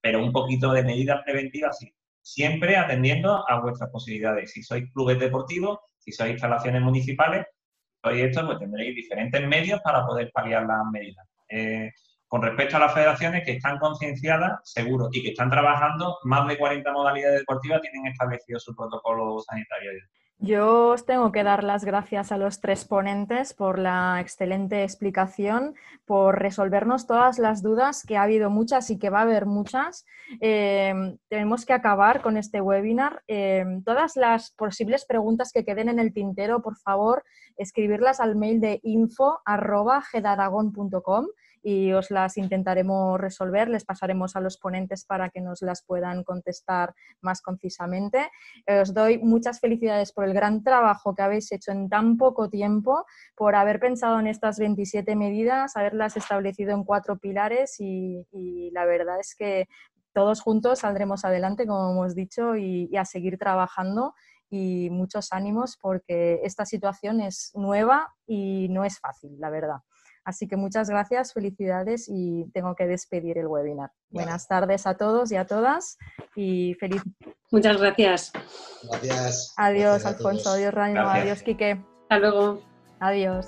[0.01, 1.93] Pero un poquito de medidas preventivas sí.
[2.21, 4.51] Siempre atendiendo a vuestras posibilidades.
[4.51, 7.45] Si sois clubes deportivos, si sois instalaciones municipales,
[8.03, 11.27] sois esto, pues tendréis diferentes medios para poder paliar las medidas.
[11.49, 11.91] Eh,
[12.27, 16.57] con respecto a las federaciones que están concienciadas, seguro, y que están trabajando, más de
[16.57, 19.91] 40 modalidades deportivas tienen establecido su protocolo sanitario.
[20.39, 25.73] Yo os tengo que dar las gracias a los tres ponentes por la excelente explicación,
[26.05, 30.05] por resolvernos todas las dudas, que ha habido muchas y que va a haber muchas.
[30.41, 33.23] Eh, tenemos que acabar con este webinar.
[33.27, 37.23] Eh, todas las posibles preguntas que queden en el tintero, por favor,
[37.55, 41.27] escribirlas al mail de info.gedaragon.com
[41.63, 43.69] y os las intentaremos resolver.
[43.69, 48.29] Les pasaremos a los ponentes para que nos las puedan contestar más concisamente.
[48.67, 53.05] Os doy muchas felicidades por el gran trabajo que habéis hecho en tan poco tiempo,
[53.35, 58.27] por haber pensado en estas 27 medidas, haberlas establecido en cuatro pilares y,
[58.73, 59.67] la verdad es que
[60.13, 64.13] todos juntos saldremos adelante, como hemos dicho, y a seguir trabajando
[64.53, 69.77] y muchos ánimos porque esta situación es nueva y no es fácil, la verdad.
[70.25, 73.91] Así que muchas gracias, felicidades y tengo que despedir el webinar.
[74.09, 75.97] Buenas tardes a todos y a todas
[76.35, 77.01] y feliz.
[77.51, 78.31] Muchas gracias.
[78.89, 79.53] Gracias.
[79.57, 80.51] Adiós, Alfonso.
[80.51, 81.01] Adiós, Raimo.
[81.01, 81.83] Adiós, Quique.
[82.09, 82.61] Hasta luego.
[82.99, 83.47] Adiós.